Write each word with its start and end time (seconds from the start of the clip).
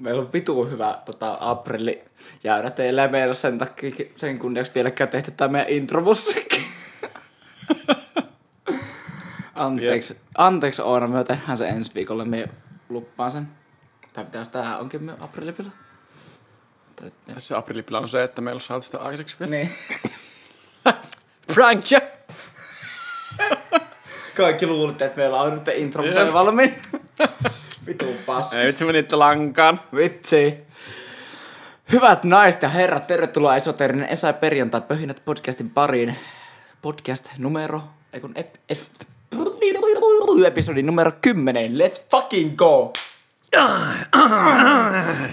Meillä 0.00 0.20
on 0.20 0.32
vitu 0.32 0.64
hyvä 0.64 0.98
tota, 1.04 1.36
aprilli 1.40 2.04
jäädä 2.44 2.70
teille 2.70 3.08
meillä 3.08 3.30
on 3.30 3.36
sen 3.36 3.58
takia 3.58 3.90
sen 4.16 4.38
kunniaksi 4.38 4.72
vieläkään 4.74 5.10
tehty 5.10 5.30
tämä 5.30 5.52
meidän 5.52 5.68
intromusiikki. 5.68 6.66
anteeksi, 9.54 10.16
anteeksi 10.38 10.82
Oona, 10.82 11.08
me 11.08 11.24
tehdään 11.24 11.58
se 11.58 11.68
ensi 11.68 11.94
viikolla, 11.94 12.24
me 12.24 12.48
luppaan 12.88 13.30
sen. 13.30 13.48
Tai 14.12 14.24
mitäs 14.24 14.48
tää 14.48 14.78
onkin 14.78 15.02
me 15.02 15.12
aprillipila? 15.20 15.70
Tai- 16.96 17.12
Se 17.38 17.56
aprillipila 17.56 17.98
on 17.98 18.08
se, 18.08 18.22
että 18.22 18.40
meillä 18.40 18.56
on 18.56 18.60
saatu 18.60 18.82
sitä 18.82 18.98
aikaiseksi 18.98 19.36
vielä. 19.40 19.50
Niin. 19.50 19.70
Prank! 21.54 21.84
Kaikki 24.36 24.66
luulitte, 24.66 25.04
että 25.04 25.18
meillä 25.18 25.40
on 25.40 25.54
nyt 25.54 25.68
intro, 25.68 26.04
valmiin. 26.32 26.74
Vitu 27.86 28.06
paska. 28.26 28.58
Ei 28.60 28.66
vitsi 28.66 28.84
menitte 28.84 29.16
lankaan. 29.16 29.80
Vitsi. 29.96 30.58
Hyvät 31.92 32.24
naiset 32.24 32.62
ja 32.62 32.68
herrat, 32.68 33.06
tervetuloa 33.06 33.56
esoterinen 33.56 34.08
Esa 34.08 34.26
ja 34.26 34.32
perjantai 34.32 34.80
pöhinät 34.80 35.22
podcastin 35.24 35.70
pariin. 35.70 36.16
Podcast 36.82 37.28
numero, 37.38 37.82
ei 38.12 38.20
kun 38.20 38.32
ep, 38.34 38.54
ep, 38.68 38.78
episodi 40.46 40.82
numero 40.82 41.12
10. 41.22 41.72
Let's 41.78 42.02
fucking 42.10 42.56
go! 42.56 42.92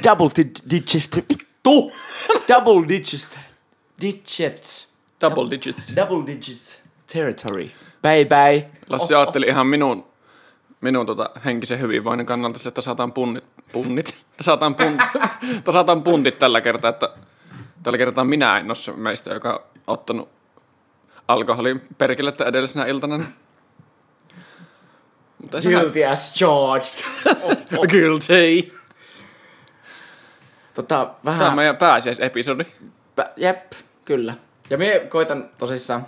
Double 0.04 0.29
di- 0.35 0.52
digits, 0.70 1.09
vittu! 1.29 1.91
Double 2.48 2.88
digits, 2.88 3.38
digits, 4.02 4.93
Double 5.21 5.49
digits. 5.52 5.95
double 5.95 6.26
digits 6.26 6.79
territory. 7.13 7.71
Bye 8.02 8.26
bye. 8.26 8.70
Lassi 8.90 9.13
ajatteli 9.16 9.45
ihan 9.45 9.68
minun, 9.68 10.06
minun 10.81 11.05
tota 11.05 11.30
henkisen 11.45 11.80
hyvinvoinnin 11.80 12.26
kannalta 12.26 12.59
sille, 12.59 12.70
että 12.70 12.76
tasataan 12.76 13.13
punnit, 13.13 13.44
punnit, 13.72 14.18
tasataan, 14.38 14.76
pun, 14.76 14.98
tasataan 15.63 16.04
puntit 16.04 16.40
tällä 16.40 16.62
kertaa, 16.62 16.90
että 16.90 17.09
tällä 17.84 17.98
kertaa 17.98 18.24
minä 18.24 18.57
en 18.57 18.68
ole 18.68 18.76
se 18.76 18.91
meistä, 18.91 19.34
joka 19.34 19.54
on 19.54 19.60
ottanut 19.88 20.29
alkoholin 21.27 21.82
perkelettä 21.98 22.46
edellisenä 22.46 22.85
iltana. 22.85 23.24
Mutta 25.41 25.57
Guilty 25.62 26.05
as 26.05 26.34
charged. 26.34 27.04
haittaa. 27.44 27.79
Guilty. 27.91 28.71
tota, 30.73 31.10
vähän... 31.26 31.40
Tämä 31.40 31.49
on 31.49 31.55
meidän 31.55 31.77
pääsiäisepisodi. 31.77 32.63
Pä- 33.21 33.32
Jep, 33.35 33.71
kyllä. 34.05 34.34
Ja 34.70 34.77
me 34.77 35.05
koitan 35.10 35.49
tosissaan, 35.57 36.05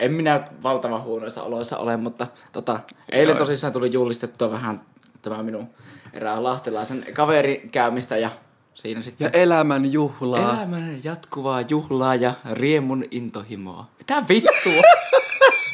en 0.00 0.12
minä 0.12 0.44
valtavan 0.62 1.02
huonoissa 1.02 1.42
oloissa 1.42 1.78
ole, 1.78 1.96
mutta 1.96 2.26
tota, 2.52 2.80
eilen 3.12 3.36
tosissaan 3.36 3.72
tuli 3.72 3.92
julistettua 3.92 4.50
vähän 4.50 4.80
tämä 5.22 5.42
minun 5.42 5.68
erään 6.12 6.44
lahtelaisen 6.44 7.06
kaverin 7.14 7.70
käymistä 7.70 8.16
ja 8.16 8.30
siinä 8.74 9.02
sitten 9.02 9.24
Ja 9.24 9.30
elämän 9.42 9.92
juhlaa. 9.92 10.40
elämän 10.56 10.98
jatkuvaa 11.04 11.60
juhlaa 11.60 12.14
ja 12.14 12.34
riemun 12.52 13.04
intohimoa. 13.10 13.86
Mitä 13.98 14.22
vittua? 14.28 14.82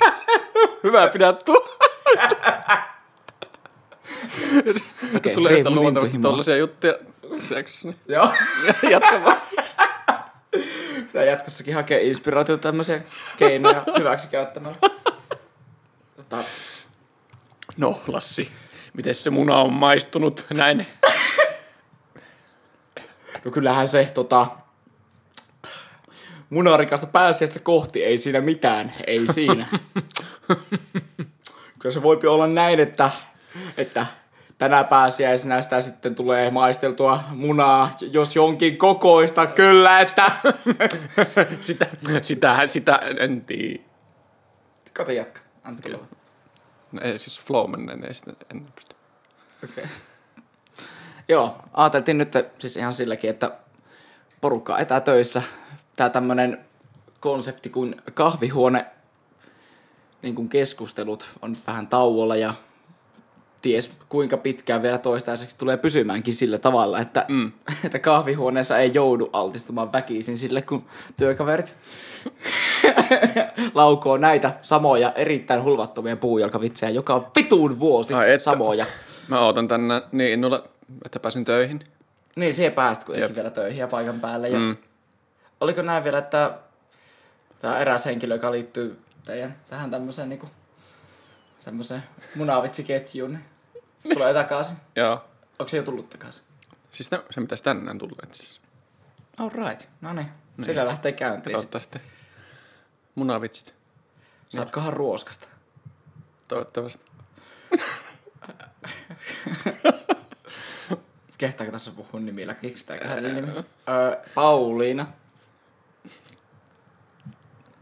Hyvä. 0.85 1.05
Okei, 5.17 5.33
Jos 5.33 5.35
tulee 5.35 5.59
intohimoa. 5.59 6.03
tollaisia 6.23 6.57
juttuja 6.57 6.95
seksissä, 7.41 7.89
niin 7.89 7.97
Joo. 8.09 8.29
jatka 8.91 9.25
vaan. 9.25 9.37
Pitää 11.13 11.25
jatkossakin 11.25 11.75
hakea 11.75 11.99
inspiraatiota 11.99 12.63
tämmöisiä 12.63 13.01
keinoja 13.39 13.85
hyväksi 13.99 14.29
käyttämällä. 14.29 14.77
Tota, 16.17 16.45
No, 17.77 18.01
Lassi, 18.07 18.53
miten 18.95 19.15
se 19.15 19.31
muna 19.31 19.57
on 19.57 19.73
maistunut 19.73 20.47
näin? 20.55 20.87
No 23.45 23.51
kyllähän 23.51 23.89
se 23.89 24.11
tota, 24.15 24.47
munarikasta 26.51 27.07
pääsiäistä 27.07 27.61
kohti, 27.61 28.05
ei 28.05 28.19
siinä 28.19 28.41
mitään, 28.41 28.93
ei 29.07 29.27
siinä. 29.33 29.67
Kyllä 31.79 31.93
se 31.93 32.03
voipi 32.03 32.27
olla 32.27 32.47
näin, 32.47 32.81
että, 32.81 33.11
että 33.77 34.07
tänä 34.61 34.85
pääsiäisenä 34.85 35.63
sitä 35.63 35.81
sitten 35.81 36.15
tulee 36.15 36.51
maisteltua 36.51 37.25
munaa, 37.31 37.91
jos 38.13 38.37
jonkin 38.37 38.77
kokoista, 38.77 39.47
kyllä, 39.47 40.01
että... 40.01 40.31
Sitä, 41.61 41.87
sitähän, 42.23 42.69
sitä, 42.69 43.01
en 43.19 43.41
tiedä. 43.41 43.83
Kato 44.93 45.13
jatka, 45.13 45.41
antaa 45.65 45.93
tulla. 45.93 46.07
No, 46.93 47.01
ei 47.03 47.19
siis 47.19 47.41
flow 47.41 47.71
menneen, 47.71 48.05
ei 48.05 48.15
sitä, 48.15 48.33
en 48.51 48.67
pysty. 48.75 48.97
Okay. 49.65 49.85
Joo, 51.29 51.57
ajateltiin 51.73 52.19
nyt 52.19 52.33
siis 52.59 52.77
ihan 52.77 52.95
silläkin, 52.95 53.31
että 53.31 53.51
porukka 54.41 54.79
etätöissä. 54.79 55.43
Tää 55.97 56.11
tämmönen 56.11 56.65
konsepti 57.21 57.71
kuin 57.71 57.97
kahvihuone 58.15 58.87
niin 60.23 60.35
kuin 60.35 60.49
keskustelut 60.49 61.31
on 61.43 61.53
nyt 61.53 61.67
vähän 61.67 61.87
tauolla 61.87 62.37
ja 62.37 62.55
ties 63.63 63.91
kuinka 64.09 64.37
pitkään 64.37 64.83
vielä 64.83 64.99
toistaiseksi 64.99 65.59
tulee 65.59 65.77
pysymäänkin 65.77 66.35
sillä 66.35 66.59
tavalla, 66.59 67.01
että, 67.01 67.25
mm. 67.29 67.53
että 67.85 67.99
kahvihuoneessa 67.99 68.79
ei 68.79 68.91
joudu 68.95 69.31
altistumaan 69.33 69.93
väkisin 69.93 70.39
sille, 70.39 70.63
kun 70.63 70.85
työkaverit 71.17 71.77
laukoo 73.75 74.17
näitä 74.17 74.55
samoja 74.63 75.13
erittäin 75.13 75.63
hulvattomia 75.65 76.17
puujalkavitsejä 76.17 76.91
joka 76.91 77.31
vituun 77.37 77.79
vuosi 77.79 78.15
Ai 78.15 78.33
että. 78.33 78.45
samoja. 78.45 78.87
Mä 79.29 79.41
ootan 79.41 79.69
tänne 79.69 80.03
niin 80.13 80.33
innolla, 80.33 80.69
että 81.05 81.21
pääsin 81.21 81.45
töihin. 81.45 81.85
Niin, 82.37 82.55
siihen 82.55 82.73
pääsit 82.73 83.05
kuitenkin 83.05 83.31
Jep. 83.31 83.37
vielä 83.37 83.51
töihin 83.51 83.79
ja 83.81 83.89
paikan 83.89 84.21
päälle. 84.21 84.49
Ja 84.49 84.59
Mm. 84.59 84.77
Oliko 85.61 85.83
näin 85.83 86.05
vielä, 86.05 86.19
että 86.19 86.59
tämä 87.59 87.79
eräs 87.79 88.05
henkilö, 88.05 88.35
joka 88.35 88.53
liittyy 88.53 88.99
teidän 89.25 89.57
tähän 89.71 89.91
tämmöiseen 89.91 90.29
niinku, 90.29 90.47
tämmöiseen 91.65 92.03
munavitsiketjuun, 92.35 93.31
niin 93.33 93.45
tulee 94.15 94.35
takaisin. 94.35 94.77
Joo. 94.97 95.25
Onko 95.59 95.69
se 95.69 95.77
jo 95.77 95.83
tullut 95.83 96.11
takaisin? 96.11 96.45
Siis 96.91 97.09
se, 97.09 97.25
se 97.31 97.41
pitäisi 97.41 97.65
tänään 97.65 97.99
tulla, 97.99 98.17
et 98.23 98.35
siis 98.35 98.61
All 99.39 99.51
right. 99.51 99.89
No 100.01 100.13
niin. 100.13 100.29
Sillä 100.63 100.87
lähtee 100.87 101.13
käyntiin. 101.13 101.55
katsotaan 101.55 101.81
sitten 101.81 102.01
munavitsit. 103.15 103.75
Saatkohan 104.47 104.93
ruoskasta? 104.93 105.47
Toivottavasti. 106.49 107.05
Kehtaako 111.39 111.73
tässä 111.73 111.91
puhua 111.91 112.21
nimillä? 112.21 112.55
Keksitäänkö 112.55 113.09
hänen 113.09 113.35
nimi? 113.35 113.49
Öö, 113.49 113.65
Pauliina. 114.35 115.07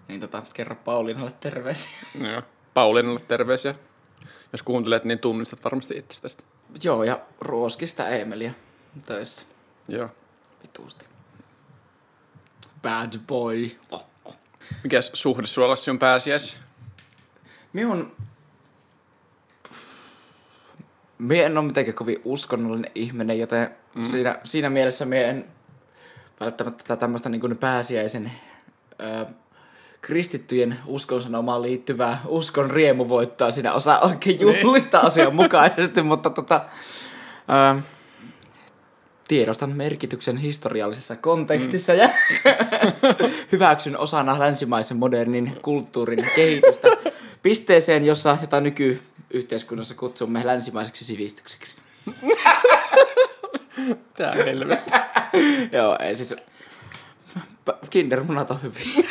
Niin 0.09 0.21
tota, 0.21 0.43
kerro 0.55 0.77
Pauliinalle 0.77 1.33
terveisiä. 1.41 1.93
Joo. 2.33 2.43
Pauliinalle 2.75 3.21
terveisiä. 3.21 3.75
Jos 4.53 4.63
kuuntelet, 4.63 5.05
niin 5.05 5.19
tunnistat 5.19 5.65
varmasti 5.65 5.97
itsestäsi. 5.97 6.39
Joo, 6.83 7.05
ja 7.05 7.21
ruoskista 7.41 8.09
Eemeliä 8.09 8.55
töissä. 9.07 9.47
Joo. 9.89 10.09
Vituusti. 10.63 11.05
Bad 12.83 13.13
boy. 13.27 13.71
Mikäs 14.83 15.11
suhde 15.15 15.47
sulla 15.47 15.75
on 15.91 15.99
pääsiäis? 15.99 16.57
Minun... 17.73 18.17
Mie 21.19 21.47
en 21.47 21.59
ole 21.59 21.67
mitenkään 21.67 21.95
kovin 21.95 22.21
uskonnollinen 22.25 22.91
ihminen, 22.95 23.39
joten 23.39 23.77
mm. 23.95 24.05
siinä, 24.05 24.39
siinä 24.45 24.71
mielessä 24.71 25.05
mie 25.05 25.29
en 25.29 25.45
välttämättä 26.41 26.85
tätä 26.85 26.97
tämmöistä 26.97 27.29
niin 27.29 27.59
pääsiäisen 27.61 28.33
ö, 29.01 29.27
kristittyjen 30.01 30.79
uskon 30.87 31.23
sanomaan 31.23 31.63
liittyvää 31.63 32.21
uskon 32.27 32.71
riemuvoittoa 32.71 33.51
siinä 33.51 33.73
osaa 33.73 34.01
oikein 34.01 34.41
juhlista 34.41 35.01
asianmukaisesti, 35.01 36.03
mutta 36.03 36.31
tota, 36.31 36.65
ö, 37.77 37.83
tiedostan 39.29 39.71
merkityksen 39.71 40.37
historiallisessa 40.37 41.17
kontekstissa 41.17 41.95
ja 41.95 42.11
hyväksyn 43.53 43.99
osana 43.99 44.39
länsimaisen 44.39 44.97
modernin 44.97 45.59
kulttuurin 45.63 46.27
kehitystä 46.37 46.89
pisteeseen, 47.43 48.05
jossa 48.05 48.39
jota 48.41 48.61
nykyyhteiskunnassa 48.61 49.95
kutsumme 49.95 50.47
länsimaiseksi 50.47 51.05
sivistykseksi. 51.05 51.77
Tää 54.17 54.33
helvetti. 54.33 54.93
Joo, 55.77 55.99
ei 56.01 56.17
siis... 56.17 56.35
Kindermunat 57.91 58.51
on 58.51 58.63
hyviä. 58.63 59.09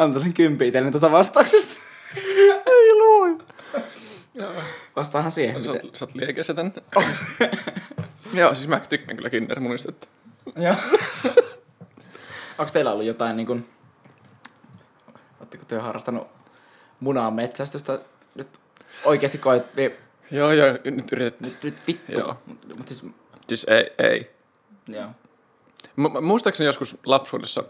Antaisin 0.00 0.32
kympi 0.32 0.68
itselleni 0.68 0.92
tuosta 0.92 1.12
vastauksesta. 1.12 1.82
Ei 2.66 2.94
luo. 2.94 3.38
Vastaahan 4.96 5.30
siihen. 5.32 5.64
Sä 5.64 5.72
Miten... 5.72 5.90
sä 5.94 6.04
oot 6.04 6.14
liekessä 6.14 6.54
tän. 6.54 6.72
Joo, 8.32 8.54
siis 8.54 8.68
mä 8.68 8.80
tykkään 8.80 9.16
kyllä 9.16 9.30
kindermunista. 9.30 9.88
Että... 9.88 10.06
Joo. 10.56 10.74
Onko 12.58 12.72
teillä 12.72 12.92
ollut 12.92 13.06
jotain 13.06 13.36
niin 13.36 13.46
kuin... 13.46 13.68
Oletteko 15.40 15.64
te 15.64 15.78
harrastanut 15.78 16.28
munan 17.00 17.34
metsästystä 17.34 17.98
nyt 18.34 18.48
Oikeesti 19.04 19.38
koet, 19.38 19.74
niin, 19.76 19.92
Joo, 20.30 20.52
joo, 20.52 20.78
nyt 20.84 21.12
yritet. 21.12 21.40
nyt, 21.40 21.62
nyt 21.64 21.86
vittu. 21.86 22.12
Joo. 22.12 22.36
Mut, 22.46 22.76
mut 22.76 22.88
siis, 22.88 23.04
Siis 23.48 23.66
ei, 23.68 23.92
ei. 23.98 24.30
joo. 24.88 25.08
Mu- 26.00 26.20
muistaakseni 26.20 26.66
joskus 26.66 26.98
lapsuudessa 27.06 27.64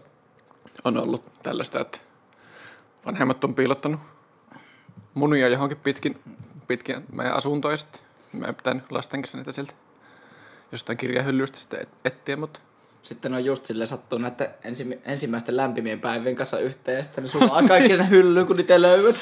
on 0.83 0.97
ollut 0.97 1.23
tällaista, 1.43 1.79
että 1.79 1.97
vanhemmat 3.05 3.43
on 3.43 3.55
piilottanut 3.55 3.99
munia 5.13 5.47
johonkin 5.47 5.77
pitkin, 5.77 6.19
pitkin 6.67 7.05
meidän 7.11 7.33
asuntoja 7.35 7.77
sitten. 7.77 8.01
Meidän 8.33 8.55
pitänyt 8.55 8.91
lasten 8.91 9.21
kanssa 9.21 9.37
niitä 9.37 9.51
sieltä 9.51 9.73
jostain 10.71 10.97
kirjahyllystä 10.97 11.57
sitten 11.57 11.81
et- 11.81 11.89
etsiä, 12.05 12.35
mutta 12.37 12.59
Sitten 13.03 13.33
on 13.33 13.45
just 13.45 13.65
silleen 13.65 13.87
sattuu 13.87 14.19
näiden 14.19 14.49
ensi, 14.63 15.01
ensimmäisten 15.05 15.57
lämpimien 15.57 15.99
päivien 15.99 16.35
kanssa 16.35 16.59
yhteen 16.59 16.97
ja 16.97 17.03
sitten 17.03 17.23
ne 17.23 17.29
sulaa 17.29 17.63
kaikki 17.67 17.97
sen 17.97 18.09
hyllyyn, 18.09 18.47
kun 18.47 18.55
niitä 18.57 18.81
löydät. 18.81 19.15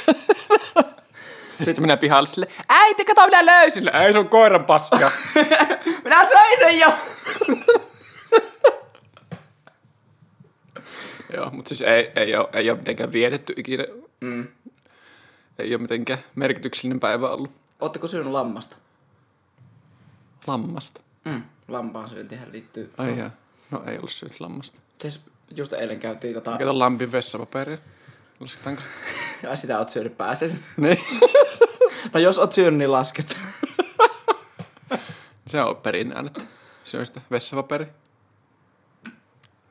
sitten 1.65 1.81
minä 1.83 1.97
pihalle 1.97 2.27
sille, 2.27 2.47
äiti, 2.69 3.05
kato 3.05 3.25
minä 3.25 3.45
löysin. 3.45 3.95
Ei, 3.95 4.13
se 4.13 4.19
on 4.19 4.29
koiran 4.29 4.65
paska. 4.65 5.11
Minä 6.03 6.25
söin 6.25 6.59
sen 6.59 6.79
jo! 6.79 6.93
Joo, 11.33 11.49
mutta 11.49 11.69
siis 11.69 11.81
ei, 11.81 12.11
ei, 12.15 12.35
ole, 12.35 12.49
ei 12.53 12.69
ole 12.69 12.77
mitenkään 12.77 13.11
vietetty 13.11 13.53
ikinä. 13.57 13.83
Mm. 14.21 14.47
Ei 15.59 15.75
ole 15.75 15.81
mitenkään 15.81 16.19
merkityksellinen 16.35 16.99
päivä 16.99 17.29
ollut. 17.29 17.51
Ootteko 17.79 18.07
syönyt 18.07 18.31
lammasta? 18.31 18.75
Lammasta. 20.47 21.01
Mm. 21.25 21.43
Lampaan 21.67 22.09
syöntihän 22.09 22.51
liittyy. 22.51 22.91
Ai 22.97 23.17
jaa. 23.17 23.31
No 23.71 23.83
ei 23.87 23.97
ollut 23.97 24.11
syöty 24.11 24.35
lammasta. 24.39 24.79
Siis 24.97 25.21
just 25.55 25.73
eilen 25.73 25.99
käytiin 25.99 26.33
tota... 26.33 26.57
Kato 26.57 26.79
lampin 26.79 27.11
vessapaperia. 27.11 27.77
Lasketaanko? 28.39 28.81
Ja 29.43 29.55
sitä 29.55 29.77
oot 29.79 29.89
syönyt 29.89 30.17
pääseen. 30.17 30.59
Niin. 30.77 30.99
No 32.13 32.19
jos 32.19 32.37
oot 32.37 32.53
syönyt, 32.53 32.77
niin 32.77 32.91
lasket. 32.91 33.37
Se 35.47 35.61
on 35.61 35.75
perinnään, 35.75 36.27
että 36.27 36.41
syö 36.83 37.05
sitä 37.05 37.21
vessapaperi. 37.31 37.87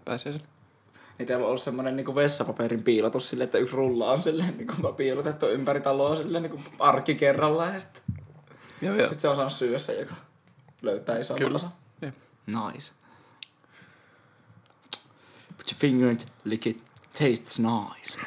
Pääsee 0.04 0.32
sen. 0.32 0.42
Niin 1.18 1.26
teillä 1.26 1.42
on 1.44 1.48
ollut 1.48 1.62
semmonen 1.62 1.96
niinku 1.96 2.14
vessapaperin 2.14 2.82
piilotus 2.82 3.28
silleen, 3.30 3.44
että 3.44 3.58
yksi 3.58 3.76
rulla 3.76 4.10
on 4.10 4.22
silleen 4.22 4.56
niinku 4.56 4.92
piilotettu 4.96 5.46
ympäri 5.48 5.80
taloa 5.80 6.16
silleen 6.16 6.42
niinku 6.42 6.60
arki 6.78 7.14
kerrallaan 7.14 7.74
ja 7.74 7.80
sitten 7.80 8.02
Joo, 8.82 8.94
joo. 8.94 9.08
sit 9.08 9.20
se 9.20 9.28
on 9.28 9.36
saanut 9.36 9.52
syödä 9.52 9.78
sen, 9.78 9.98
joka 9.98 10.14
löytää 10.82 11.18
iso 11.18 11.34
Kyllä. 11.34 11.56
osa. 11.56 11.70
Jep. 12.02 12.14
Nice. 12.46 12.92
Put 15.56 15.72
your 15.72 15.78
finger 15.80 16.06
in 16.08 16.12
it, 16.12 16.28
lick 16.44 16.66
it, 16.66 16.82
tastes 17.12 17.58
nice. 17.58 18.18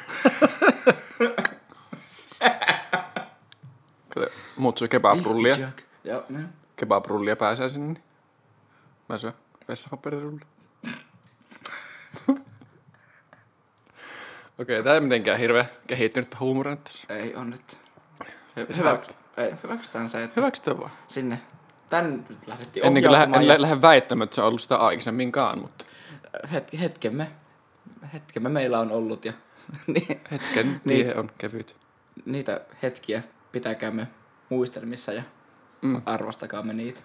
Kato, 4.08 4.26
muut 4.56 4.78
syö 4.78 4.88
kebabrullia. 4.88 5.56
Kebabrullia 6.76 7.36
pääsee 7.36 7.68
sinne. 7.68 7.86
niin 7.92 8.02
Mä 9.08 9.18
syön 9.18 9.32
vessapaperirullia. 9.68 10.46
Okei, 14.62 14.82
tää 14.82 14.94
ei 14.94 15.00
mitenkään 15.00 15.38
hirveä 15.38 15.64
kehittynyt 15.86 16.40
huumoria 16.40 16.76
tässä. 16.76 17.14
Ei 17.14 17.34
on 17.34 17.50
nyt. 17.50 17.80
Hy- 18.24 18.76
Hyvä. 18.76 18.98
Ei, 19.36 19.52
hyväksytään 19.62 20.08
se, 20.08 20.22
että 20.24 20.40
Hyväksytään 20.40 20.78
vaan. 20.80 20.90
sinne 21.08 21.38
tän 21.88 22.24
nyt 22.28 22.46
lähdettiin 22.46 22.86
Ennen 22.86 23.02
kuin 23.02 23.12
lähden, 23.12 23.28
ohjautumaan 23.28 23.42
en 23.42 23.48
ja 23.48 23.54
lä- 23.54 23.62
lähde 23.62 23.82
väittämään, 23.82 24.24
että 24.24 24.34
se 24.34 24.40
on 24.40 24.46
ollut 24.48 24.60
sitä 24.60 24.76
aikaisemminkaan, 24.76 25.58
mutta 25.58 25.84
het, 26.52 26.80
hetkemme, 26.80 27.30
hetkemme 28.12 28.48
meillä 28.48 28.78
on 28.80 28.90
ollut 28.92 29.24
ja 29.24 29.32
niin, 29.86 30.20
hetken 30.30 30.80
Niin. 30.84 31.06
tie 31.06 31.14
on 31.14 31.30
kevyt. 31.38 31.76
niitä 32.24 32.60
hetkiä 32.82 33.22
pitäkäämme 33.52 34.06
muistelmissa 34.48 35.12
ja 35.12 35.22
Mm. 35.82 36.02
arvostakaamme 36.06 36.72
niitä. 36.72 37.00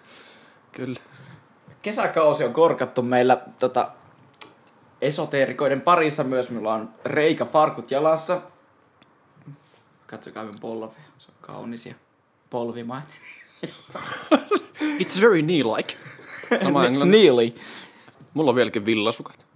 Kyllä. 0.72 1.00
Kesäkausi 1.82 2.44
on 2.44 2.52
korkattu 2.52 3.02
meillä 3.02 3.42
tota, 3.58 3.90
esoteerikoiden 5.00 5.80
parissa 5.80 6.24
myös. 6.24 6.50
Minulla 6.50 6.74
on 6.74 6.90
reikä 7.04 7.44
farkut 7.44 7.90
jalassa. 7.90 8.42
Katsokaa 10.06 10.44
minun 10.44 10.60
polvea. 10.60 11.02
Se 11.18 11.28
on 11.28 11.34
kaunis 11.40 11.86
ja 11.86 11.94
polvimainen. 12.50 13.08
It's 15.02 15.20
very 15.20 15.42
knee-like. 15.42 15.94
Sama. 16.64 16.88
Neely. 16.88 17.54
Mulla 18.34 18.50
on 18.50 18.56
vieläkin 18.56 18.86
villasukat. 18.86 19.46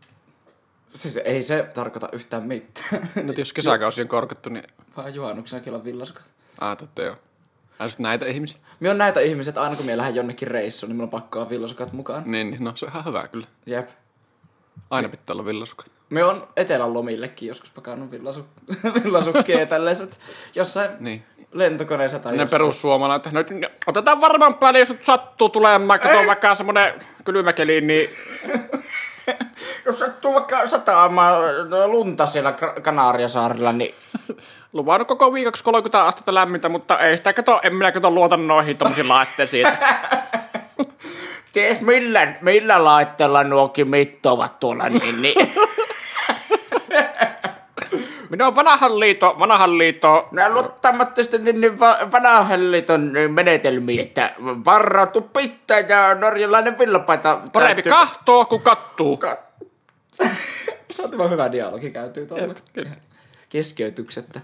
Siis 0.95 1.17
ei 1.17 1.43
se 1.43 1.71
tarkoita 1.75 2.09
yhtään 2.13 2.47
mitään. 2.47 3.09
No 3.27 3.33
jos 3.37 3.53
kesäkausi 3.53 4.03
on 4.03 4.09
korkattu, 4.09 4.49
niin... 4.49 4.65
Vaan 4.97 5.15
juhannuksenakin 5.15 5.75
on 5.75 5.85
villasukat. 5.85 6.25
Ah, 6.61 6.77
totta 6.77 7.03
joo. 7.03 7.17
Sit 7.89 7.99
näitä 7.99 8.27
ihmisiä? 8.27 8.59
Me 8.81 8.91
on 8.91 8.99
näitä 8.99 9.21
ihmisiä, 9.21 9.51
että 9.51 9.63
aina 9.63 9.77
kun 9.77 9.87
me 9.87 9.97
lähden 9.97 10.15
jonnekin 10.15 10.49
reissuun, 10.49 10.89
niin 10.91 10.97
mulla 10.97 11.07
on 11.07 11.11
pakko 11.11 11.39
olla 11.39 11.51
villasukat 11.51 11.93
mukaan. 11.93 12.23
Niin, 12.27 12.51
niin, 12.51 12.65
no 12.65 12.73
se 12.75 12.85
on 12.87 12.91
ihan 12.91 13.05
hyvä 13.05 13.29
kyllä. 13.29 13.47
Jep. 13.67 13.89
Aina 14.91 15.09
pitää 15.09 15.35
olla 15.35 15.45
villasukat. 15.45 15.87
Me 16.11 16.25
on 16.25 16.49
etelän 16.57 16.95
lomillekin 16.95 17.49
joskus 17.49 17.71
pakannut 17.71 18.11
villasu- 18.11 18.47
villasukkia 19.05 19.67
tällaiset 19.67 20.19
jossain 20.55 20.91
Niin. 21.01 21.25
lentokoneessa 21.53 22.19
tai 22.19 22.33
Ne 22.33 22.43
jossain. 22.43 22.61
perussuomalainen, 22.61 23.17
että 23.17 23.55
no, 23.55 23.61
no, 23.61 23.69
otetaan 23.87 24.21
varmaan 24.21 24.55
päälle, 24.55 24.79
jos 24.79 24.89
nyt 24.89 25.05
sattuu 25.05 25.49
tulemaan, 25.49 26.01
kato 26.01 26.27
vaikka 26.27 26.55
semmonen 26.55 26.95
kylmäkeli, 27.25 27.81
niin 27.81 28.09
Jos 29.87 29.99
sattuu 29.99 30.35
vaikka 30.35 30.67
sataamaan 30.67 31.43
no, 31.71 31.89
lunta 31.89 32.27
siellä 32.27 32.53
Kanariasaarilla, 32.83 33.73
niin 33.73 33.95
luvannut 34.73 35.09
koko 35.09 35.33
viikoksi 35.33 35.65
30 35.65 36.07
astetta 36.07 36.35
lämmintä, 36.35 36.69
mutta 36.69 36.99
ei 36.99 37.17
sitä 37.17 37.33
kato, 37.33 37.61
en 37.63 37.75
minä 37.75 37.93
kato 37.93 38.11
luota 38.11 38.37
noihin 38.37 38.77
tommosiin 38.77 39.09
laitteisiin. 39.09 39.67
Ties 41.53 41.81
millä, 41.81 42.35
millä 42.41 42.85
laitteella 42.85 43.45
nuokin 43.45 43.89
mittovat 43.89 44.61
tuolla, 44.61 44.89
niin, 44.89 45.23
niin. 45.23 45.53
Minä 48.31 48.47
on 48.47 48.55
vanhan 48.55 49.01
liito, 49.01 49.37
vanhan 49.39 49.79
liito. 49.79 50.29
Nämä 50.31 50.49
luottamattomasti 50.49 51.39
niin, 51.39 51.61
niin 51.61 51.81
va- 51.81 51.99
vanhan 52.13 52.71
liiton 52.71 53.13
menetelmiä, 53.29 54.03
että 54.03 54.35
varautu 54.65 55.21
pitää 55.21 55.79
ja 55.81 56.15
norjalainen 56.15 56.79
villapaita. 56.79 57.41
Parempi 57.53 57.83
täytyy- 57.83 57.93
kahtoo 57.93 58.45
kuin 58.45 58.63
kattuu. 58.63 59.21
Saativan 60.97 61.31
hyvä 61.35 61.53
dialogi 61.53 61.91
käytyy 61.91 62.27
tuolla. 62.27 62.55
Keskeytyksettä. 63.49 64.41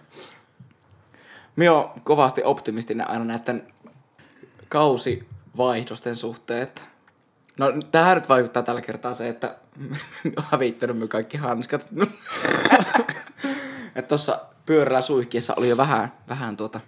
Minä 1.56 1.72
on 1.72 1.90
kovasti 2.04 2.44
optimistinen 2.44 3.10
aina 3.10 3.24
näiden 3.24 3.66
kausivaihdosten 4.68 6.16
suhteen, 6.16 6.62
että 6.62 6.82
No 7.58 7.72
tähän 7.90 8.16
nyt 8.16 8.28
vaikuttaa 8.28 8.62
tällä 8.62 8.80
kertaa 8.80 9.14
se, 9.14 9.28
että 9.28 9.56
on 10.38 10.44
hävittänyt 10.50 10.98
me 10.98 11.08
kaikki 11.08 11.36
hanskat. 11.36 11.88
että 13.96 14.08
tuossa 14.08 14.40
pyörällä 14.66 15.02
suihkiessa 15.02 15.54
oli 15.56 15.68
jo 15.68 15.76
vähän, 15.76 16.12
vähän 16.28 16.56
tuota, 16.56 16.80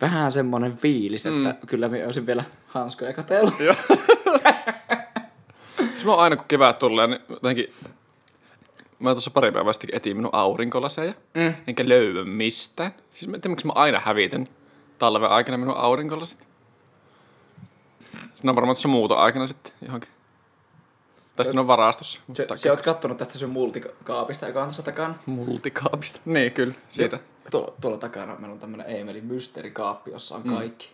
vähän 0.00 0.32
semmonen 0.32 0.76
fiilis, 0.76 1.26
että 1.26 1.48
mm. 1.48 1.66
kyllä 1.66 1.88
minä 1.88 2.06
olisin 2.06 2.26
vielä 2.26 2.44
hanskoja 2.66 3.12
katsellut. 3.12 3.54
Se 5.96 6.10
on 6.10 6.18
aina 6.18 6.36
kun 6.36 6.44
kevät 6.48 6.78
tulee, 6.78 7.06
niin 7.06 7.20
jotenkin... 7.28 7.72
Mä 8.98 9.12
tuossa 9.12 9.30
pari 9.30 9.52
päivää 9.52 9.72
sitten 9.72 9.90
etin 9.92 10.16
minun 10.16 10.34
aurinkolaseja, 10.34 11.14
mm. 11.34 11.54
enkä 11.66 11.88
löydy 11.88 12.24
mistään. 12.24 12.94
Siis 13.14 13.28
mä 13.28 13.36
en 13.36 13.40
tiedä, 13.40 13.52
miksi 13.52 13.66
mä 13.66 13.72
aina 13.74 14.00
hävitän 14.04 14.48
talven 14.98 15.30
aikana 15.30 15.58
minun 15.58 15.76
aurinkolasit. 15.76 16.48
Sitten 18.34 18.48
on 18.48 18.56
varmaan 18.56 18.76
tuossa 18.76 18.88
muuta 18.88 19.14
aikana 19.14 19.46
sitten 19.46 19.72
johonkin. 19.82 20.10
Ne 21.52 21.60
on 21.60 21.66
varastossa. 21.66 22.20
Se, 22.34 22.46
se 22.56 22.70
oot 22.70 22.82
kattonut 22.82 23.18
tästä 23.18 23.38
sun 23.38 23.50
multikaapista, 23.50 24.46
joka 24.46 24.60
on 24.60 24.66
tuossa 24.66 24.82
takana. 24.82 25.14
Multikaapista. 25.26 26.20
Niin, 26.24 26.52
kyllä, 26.52 26.74
siitä. 26.88 27.18
Tuolla, 27.50 27.74
tuolla 27.80 27.98
takana 27.98 28.36
meillä 28.36 28.52
on 28.52 28.58
tämmönen 28.60 28.86
Eemelin 28.90 29.24
mysteerikaappi, 29.24 30.10
jossa 30.10 30.34
on 30.34 30.42
kaikki. 30.42 30.90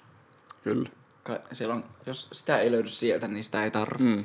Kyllä. 0.65 0.91
Ka- 1.23 1.41
siellä 1.53 1.75
on, 1.75 1.85
jos 2.07 2.29
sitä 2.33 2.59
ei 2.59 2.71
löydy 2.73 2.89
sieltä, 2.89 3.29
niin 3.29 3.45
sitä 3.45 3.65
ei 3.65 3.71
tarvi. 3.71 4.05
Mm. 4.05 4.11
Mm. 4.11 4.25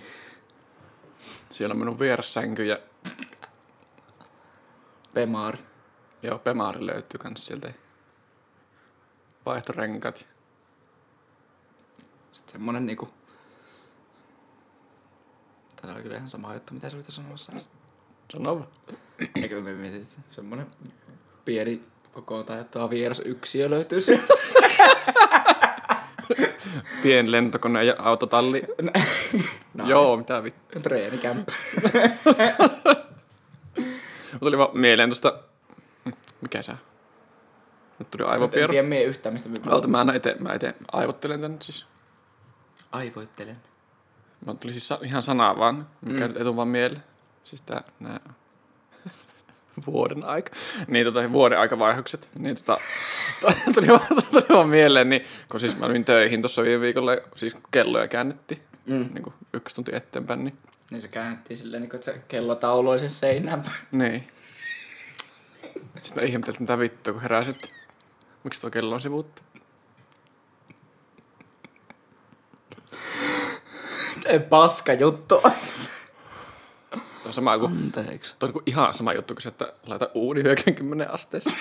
Siellä 1.51 1.74
on 1.74 1.79
minun 1.79 2.00
viersänky 2.00 2.65
ja 2.65 2.77
Pemaari. 5.13 5.60
joo, 6.24 6.39
Pemaari 6.39 6.86
löytyy 6.86 7.17
kans 7.17 7.46
sieltä. 7.46 7.74
Vaihtorenkat. 9.46 10.27
Semmonen 12.53 12.86
niinku... 12.86 13.10
Täällä 15.75 15.95
oli 15.95 16.03
kyllä 16.03 16.17
ihan 16.17 16.29
sama 16.29 16.53
juttu, 16.53 16.74
mitä 16.74 16.89
sä 16.89 16.95
olit 16.95 17.05
sanomassa. 17.10 17.51
Sano 18.33 18.55
vaan. 18.55 18.67
Eikö 19.36 19.62
me 19.62 19.74
mietit, 19.74 20.01
että 20.01 20.17
semmonen 20.29 20.67
pieni 21.45 21.81
kokoon 22.12 22.45
taittaa 22.45 22.89
vieras 22.89 23.22
yksiö 23.25 23.69
löytyy 23.69 24.01
sieltä. 24.01 24.33
Pien 27.03 27.31
lentokone 27.31 27.83
ja 27.83 27.95
autotalli. 28.00 28.63
nice. 28.81 29.89
Joo, 29.89 30.17
mitä 30.17 30.43
vittu. 30.43 30.79
Treenikämppä. 30.79 31.51
Mut 34.31 34.39
tuli 34.39 34.57
vaan 34.57 34.77
mieleen 34.77 35.10
tosta... 35.10 35.39
Mikä 36.41 36.62
se 36.62 36.72
on? 36.72 36.77
Nyt 38.00 38.12
tuli 38.12 38.24
En 38.24 38.29
aivopierro. 38.29 38.72
tiedä 38.72 38.88
mie 38.88 39.03
yhtään, 39.03 39.33
mistä 39.33 39.50
me 39.50 39.57
Ota, 39.67 39.88
mä 39.88 40.05
ite, 40.15 40.36
mä 40.39 40.53
ite 40.53 40.75
aivottelen 40.91 41.41
tän 41.41 41.57
siis. 41.62 41.92
Aivoittelen. 42.93 43.57
Mä 44.45 44.53
tuli 44.53 44.73
siis 44.73 44.89
ihan 45.01 45.21
sanaa 45.23 45.57
vaan, 45.57 45.88
mikä 46.01 46.27
mm. 46.27 46.33
etu 46.41 46.55
vaan 46.55 46.67
mieleen. 46.67 47.03
Siis 47.43 47.62
tää, 47.62 47.83
nää 48.00 48.19
vuoden 49.88 50.25
aika. 50.25 50.51
Niin 50.88 51.05
tota, 51.05 51.31
vuoden 51.31 51.59
aikavaihokset. 51.59 52.29
Niin 52.39 52.55
tota, 52.55 52.77
tuli, 53.75 53.88
vaan, 53.88 54.07
tuli 54.31 54.45
vaan 54.50 54.69
mieleen, 54.69 55.09
niin 55.09 55.25
kun 55.51 55.59
siis 55.59 55.77
mä 55.79 55.85
olin 55.85 56.05
töihin 56.05 56.41
tuossa 56.41 56.62
viime 56.62 56.81
viikolla, 56.81 57.12
siis 57.35 57.57
kelloja 57.71 58.07
käännettiin, 58.07 58.62
Mm. 58.85 59.09
niin 59.13 59.23
kuin 59.23 59.33
yksi 59.53 59.75
tunti 59.75 59.95
eteenpäin, 59.95 60.45
niin, 60.45 60.57
Niin 60.91 61.01
se 61.01 61.07
käännettiin 61.07 61.57
silleen, 61.57 61.81
niin 61.81 61.89
kuin, 61.89 61.97
että 61.97 62.12
se 62.12 62.21
kellotaulu 62.27 62.89
oli 62.89 63.00
sen 63.00 63.09
seinään. 63.09 63.63
niin. 63.91 64.27
Sitten 66.03 66.23
mä 66.23 66.27
ihmeteltiin 66.27 66.63
mitä 66.63 66.79
vittua, 66.79 67.13
kun 67.13 67.21
heräsit. 67.21 67.57
Miksi 68.43 68.62
tuo 68.62 68.69
kello 68.69 68.95
on 68.95 69.01
sivuttu? 69.01 69.41
Paska 74.50 74.94
juttu. 74.94 75.42
Tuo 76.92 77.01
on 77.25 77.34
sama 77.34 77.58
kuin, 77.58 77.72
Anteeksi. 77.72 78.36
tuo 78.39 78.50
on 78.50 78.53
niin 78.56 78.63
ihan 78.65 78.94
sama 78.94 79.13
juttu 79.13 79.34
kuin 79.34 79.42
se, 79.42 79.50
että 79.50 79.74
laita 79.86 80.10
uuni 80.13 80.39
90 80.39 81.12
asteessa. 81.12 81.51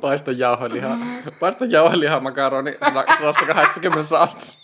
Paista 0.00 0.32
jauhelihaa. 0.32 0.96
Paista 1.40 1.64
jauhelihaa 1.64 2.20
makaroni 2.20 2.72
180 3.18 4.20
asteessa. 4.20 4.58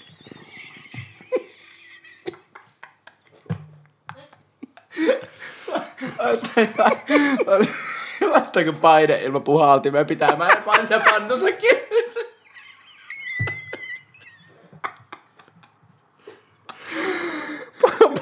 Laittaako 8.20 8.72
paine 8.72 9.22
ilman 9.22 9.42
puhaltimeen 9.42 10.06
pitämään 10.06 10.62
pannussa 11.04 11.52
kiinni? 11.52 11.90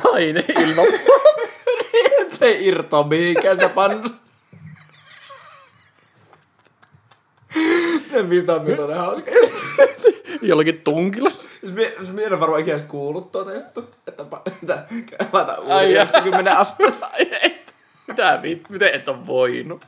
Paine 0.02 0.44
ilman. 0.48 0.86
Se 2.28 2.46
ei 2.46 2.66
irtoa 2.66 3.02
mihinkään 3.02 3.56
sitä 3.56 3.68
pannusta. 3.68 4.18
Mistä 8.28 8.54
on 8.54 8.62
mitoinen 8.62 8.96
hauska. 8.98 9.30
Jollakin 10.42 10.80
tunkilla. 10.80 11.30
Siis 11.30 11.72
mie, 11.72 11.94
siis 11.96 12.12
mie 12.12 12.26
en 12.26 12.40
varmaan 12.40 12.60
ikinä 12.60 12.78
kuullut 12.78 13.32
tuota 13.32 13.54
juttu. 13.54 13.94
Että, 14.08 14.22
pa- 14.22 14.52
että 14.62 14.84
laita 15.32 15.52
Ai 15.52 15.60
uuden 15.62 15.92
jaa. 15.94 16.02
90 16.04 16.58
asteessa. 16.58 17.06
Ai 17.12 17.22
ei. 17.42 17.57
Mitä 18.18 18.42
vit? 18.42 18.70
Miten 18.70 18.94
et 18.94 19.08
on 19.08 19.26
voinut? 19.26 19.84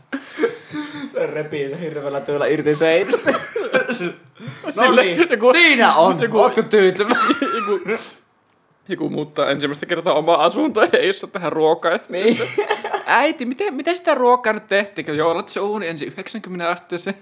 Repii 1.26 1.70
se 1.70 1.80
hirveellä 1.80 2.20
työllä 2.20 2.46
irti 2.46 2.76
seinästä. 2.76 3.32
no 3.32 4.70
Sille- 4.70 5.02
niin, 5.02 5.26
joku- 5.30 5.52
siinä 5.52 5.94
on. 5.94 6.20
joku- 6.22 6.38
Ootko 6.40 6.62
tyytyväinen? 6.62 7.20
Joku, 7.56 7.80
joku 8.88 9.10
muuttaa 9.10 9.50
ensimmäistä 9.50 9.86
kertaa 9.86 10.14
omaa 10.14 10.44
asuntoa 10.44 10.84
ja 10.92 10.98
ei 10.98 11.12
saa 11.12 11.30
tähän 11.30 11.52
ruokaa. 11.52 11.98
niin. 12.08 12.38
Äiti, 13.06 13.44
miten, 13.46 13.74
miten 13.74 13.96
sitä 13.96 14.14
ruokaa 14.14 14.52
nyt 14.52 14.68
tehtiin? 14.68 15.16
Joo, 15.16 15.34
laitat 15.34 15.48
se 15.48 15.60
uuni 15.60 15.88
ensin 15.88 16.08
90 16.08 16.70
asteeseen. 16.70 17.16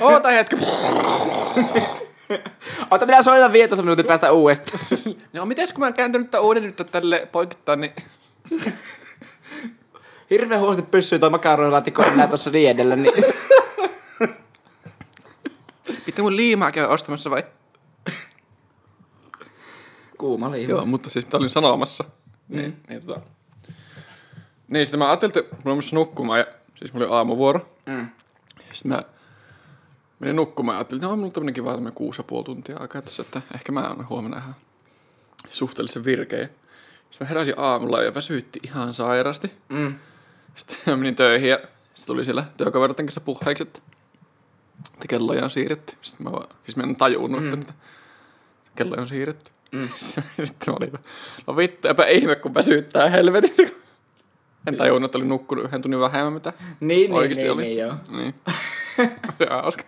Oota 0.00 0.28
hetki. 0.30 0.56
Ota 2.90 3.06
minä 3.06 3.22
soitan 3.22 3.52
15 3.52 3.82
minuutin 3.82 4.06
päästä 4.06 4.32
uudestaan. 4.32 4.78
No 5.32 5.46
mites 5.46 5.72
kun 5.72 5.80
mä 5.80 5.86
oon 5.86 5.94
kääntänyt 5.94 6.30
tämän 6.30 6.44
uuden 6.44 6.62
nyt 6.62 6.82
tälle 6.92 7.28
poikittain, 7.32 7.80
niin 7.80 7.92
Hirveän 10.34 10.60
huonosti 10.60 10.82
pyssyy 10.82 11.18
toi 11.18 11.30
makaronilaatikko 11.30 12.02
enää 12.02 12.26
tuossa 12.26 12.50
niin 12.50 12.70
edellä, 12.70 12.96
niin... 13.02 13.14
pitää 16.06 16.22
mun 16.22 16.36
liimaa 16.36 16.72
käydä 16.72 16.88
ostamassa 16.88 17.30
vai? 17.30 17.44
Kuuma 20.18 20.50
liima. 20.50 20.70
Joo, 20.70 20.86
mutta 20.86 21.10
siis 21.10 21.24
mitä 21.24 21.36
olin 21.36 21.50
sanomassa. 21.50 22.04
Niin, 22.48 22.66
mm. 22.70 22.76
niin, 22.88 23.06
tota. 23.06 23.20
niin 24.68 24.86
sitten 24.86 24.98
mä 24.98 25.08
ajattelin, 25.08 25.38
että 25.38 25.56
mulla 25.64 25.76
on 25.76 25.82
nukkumaan 25.92 26.38
ja 26.38 26.46
siis 26.74 26.92
mulla 26.92 27.06
oli 27.06 27.14
aamuvuoro. 27.14 27.68
Mm. 27.86 28.08
Sitten 28.72 28.92
mä 28.92 29.02
menin 30.18 30.36
nukkumaan 30.36 30.74
ja 30.74 30.78
ajattelin, 30.78 30.98
että 30.98 31.08
no, 31.08 31.16
mulla 31.16 31.26
on 31.26 31.32
tämmönen 31.32 31.54
kiva 31.54 31.72
tämmönen 31.72 31.94
kuusi 31.94 32.20
ja 32.20 32.24
puoli 32.24 32.44
tuntia 32.44 32.78
aikaa 32.78 33.02
tässä, 33.02 33.22
että 33.22 33.42
ehkä 33.54 33.72
mä 33.72 33.88
oon 33.88 34.08
huomenna 34.08 34.38
ihan 34.38 34.56
suhteellisen 35.50 36.04
virkeä. 36.04 36.48
Sitten 37.10 37.26
mä 37.26 37.28
heräsin 37.28 37.54
aamulla 37.56 38.02
ja 38.02 38.14
väsyytti 38.14 38.60
ihan 38.62 38.94
sairasti. 38.94 39.52
Mm. 39.68 39.94
Sitten 40.54 40.76
mä 40.86 40.96
menin 40.96 41.16
töihin 41.16 41.50
ja 41.50 41.58
sitten 41.94 42.06
tuli 42.06 42.24
siellä 42.24 42.44
työkaveritten 42.56 43.06
kanssa 43.06 43.20
puheeksi, 43.20 43.62
että, 43.62 43.80
että 44.94 45.08
kelloja 45.08 45.44
on 45.44 45.50
siirretty. 45.50 45.96
Sitten 46.02 46.26
mä 46.26 46.32
vaan, 46.32 46.48
siis 46.64 46.76
mä 46.76 46.82
en 46.82 46.96
tajunnut, 46.96 47.42
mm. 47.42 47.54
että 47.54 47.72
se 48.62 48.70
kelloja 48.74 49.00
on 49.00 49.08
siirretty. 49.08 49.50
Mm. 49.72 49.88
Sitten 50.44 50.56
mä 50.66 50.76
olin, 50.80 50.92
no 51.46 51.56
vittu, 51.56 51.88
epä 51.88 52.04
ihme, 52.04 52.36
kun 52.36 52.54
väsyttää 52.54 53.08
helvetin. 53.08 53.70
En 54.66 54.76
tajunnut, 54.76 55.08
että 55.08 55.18
olin 55.18 55.28
nukkunut 55.28 55.64
yhden 55.64 55.82
tunnin 55.82 56.00
vähemmän, 56.00 56.32
mitä 56.32 56.52
Niin, 56.58 56.78
niin, 56.80 57.12
oikeasti 57.12 57.42
niin, 57.42 57.52
oli. 57.52 57.62
niin, 57.62 57.78
joo. 57.78 57.94
Niin. 58.10 58.34
Se 59.38 59.46
hauska. 59.50 59.82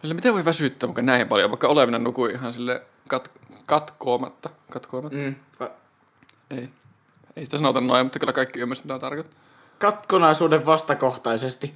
Sille, 0.00 0.14
miten 0.14 0.34
voi 0.34 0.44
väsyttää 0.44 0.86
mukaan 0.86 1.06
näin 1.06 1.28
paljon, 1.28 1.50
vaikka 1.50 1.68
olevina 1.68 1.98
nukui 1.98 2.32
ihan 2.32 2.52
sille 2.52 2.82
kat, 3.08 3.30
katkoamatta. 3.66 4.50
Katkoamatta. 4.70 5.18
Mm. 5.18 5.34
Ei. 6.50 6.68
Ei 7.36 7.44
sitä 7.44 7.56
sanota 7.56 7.80
noin, 7.80 8.06
mutta 8.06 8.18
kyllä 8.18 8.32
kaikki 8.32 8.60
ymmärsivät, 8.60 8.84
mitä 8.84 8.98
tarkoittaa. 8.98 9.40
Katkonaisuuden 9.82 10.66
vastakohtaisesti. 10.66 11.74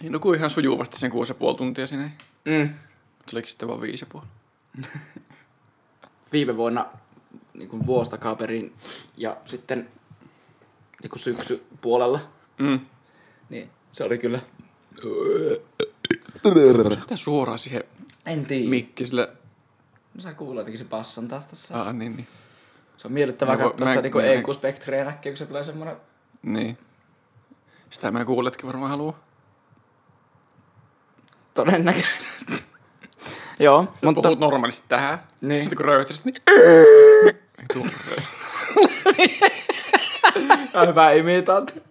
Niin 0.00 0.12
nukui 0.12 0.36
ihan 0.36 0.50
sujuvasti 0.50 0.98
sen 0.98 1.10
kuusi 1.10 1.30
ja 1.30 1.34
puoli 1.34 1.56
tuntia 1.56 1.86
siinä. 1.86 2.10
Ei. 2.46 2.58
Mm. 2.58 2.74
Se 3.28 3.36
olikin 3.36 3.50
sitten 3.50 3.68
vaan 3.68 3.80
viisi 3.80 4.04
ja 4.04 4.08
puoli. 4.12 4.26
Viime 6.32 6.56
vuonna 6.56 6.86
niin 7.54 7.68
kuin 7.68 7.86
vuosta 7.86 8.18
kaperin 8.18 8.72
ja 9.16 9.36
sitten 9.44 9.88
niin 11.02 11.10
kuin 11.10 11.20
syksy 11.20 11.66
puolella, 11.80 12.20
Mm. 12.58 12.80
niin 13.50 13.70
se 13.92 14.04
oli 14.04 14.18
kyllä... 14.18 14.40
Mitä 17.00 17.16
suoraan 17.16 17.58
siihen 17.58 17.84
En 18.26 18.46
tiedä. 18.46 18.68
mikki 18.68 19.06
sille... 19.06 19.28
No 20.14 20.20
sä 20.20 20.32
kuulee 20.34 20.60
jotenkin 20.60 20.78
se 20.78 20.84
passan 20.84 21.28
taas 21.28 21.46
tossa. 21.46 21.82
Ah, 21.82 21.94
niin, 21.94 22.16
niin. 22.16 22.26
Se 22.96 23.08
on 23.08 23.12
miellyttävää 23.12 23.56
katsoa 23.56 23.86
sitä 23.86 24.02
niinku 24.02 24.18
mä- 24.18 24.24
EQ-spektriä 24.24 25.04
näkee, 25.04 25.32
kun 25.32 25.36
se 25.38 25.46
tulee 25.46 25.64
semmonen... 25.64 25.96
Niin. 26.42 26.78
Sitä 27.90 28.10
mä 28.10 28.24
kuuletkin 28.24 28.66
varmaan 28.66 28.90
haluaa. 28.90 29.18
Todennäköisesti. 31.54 32.52
Joo, 33.58 33.80
Mutta... 33.80 34.06
mutta... 34.06 34.22
Puhut 34.22 34.40
normaalisti 34.40 34.84
tähän. 34.88 35.18
Niin. 35.40 35.64
Sitten 35.64 35.76
kun 35.76 35.86
röyhtäisit, 35.86 36.24
niin... 36.24 36.34
Ei 37.58 37.66
tuu. 37.72 37.86
Ja 40.74 40.86
hyvä 40.86 41.10
imitaatio. 41.10 41.82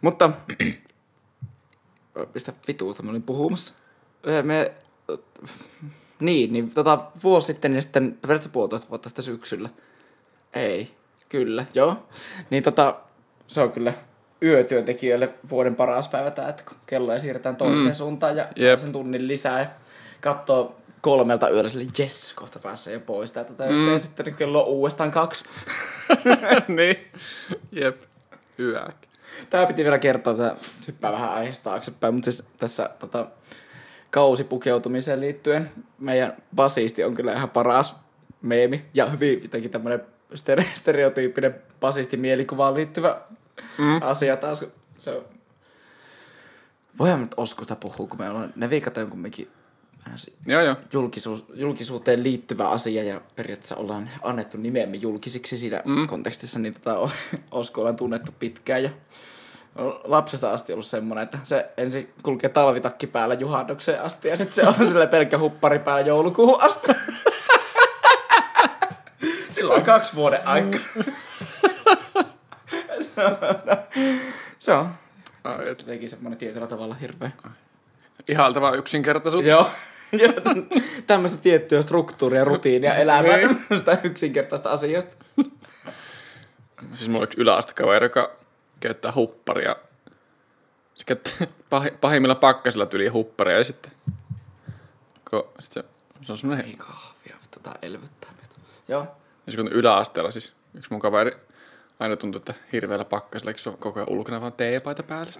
Mutta... 0.00 0.30
Mistä 2.34 2.52
vituusta 2.68 3.02
mä 3.02 3.10
olin 3.10 3.22
puhumassa? 3.22 3.74
Öö, 4.26 4.42
Me... 4.42 4.72
Niin, 6.20 6.52
niin 6.52 6.70
tota, 6.70 7.06
vuosi 7.22 7.46
sitten, 7.46 7.72
niin 7.72 7.82
sitten 7.82 8.18
periaatteessa 8.22 8.52
puolitoista 8.52 8.88
vuotta 8.88 9.08
sitten 9.08 9.24
syksyllä. 9.24 9.68
Ei, 10.52 10.96
kyllä, 11.28 11.66
joo. 11.74 12.06
Niin 12.50 12.62
tota, 12.62 13.00
se 13.46 13.60
on 13.60 13.72
kyllä 13.72 13.92
yötyöntekijöille 14.46 15.28
vuoden 15.50 15.76
paras 15.76 16.08
päivä 16.08 16.30
tää, 16.30 16.48
että 16.48 16.62
kun 16.68 16.76
kelloja 16.86 17.18
siirretään 17.18 17.56
toiseen 17.56 17.86
mm. 17.86 17.94
suuntaan 17.94 18.36
ja 18.36 18.48
Jep. 18.56 18.80
sen 18.80 18.92
tunnin 18.92 19.28
lisää 19.28 19.60
ja 19.60 19.66
katsoo 20.20 20.76
kolmelta 21.00 21.50
yöllä 21.50 21.68
sille, 21.68 21.86
jes, 21.98 22.32
kohta 22.32 22.58
pääsee 22.62 22.94
jo 22.94 23.00
pois 23.00 23.32
täältä 23.32 23.54
töistä 23.54 23.84
mm. 23.84 23.92
ja 23.92 23.98
sitten 23.98 24.34
kello 24.34 24.62
on 24.62 24.68
uudestaan 24.68 25.10
kaksi. 25.10 25.44
niin. 26.76 26.96
Jep. 27.72 28.00
Yäk. 28.58 28.96
Tää 29.50 29.66
piti 29.66 29.84
vielä 29.84 29.98
kertoa, 29.98 30.32
että 30.32 30.56
hyppää 30.86 31.12
vähän 31.12 31.32
aiheesta 31.32 31.70
taaksepäin, 31.70 32.14
mutta 32.14 32.30
siis 32.30 32.44
tässä 32.58 32.90
tota, 32.98 33.26
kausipukeutumiseen 34.10 35.20
liittyen 35.20 35.70
meidän 35.98 36.36
basisti 36.54 37.04
on 37.04 37.14
kyllä 37.14 37.32
ihan 37.32 37.50
paras 37.50 37.96
meemi 38.42 38.84
ja 38.94 39.10
hyvin 39.10 39.42
jotenkin 39.42 39.70
tämmönen 39.70 40.00
stere- 40.34 40.74
stereotyyppinen 40.74 41.54
basisti 41.80 42.16
mielikuvaan 42.16 42.74
liittyvä 42.74 43.20
mm. 43.78 44.02
asia 44.02 44.36
taas. 44.36 44.64
Se 44.98 45.10
on... 45.10 45.24
Voihan 46.98 47.20
nyt 47.20 47.34
Oskusta 47.36 47.76
puhua, 47.76 48.06
kun 48.06 48.18
me 48.18 48.30
ollaan, 48.30 48.52
ne 48.56 48.70
viikat 48.70 48.98
on 48.98 49.10
kumminkin 49.10 49.50
vähän 50.04 50.18
si- 50.18 50.34
Joo, 50.46 50.62
joo. 50.62 50.76
julkisuus, 50.92 51.44
julkisuuteen 51.54 52.22
liittyvä 52.22 52.68
asia 52.68 53.02
ja 53.04 53.20
periaatteessa 53.36 53.76
ollaan 53.76 54.10
annettu 54.22 54.56
nimemme 54.58 54.96
julkisiksi 54.96 55.58
siinä 55.58 55.82
mm. 55.84 56.06
kontekstissa, 56.06 56.58
niin 56.58 56.74
tota, 56.74 56.98
o- 56.98 57.10
Osku 57.50 57.80
ollaan 57.80 57.96
tunnettu 57.96 58.32
pitkään 58.38 58.82
ja 58.82 58.90
lapsesta 60.04 60.50
asti 60.52 60.72
ollut 60.72 60.86
semmoinen, 60.86 61.24
että 61.24 61.38
se 61.44 61.70
ensin 61.76 62.10
kulkee 62.22 62.50
talvitakki 62.50 63.06
päällä 63.06 63.34
juhannukseen 63.34 64.02
asti 64.02 64.28
ja 64.28 64.36
sitten 64.36 64.54
se 64.54 64.62
on 64.68 64.86
sille 64.88 65.06
pelkkä 65.06 65.38
huppari 65.38 65.78
päällä 65.78 66.06
joulukuuhun 66.06 66.60
asti. 66.60 66.92
Silloin 69.50 69.78
on 69.80 69.86
kaksi 69.86 70.14
vuoden 70.14 70.46
aikaa. 70.48 70.80
Se 74.58 74.72
on 74.72 74.90
Ai, 75.44 75.68
et. 75.70 75.78
jotenkin 75.78 76.10
semmoinen 76.10 76.38
tietyllä 76.38 76.66
tavalla 76.66 76.94
hirveä. 76.94 77.30
Ihailtava 78.28 78.70
yksinkertaisuutta. 78.74 79.50
Joo. 79.50 79.70
Joo, 80.12 80.32
tämmöistä 81.06 81.38
tiettyä 81.38 81.82
struktuuria, 81.82 82.44
rutiinia 82.44 82.94
elämää, 82.94 83.36
Niin. 83.36 83.56
tämmöistä 83.68 83.98
yksinkertaista 84.08 84.70
asiasta. 84.70 85.24
Siis 86.94 87.08
mulla 87.08 87.20
on 87.20 87.24
yksi 87.24 87.40
yläastekaveri, 87.40 88.04
joka 88.06 88.30
käyttää 88.80 89.12
hupparia. 89.14 89.76
Se 90.94 91.04
käyttää 91.04 91.32
pahi, 91.70 91.90
pahimmilla 92.00 92.34
pakkasilla 92.34 92.86
tyli 92.86 93.08
hupparia 93.08 93.58
ja 93.58 93.64
sitten... 93.64 93.92
Ko, 95.30 95.52
sit 95.60 95.72
se, 95.72 95.84
se 96.22 96.32
on 96.32 96.38
semmonen... 96.38 96.64
Ei 96.66 96.74
kahvia, 96.78 97.36
tota 97.50 97.74
elvyttää 97.82 98.30
nyt. 98.42 98.50
Joo. 98.88 99.06
Ja 99.46 99.52
se 99.52 99.56
kun 99.58 99.68
yläasteella 99.68 100.30
siis 100.30 100.52
yksi 100.74 100.90
mun 100.90 101.00
kaveri 101.00 101.36
aina 102.00 102.16
tuntuu, 102.16 102.38
että 102.38 102.54
hirveällä 102.72 103.04
pakkasilla, 103.04 103.50
eikö 103.50 103.60
se 103.60 103.68
ole 103.68 103.78
koko 103.80 104.00
ajan 104.00 104.10
ulkona 104.10 104.40
vaan 104.40 104.52
teepaita 104.56 105.02
päällä? 105.02 105.32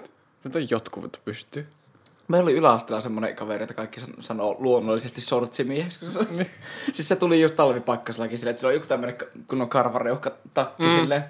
Mutta 0.44 0.58
jotkut 0.70 1.20
pystyy. 1.25 1.66
Meillä 2.28 2.44
oli 2.46 2.54
yläasteella 2.56 3.00
semmoinen 3.00 3.36
kaveri, 3.36 3.62
että 3.62 3.75
kaikki 3.75 4.00
san- 4.00 4.14
sanoo 4.20 4.56
luonnollisesti 4.58 5.20
sortsimieheksi. 5.20 6.12
se- 6.32 6.50
siis 6.92 7.08
se 7.08 7.16
tuli 7.16 7.40
just 7.42 7.56
talvipakkasellakin 7.56 8.38
silleen, 8.38 8.50
että 8.50 8.60
sillä 8.60 8.70
on 8.70 8.75
joku 8.75 8.86
tämmöinen 8.86 9.16
kunnon 9.48 9.68
karvareuhka 9.68 10.30
takki 10.54 10.82
mm. 10.82 10.90
silleen. 10.90 11.25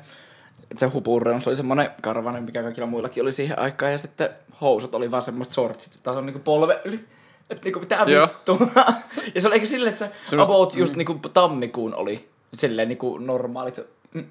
Että 0.71 0.81
se 0.81 0.87
hupurreus 0.87 1.47
oli 1.47 1.57
semmoinen 1.57 1.91
karvanen, 2.03 2.43
mikä 2.45 2.63
kaikilla 2.63 2.87
muillakin 2.87 3.23
oli 3.23 3.33
siihen 3.33 3.59
aikaan. 3.59 3.93
Ja 3.93 3.99
sitten 3.99 4.31
housut 4.61 4.95
oli 4.95 5.11
vaan 5.11 5.23
semmoista 5.23 5.55
shortsit, 5.55 5.99
taas 6.03 6.17
on 6.17 6.27
niinku 6.27 6.41
polve 6.45 6.81
yli. 6.85 7.05
Että 7.51 7.65
niinku 7.65 7.81
mitä 7.81 8.05
Joo. 8.07 8.27
vittua. 8.29 8.59
ja 9.35 9.41
se 9.41 9.49
oli 9.49 9.55
eikä 9.55 9.67
silleen, 9.67 9.93
että 9.93 10.07
se 10.07 10.13
Semmosta- 10.25 10.53
about 10.53 10.75
just 10.75 10.97
niinku 10.97 11.15
tammikuun 11.33 11.95
oli 11.95 12.29
silleen 12.55 12.89
niinku 12.89 13.19
normaalit 13.19 13.81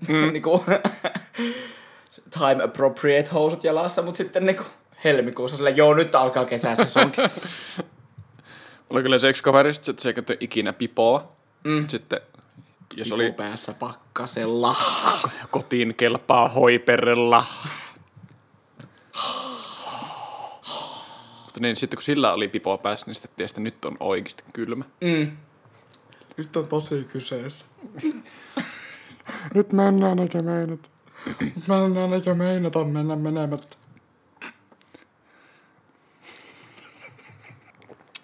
mm. 0.07 0.31
niinku 0.33 0.63
time 2.39 2.63
appropriate 2.63 3.29
housut 3.33 3.63
jalassa, 3.63 4.01
mutta 4.01 4.17
sitten 4.17 4.45
niinku 4.45 4.63
helmikuussa 5.03 5.57
silleen, 5.57 5.77
joo 5.77 5.93
nyt 5.93 6.15
alkaa 6.15 6.45
kesäsesonki. 6.45 7.21
Mulla 7.21 7.31
oli 8.89 9.03
kyllä 9.03 9.19
se 9.19 9.29
yksi 9.29 9.43
kaveri, 9.43 9.69
että 9.69 10.01
se 10.01 10.09
ei 10.09 10.37
ikinä 10.39 10.73
pipoa. 10.73 11.31
Mm. 11.63 11.87
Sitten, 11.87 12.21
jos 12.95 13.11
oli 13.11 13.23
oli 13.25 13.31
päässä 13.31 13.73
pakkasella. 13.73 14.75
kotiin 15.51 15.95
kelpaa 15.95 16.47
hoiperella. 16.47 17.45
Mutta 21.45 21.59
niin, 21.59 21.75
sitten 21.75 21.97
kun 21.97 22.03
sillä 22.03 22.33
oli 22.33 22.47
pipoa 22.47 22.77
päässä, 22.77 23.05
niin 23.05 23.15
sitten 23.15 23.31
tiesi, 23.35 23.51
että 23.51 23.61
nyt 23.61 23.85
on 23.85 23.97
oikeasti 23.99 24.43
kylmä. 24.53 24.85
Mm. 25.01 25.37
Nyt 26.37 26.55
on 26.55 26.67
tosi 26.67 27.07
kyseessä. 27.11 27.65
Nyt 29.53 29.71
mennään 29.71 30.19
eikä 30.19 30.41
meinat. 30.41 30.79
Mennään 31.67 32.13
eikä 32.13 32.33
meinata 32.33 32.83
mennä 32.83 33.15
menemättä. 33.15 33.77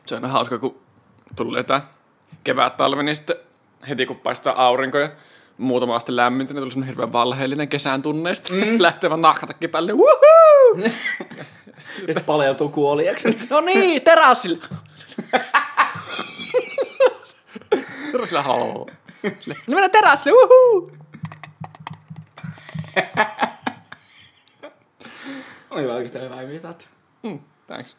Se 0.06 0.16
on 0.16 0.26
hauska, 0.30 0.60
kun 0.60 0.80
tulee 1.36 1.64
tää 1.64 1.88
kevät 2.44 2.78
talvi, 2.78 3.04
niin 3.04 3.16
sitten 3.16 3.36
heti 3.90 4.06
kun 4.06 4.16
paistaa 4.16 4.66
aurinko 4.66 4.98
ja 4.98 5.10
muutama 5.58 5.96
aste 5.96 6.16
lämmintä, 6.16 6.54
niin 6.54 6.62
tuli 6.62 6.72
semmonen 6.72 6.88
hirveän 6.88 7.14
valheellinen 7.14 7.70
kesän 7.70 8.02
tunneista. 8.02 8.54
Mm. 8.54 8.82
Lähtee 8.82 9.10
vaan 9.10 9.22
nahkatakki 9.22 9.68
päälle. 9.68 9.94
Woohoo! 9.94 10.92
Ja 11.98 12.06
sitten 12.06 12.24
paljautuu 12.24 12.70
kuoliaksi. 12.70 13.40
no 13.50 13.62
niin, 13.62 14.02
terassille. 14.02 14.58
terassille 18.12 18.42
haloo. 18.42 18.88
No 19.24 19.56
mennään 19.68 19.92
terassille, 19.92 20.38
woohoo! 20.38 20.92
Oli 25.70 25.86
oikeastaan 25.86 26.26
hyvä 26.26 26.42
imitaatio. 26.42 26.88
Mm, 27.24 27.40
thanks. 27.68 27.98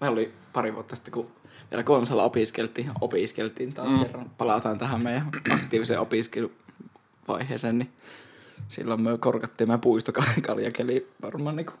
Meillä 0.00 0.14
oli 0.14 0.34
pari 0.52 0.74
vuotta 0.74 0.96
sitten, 0.96 1.12
kun 1.12 1.32
vielä 1.70 1.82
konsalla 1.82 2.22
opiskeltiin, 2.22 2.92
opiskeltiin 3.00 3.74
taas 3.74 3.92
mm. 3.92 3.98
kerran. 3.98 4.30
Palataan 4.38 4.78
tähän 4.78 5.02
meidän 5.02 5.30
aktiiviseen 5.50 6.00
opiskeluvaiheeseen, 6.00 7.78
niin 7.78 7.92
silloin 8.68 9.02
me 9.02 9.18
korkattiin 9.18 9.68
meidän 9.68 9.80
puistokaljakeli 9.80 11.08
varmaan 11.22 11.56
niinku. 11.56 11.72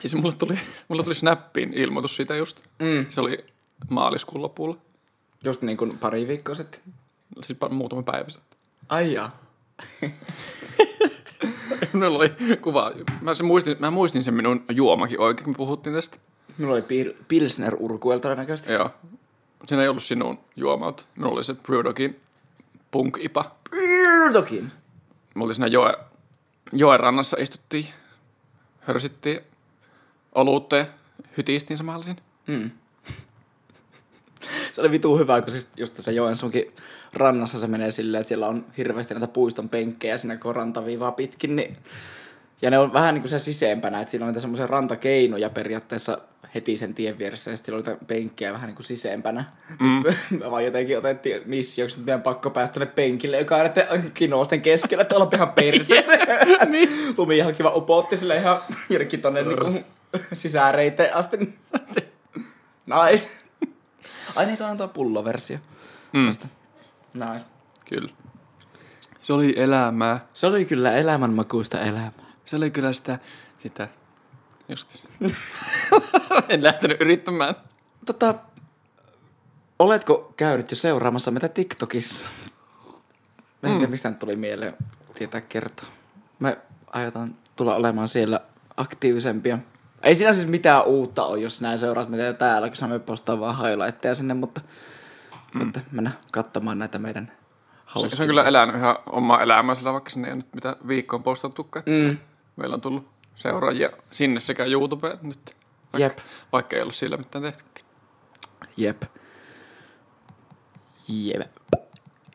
Siis 0.00 0.14
mulla 0.14 0.32
tuli, 0.32 0.58
mulla 0.88 1.02
tuli 1.02 1.14
Snappiin 1.14 1.74
ilmoitus 1.74 2.16
siitä 2.16 2.36
just. 2.36 2.60
Mm. 2.78 3.06
Se 3.08 3.20
oli 3.20 3.44
maaliskuun 3.90 4.42
lopulla. 4.42 4.76
Just 5.44 5.62
niin 5.62 5.76
kuin 5.76 5.98
pari 5.98 6.28
viikkoa 6.28 6.54
sitten. 6.54 6.80
Siis 7.46 7.58
muutama 7.70 8.02
päivä 8.02 8.30
sitten. 8.30 8.58
Ai 8.88 9.12
jaa. 9.12 9.40
Minulla 11.92 12.18
oli 12.18 12.56
kuva. 12.62 12.92
Mä, 13.20 13.34
se 13.34 13.42
muistin, 13.42 13.76
mä 13.80 13.90
muistin 13.90 14.22
sen 14.22 14.34
minun 14.34 14.64
juomakin 14.70 15.20
oikein, 15.20 15.44
kun 15.44 15.52
me 15.52 15.56
puhuttiin 15.56 15.94
tästä. 15.94 16.16
Minulla 16.58 16.74
oli 16.74 16.82
pil- 16.82 17.24
Pilsner 17.28 17.76
Urkuel 17.78 18.18
todennäköisesti. 18.18 18.72
Joo. 18.72 18.90
Siinä 19.66 19.82
ei 19.82 19.88
ollut 19.88 20.02
sinun 20.02 20.38
juomaut. 20.56 21.06
Minulla 21.16 21.34
oli 21.34 21.44
se 21.44 21.54
Brewdogin 21.54 22.20
punk-ipa. 22.90 23.50
Tokin. 24.32 24.72
Me 25.34 25.42
oltiin 25.42 25.54
siinä 25.54 25.66
joe, 25.66 25.96
joen 26.72 27.00
rannassa 27.00 27.36
istuttiin, 27.40 27.86
hörsittiin 28.80 29.40
olutta 30.34 30.76
ja 30.76 30.86
hytistiin 31.36 31.76
samalla 31.76 32.02
siinä. 32.02 32.20
Mm. 32.46 32.70
Se 34.80 34.82
oli 34.82 34.90
vitu 34.90 35.18
hyvä, 35.18 35.42
kun 35.42 35.52
siis 35.52 35.68
just 35.76 35.94
tässä 35.94 36.10
Joensuunkin 36.10 36.72
rannassa 37.12 37.58
se 37.58 37.66
menee 37.66 37.90
silleen, 37.90 38.20
että 38.20 38.28
siellä 38.28 38.48
on 38.48 38.66
hirveästi 38.76 39.14
näitä 39.14 39.28
puiston 39.28 39.68
penkkejä 39.68 40.16
siinä 40.16 40.36
kun 40.36 40.56
rantaviivaa 40.56 41.12
pitkin, 41.12 41.56
niin 41.56 41.76
ja 42.62 42.70
ne 42.70 42.78
on 42.78 42.92
vähän 42.92 43.14
niin 43.14 43.22
kuin 43.22 43.30
se 43.30 43.38
siseempänä, 43.38 44.00
että 44.00 44.10
siinä 44.10 44.26
on 44.26 44.28
niitä 44.28 44.40
semmoisia 44.40 44.66
rantakeinoja 44.66 45.50
periaatteessa 45.50 46.18
heti 46.54 46.76
sen 46.76 46.94
tien 46.94 47.18
vieressä, 47.18 47.50
ja 47.50 47.56
sitten 47.56 47.74
siellä 47.74 47.90
on 47.90 47.92
niitä 47.92 48.06
penkkejä 48.06 48.52
vähän 48.52 48.66
niin 48.66 48.76
kuin 48.76 48.86
siseempänä. 48.86 49.44
Mm. 49.80 50.04
Me 50.40 50.50
vaan 50.50 50.64
jotenkin 50.64 50.98
otettiin 50.98 51.42
missioksi, 51.46 51.94
että 51.94 52.06
meidän 52.06 52.22
pakko 52.22 52.50
päästä 52.50 52.74
tänne 52.74 52.92
penkille, 52.94 53.38
joka 53.38 53.56
on 53.56 53.60
näiden 53.60 54.10
kinousten 54.14 54.62
keskellä, 54.62 55.02
että 55.02 55.14
ollaan 55.14 55.34
ihan 55.34 55.52
perseessä. 55.52 56.12
niin. 56.70 57.14
Lumi 57.18 57.36
ihan 57.36 57.54
kiva 57.54 57.72
upotti 57.74 58.16
sille 58.16 58.36
ihan 58.36 58.60
jonnekin 58.90 59.20
tonne 59.20 59.42
niin 59.42 59.58
kuin 59.58 59.84
sisäreiteen 60.32 61.14
asti. 61.14 61.36
nice. 62.86 63.39
Ai 64.36 64.46
niin, 64.46 64.58
tuo 64.58 64.66
on 64.66 64.76
tuo 64.76 64.88
pulloversio. 64.88 65.58
Mm. 66.12 66.26
Tästä. 66.26 66.48
Nice. 67.14 67.44
Kyllä. 67.88 68.12
Se 69.22 69.32
oli 69.32 69.54
elämää. 69.56 70.26
Se 70.34 70.46
oli 70.46 70.64
kyllä 70.64 70.92
elämänmakuista 70.92 71.80
elämää. 71.80 72.30
Se 72.44 72.56
oli 72.56 72.70
kyllä 72.70 72.92
sitä, 72.92 73.18
sitä, 73.62 73.88
just. 74.68 75.04
en 76.48 76.62
lähtenyt 76.62 77.00
yrittämään. 77.00 77.54
Tota, 78.06 78.34
oletko 79.78 80.32
käynyt 80.36 80.70
jo 80.70 80.76
seuraamassa 80.76 81.30
meitä 81.30 81.48
TikTokissa? 81.48 82.26
Mä 83.62 83.68
en 83.68 83.76
tiedä, 83.76 83.90
mistä 83.90 84.10
nyt 84.10 84.18
tuli 84.18 84.36
mieleen 84.36 84.72
tietää 85.14 85.40
kertoa. 85.40 85.88
Me 86.38 86.58
aiotaan 86.86 87.34
tulla 87.56 87.74
olemaan 87.74 88.08
siellä 88.08 88.40
aktiivisempia. 88.76 89.58
Ei 90.02 90.14
siinä 90.14 90.32
siis 90.32 90.46
mitään 90.46 90.84
uutta 90.84 91.24
ole, 91.24 91.40
jos 91.40 91.60
näin 91.60 91.78
seuraat 91.78 92.08
mitä 92.08 92.32
täällä, 92.32 92.68
kun 92.68 92.76
saamme 92.76 92.98
postaa 92.98 93.40
vaan 93.40 93.56
highlightteja 93.56 94.14
sinne, 94.14 94.34
mutta 94.34 94.60
mm. 95.54 95.62
että 95.62 95.80
mennä 95.92 96.10
katsomaan 96.32 96.78
näitä 96.78 96.98
meidän 96.98 97.26
Se, 97.26 97.32
hauskoja. 97.84 98.16
se 98.16 98.22
on 98.22 98.26
kyllä 98.26 98.44
elänyt 98.44 98.76
ihan 98.76 98.98
omaa 99.06 99.42
elämää 99.42 99.74
sillä, 99.74 99.92
vaikka 99.92 100.10
sinne 100.10 100.28
ei 100.28 100.36
nyt 100.36 100.54
mitä 100.54 100.76
viikkoon 100.88 101.22
postattukaan. 101.22 101.82
Mm. 101.86 101.92
Mm. 101.92 102.18
Meillä 102.56 102.74
on 102.74 102.80
tullut 102.80 103.08
seuraajia 103.34 103.90
sinne 104.10 104.40
sekä 104.40 104.64
YouTubeen 104.64 105.18
nyt. 105.22 105.56
Vaikka, 105.92 105.98
Jep. 105.98 106.18
vaikka 106.52 106.76
ei 106.76 106.82
ollut 106.82 106.94
sillä 106.94 107.16
mitään 107.16 107.42
tehty. 107.42 107.64
Jep. 108.76 109.02
Jep. 111.08 111.50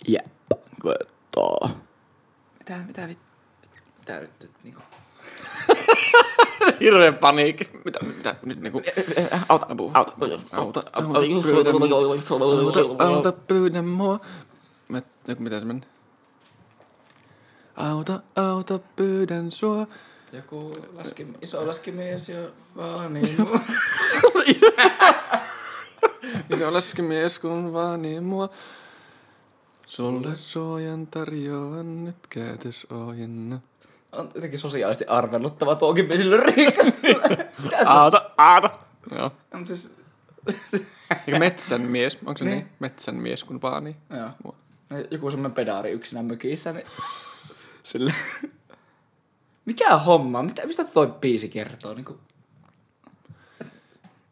Jep. 0.08 0.26
Vetoo. 0.86 1.70
Mitä, 2.60 2.78
mitä, 2.88 3.08
mit, 3.08 3.20
mitä 4.00 4.20
nyt, 4.20 4.32
nyt 4.42 4.52
niinku... 4.64 4.82
Hirveä 6.80 7.12
paniikki. 7.12 7.70
Mitä, 7.86 8.00
mitä, 8.02 8.36
nyt 8.46 8.62
niinku... 8.62 8.82
Auta, 9.50 9.66
Apu. 9.70 9.92
auta, 9.94 10.12
Auta, 10.52 10.84
auta, 10.94 11.20
pyydä 11.44 11.72
Auta, 11.72 13.04
auta, 13.04 13.32
pyydä 13.32 13.82
mua. 13.82 14.20
Mä, 14.88 15.02
joku, 15.28 15.44
miten 15.44 15.60
se 15.60 15.66
meni? 15.66 15.82
Auta, 17.76 18.20
auta, 18.36 18.80
pyydän 18.96 19.52
sua. 19.52 19.88
Joku 20.34 20.78
laski, 20.94 21.28
iso 21.42 21.68
laskimies 21.68 22.30
ja 22.30 22.40
vaan 22.76 23.14
niin. 23.14 23.38
Iso 26.54 26.74
laskimies, 26.74 27.40
kun 27.40 27.74
vaanii 27.74 28.20
mua. 28.20 28.50
Sulle 29.86 30.36
suojan 30.36 31.08
tarjoan 31.08 32.06
nyt 32.06 32.28
käytös 32.30 32.88
ojenna. 32.90 33.60
On 34.16 34.30
jotenkin 34.36 34.60
sosiaalisesti 34.60 35.06
arveluttava 35.06 35.76
tuokin. 35.76 36.06
Mitä 36.06 37.84
se 37.84 37.90
Auta, 37.90 38.32
auta. 38.38 38.70
Joo. 39.12 39.32
on? 39.54 39.68
Siis, 39.68 39.94
Eikö 41.28 41.40
metsän 41.40 41.82
mies? 41.82 42.18
Onko 42.26 42.38
se 42.38 42.46
niin? 42.46 42.58
Niin. 42.58 42.70
Metsän 42.80 43.16
mies, 43.16 43.44
kun 43.44 43.62
vaanii? 43.62 43.96
joo. 44.10 44.30
Mua. 44.44 44.56
Joku 45.12 45.32
semmonen 45.32 45.56
pedaari 45.56 45.92
yksinä 45.92 46.24
mökissä, 46.24 46.74
niin 46.74 46.86
sille 47.84 48.14
Mikä 49.66 49.98
homma? 49.98 50.44
Mitä, 50.44 50.66
mistä 50.66 50.84
toi 50.84 51.08
biisi 51.08 51.50
kertoo? 51.50 51.94
Niin 51.94 52.06
kuin... 52.06 52.20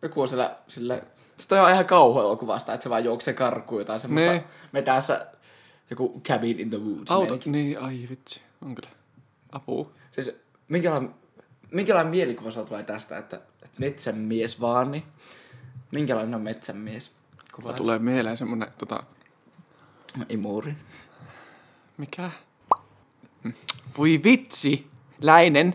Joku 0.02 0.22
on 0.22 0.28
siellä, 0.28 0.56
sillä... 0.68 1.02
Se 1.38 1.48
toi 1.48 1.60
on 1.60 1.72
ihan 1.72 1.86
kauhuelokuvasta, 1.86 2.74
että 2.74 2.84
se 2.84 2.90
vaan 2.90 3.04
juoksee 3.04 3.34
karkuun 3.34 3.82
jotain 3.82 4.00
semmoista. 4.00 4.42
Me 4.72 4.82
tässä 4.82 5.28
joku 5.90 6.22
cabin 6.22 6.60
in 6.60 6.70
the 6.70 6.78
woods. 6.78 7.12
Auto, 7.12 7.26
meininki. 7.26 7.50
niin, 7.50 7.80
ai 7.80 8.08
vitsi, 8.10 8.42
on 8.62 8.76
kyllä. 8.76 8.90
Apua. 9.54 9.92
Siis 10.12 10.32
minkälainen, 10.68 11.14
minkälainen 11.72 12.12
mielikuva 12.12 12.52
sulla 12.52 12.68
tulee 12.68 12.84
tästä, 12.84 13.18
että, 13.18 13.36
että 13.36 13.80
metsän 13.80 14.18
mies 14.18 14.62
vaan, 14.62 14.92
niin 14.92 15.04
minkälainen 15.92 16.36
on 16.36 16.42
metsän 16.42 16.78
mies? 16.78 17.12
Kuva 17.56 17.74
tulee 17.74 18.00
mieleen 18.00 18.38
semmonen, 18.38 18.68
tota, 18.78 19.04
Imuri. 20.30 20.76
mikä? 21.98 22.32
Voi 23.98 24.22
vitsi, 24.24 24.88
läinen. 25.22 25.74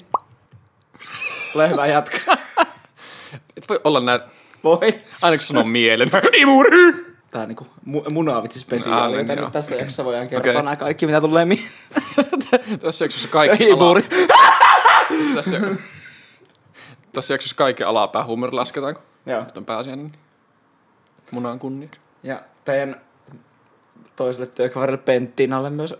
Ole 1.55 1.69
hyvä 1.71 1.87
jatkaa. 1.87 2.37
Et 3.57 3.69
voi 3.69 3.81
olla 3.85 4.01
näin, 4.01 4.21
Voi. 4.65 4.79
aina 5.23 5.37
kun 5.37 5.47
sanon 5.47 5.69
mielen. 5.69 6.11
Imuri! 6.41 7.09
Tää 7.31 7.43
on 7.43 7.49
niinku 7.49 7.65
mu- 7.65 8.11
Aa, 8.91 9.09
niin, 9.09 9.19
joten 9.19 9.37
joo. 9.37 9.45
nyt 9.47 9.53
tässä 9.53 9.75
jaksossa 9.75 10.05
voidaan 10.05 10.29
kertoa 10.29 10.51
Okei. 10.53 10.63
nämä 10.63 10.77
kaikki, 10.77 11.07
mitä 11.07 11.21
tulee 11.21 11.45
mieleen. 11.45 11.98
Tässä 12.81 13.05
jaksossa 13.05 13.29
kaikki 13.29 13.65
Imuri. 13.65 14.05
ala... 14.13 15.35
Tässä, 15.35 15.61
tässä 17.13 17.35
jaksossa 17.35 17.57
kaikki 17.57 17.85
alapää 17.85 18.25
huumori 18.25 18.53
lasketaan, 18.53 18.95
kun 18.95 19.03
Joo. 19.27 19.45
nyt 19.45 19.57
on 19.57 19.65
pääsiäinen. 19.65 20.07
niin 20.07 20.19
Munan 21.31 21.59
kunniaksi. 21.59 22.01
Ja 22.23 22.41
teidän 22.65 23.01
toiselle 24.17 24.47
työkaverille 24.47 25.03
Penttinalle 25.05 25.71
myös 25.71 25.95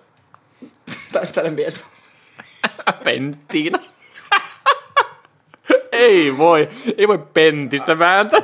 taistele 1.13 1.51
mies. 1.51 1.85
Penttiina. 3.05 3.79
ei 5.93 6.39
voi, 6.39 6.69
ei 6.99 7.09
voi 7.09 7.19
pentistä 7.35 7.99
vääntää. 7.99 8.41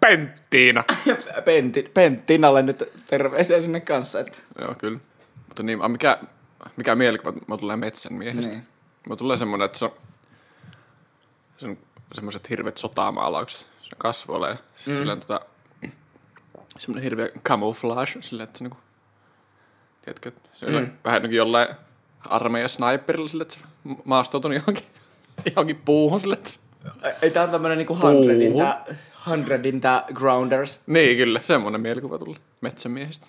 Penttiina. 0.00 0.84
Pentti, 1.44 1.90
Penttinalle 1.94 2.62
nyt 2.62 2.92
terveisiä 3.06 3.60
sinne 3.60 3.80
kanssa. 3.80 4.20
Että. 4.20 4.38
Joo, 4.60 4.74
kyllä. 4.78 4.98
Mutta 5.48 5.62
niin, 5.62 5.90
mikä, 5.90 6.18
mikä 6.76 6.94
mielikuva, 6.94 7.32
mulla 7.32 7.60
tulee 7.60 7.76
metsän 7.76 8.12
miehestä. 8.14 8.52
Niin. 8.52 8.66
Mulla 9.06 9.16
tulee 9.16 9.36
semmonen, 9.36 9.64
että 9.64 9.78
se 9.78 9.84
on, 9.84 9.92
se 11.56 11.66
on 11.66 11.78
semmoiset 12.14 12.50
hirveät 12.50 12.78
sotamaalaukset. 12.78 13.66
Se 13.82 13.90
kasvoilla 13.98 14.48
ja 14.48 14.56
sit 14.76 14.94
mm. 14.94 14.98
sillä 14.98 15.12
on 15.12 15.20
tota, 15.20 15.40
semmonen 16.78 17.02
hirveä 17.04 17.28
camouflage, 17.44 18.12
sillä 18.22 18.42
että 18.42 18.58
se 18.58 18.64
niinku, 18.64 18.76
tiedätkö, 20.04 20.28
että 20.28 20.48
se 20.54 20.66
on 20.66 20.72
Mm. 20.72 20.90
vähän 21.04 21.22
niin 21.22 21.30
kuin 21.30 21.36
jollain 21.36 21.68
armeijan 22.20 22.68
sniperilla 22.68 23.28
sillä, 23.28 23.42
että 23.42 23.54
se 23.54 23.60
ma- 23.84 23.96
maastoutunut 24.04 24.56
johonkin, 24.58 24.84
johonkin 25.50 25.82
puuhun 25.84 26.20
sillä, 26.20 26.34
että 26.34 26.50
Ei 27.22 27.30
tää 27.30 27.44
on 27.44 27.50
tämmönen 27.50 27.78
niinku 27.78 27.98
hundredin 28.02 28.56
tää, 28.56 28.84
hundredin 29.26 29.80
tää 29.80 30.04
grounders. 30.14 30.80
niin 30.86 31.16
kyllä, 31.16 31.42
semmonen 31.42 31.80
mielikuva 31.80 32.18
tuli 32.18 32.36
metsämiehestä. 32.60 33.26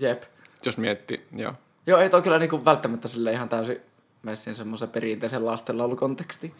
Jep. 0.00 0.22
Jos 0.66 0.78
miettii, 0.78 1.26
joo. 1.36 1.54
Joo, 1.86 2.00
ei 2.00 2.10
toi 2.10 2.22
kyllä 2.22 2.38
niinku 2.38 2.64
välttämättä 2.64 3.08
sille 3.08 3.32
ihan 3.32 3.48
täysin 3.48 3.80
mene 4.22 4.36
siinä 4.36 4.54
semmoisen 4.56 4.88
perinteisen 4.88 5.46
lastenlaulukontekstiin. 5.46 6.54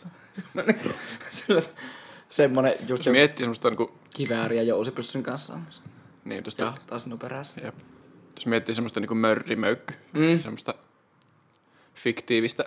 Sillä 1.30 1.62
semmonen 2.28 2.72
just 2.88 3.06
Jos 3.06 3.12
miettii 3.12 3.44
semmoista 3.44 3.70
niinku, 3.70 3.92
kivääri 4.16 4.56
ja 4.56 4.62
jousipyssyn 4.62 5.22
kanssa 5.22 5.58
niin 6.24 6.44
tosta, 6.44 6.62
Ja 6.62 6.72
taas 6.86 7.02
sinun 7.02 7.18
perässä. 7.18 7.60
Jep. 7.64 7.74
Jos 8.36 8.46
miettii 8.46 8.74
semmoista 8.74 9.00
niinku 9.00 9.14
mörrimöykky, 9.14 9.94
Mm. 10.12 10.20
mm. 10.20 10.38
semmoista 10.38 10.74
fiktiivistä 11.94 12.64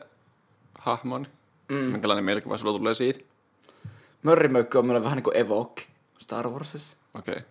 hahmoa, 0.80 1.20
niin 1.20 1.32
Mm. 1.70 1.76
minkälainen 1.76 2.26
mielikuva 2.26 2.58
sulla 2.58 2.78
tulee 2.78 2.94
siitä? 2.94 3.20
Mörrimöykky 4.24 4.78
on 4.78 4.86
mulle 4.88 5.04
vähän 5.04 5.16
niinku 5.16 5.32
evokki 5.34 5.88
Star 6.20 6.50
Warsissa. 6.50 6.98
Okei. 7.14 7.32
Okay. 7.34 7.46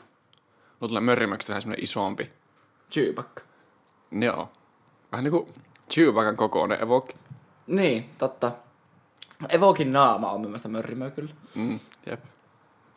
Mulla 0.80 0.88
tulee 0.88 1.00
mörrimöykkystä 1.00 1.50
vähän 1.50 1.62
semmoinen 1.62 1.84
isompi. 1.84 2.30
Chewbacca. 2.90 3.42
Joo. 4.20 4.52
Vähän 5.12 5.24
niinku 5.24 5.48
Chewbacan 5.90 6.36
kokoinen 6.36 6.82
evokki. 6.82 7.16
Niin, 7.66 8.10
totta. 8.18 8.52
Evokin 9.48 9.92
naama 9.92 10.30
on 10.30 10.40
mun 10.40 10.48
mielestä 10.48 10.68
mörrimöikyllä. 10.68 11.34
Mm, 11.54 11.80
jep. 12.06 12.24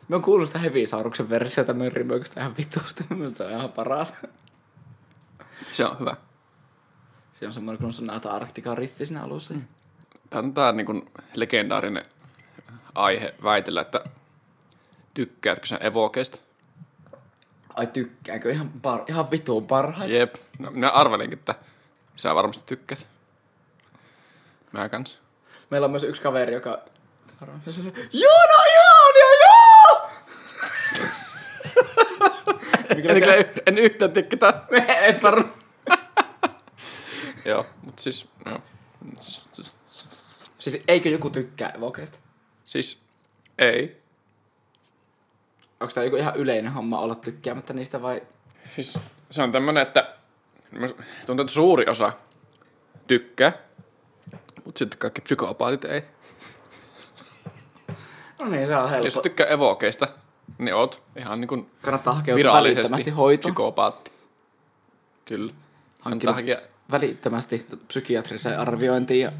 Me 0.08 0.16
on 0.16 0.22
kuullut 0.22 0.48
sitä 0.48 0.58
Hevisauruksen 0.58 1.30
versiosta 1.30 1.74
mörrimöikystä 1.74 2.40
ihan 2.40 2.56
vitusti. 2.56 3.04
Mielestäni 3.10 3.36
se 3.48 3.54
on 3.54 3.60
ihan 3.60 3.72
paras. 3.72 4.14
Se 5.72 5.84
on 5.84 5.98
hyvä. 5.98 6.16
Siinä 7.32 7.48
on 7.48 7.52
semmoinen, 7.52 7.78
kun 7.78 7.86
on 7.86 7.92
sun 7.92 8.10
Arktikan 8.10 8.78
riffi 8.78 9.06
siinä 9.06 9.22
alussa. 9.22 9.54
Mm. 9.54 9.62
Tämä 10.30 10.42
on 10.42 10.54
tää 10.54 10.72
niinku 10.72 11.04
legendaarinen 11.34 12.04
aihe 12.94 13.34
väitellä, 13.42 13.80
että 13.80 14.04
tykkäätkö 15.14 15.66
sä 15.66 15.76
evokeista? 15.76 16.38
Ai 17.74 17.86
tykkäänkö? 17.86 18.52
Ihan, 18.52 18.70
par- 18.86 19.04
ihan 19.08 19.30
vituun 19.30 19.66
parhaita. 19.66 20.14
Jep. 20.14 20.34
No, 20.58 20.70
minä 20.70 20.90
arvelinkin, 20.90 21.38
että 21.38 21.54
sä 22.20 22.34
varmasti 22.34 22.64
tykkäät. 22.66 23.06
Mä 24.72 24.88
kans. 24.88 25.18
Meillä 25.70 25.84
on 25.84 25.90
myös 25.90 26.04
yksi 26.04 26.22
kaveri, 26.22 26.54
joka... 26.54 26.82
Joo, 28.12 28.40
no 28.48 28.64
ihania, 28.70 29.30
joo! 29.44 30.10
En, 32.90 33.02
kyllä, 33.02 33.34
en 33.66 33.78
yhtään 33.78 34.12
tykkää. 34.12 34.66
Et 35.00 35.22
varmaan. 35.22 35.54
Joo, 37.44 37.66
mutta 37.82 38.02
siis, 38.02 38.28
joo. 38.46 38.62
Siis, 40.58 40.82
eikö 40.88 41.08
joku 41.08 41.30
tykkää 41.30 41.68
evokeista? 41.68 42.18
siis 42.64 43.02
ei. 43.58 44.00
Onko 45.80 45.94
tämä 45.94 46.04
joku 46.04 46.16
ihan 46.16 46.36
yleinen 46.36 46.72
homma 46.72 47.00
olla 47.00 47.14
tykkäämättä 47.14 47.72
niistä 47.72 48.02
vai... 48.02 48.22
Siis 48.74 48.98
se 49.30 49.42
on 49.42 49.52
tämmönen, 49.52 49.82
että 49.82 50.19
tuntuu, 51.26 51.42
että 51.42 51.52
suuri 51.54 51.86
osa 51.90 52.12
tykkää, 53.06 53.52
mutta 54.64 54.78
sitten 54.78 54.98
kaikki 54.98 55.20
psykopaatit 55.20 55.84
ei. 55.84 56.02
No 58.38 58.48
niin, 58.48 58.66
se 58.66 58.76
on 58.76 58.82
Jos 58.82 58.90
helppo. 58.90 59.10
sä 59.10 59.20
tykkää 59.22 59.46
evokeista, 59.46 60.08
niin 60.58 60.74
oot 60.74 61.02
ihan 61.16 61.40
niin 61.40 61.48
kuin 61.48 61.70
Kannattaa 61.82 62.14
hakeutua 62.14 62.36
virallisesti 62.38 62.76
välittömästi 62.82 63.10
hoitoon. 63.10 63.54
psykopaatti. 63.54 64.10
Kyllä. 65.24 65.52
Hankkinut 66.00 66.34
hakea 66.36 66.58
välittömästi 66.90 67.66
psykiatriseen 67.88 68.60
arviointiin 68.60 69.20
ja 69.20 69.32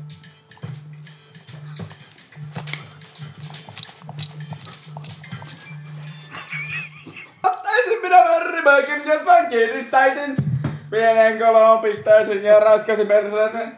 Ottaisin 7.44 8.00
minä 8.02 8.16
verrimöikin, 8.24 9.02
jos 9.06 9.24
vain 9.24 9.46
kiinnistäisin. 9.48 10.49
Pienen 10.90 11.38
kolon 11.38 11.78
pistäisin 11.78 12.42
ja 12.42 12.60
raskaisin 12.60 13.06
perseeseen. 13.06 13.76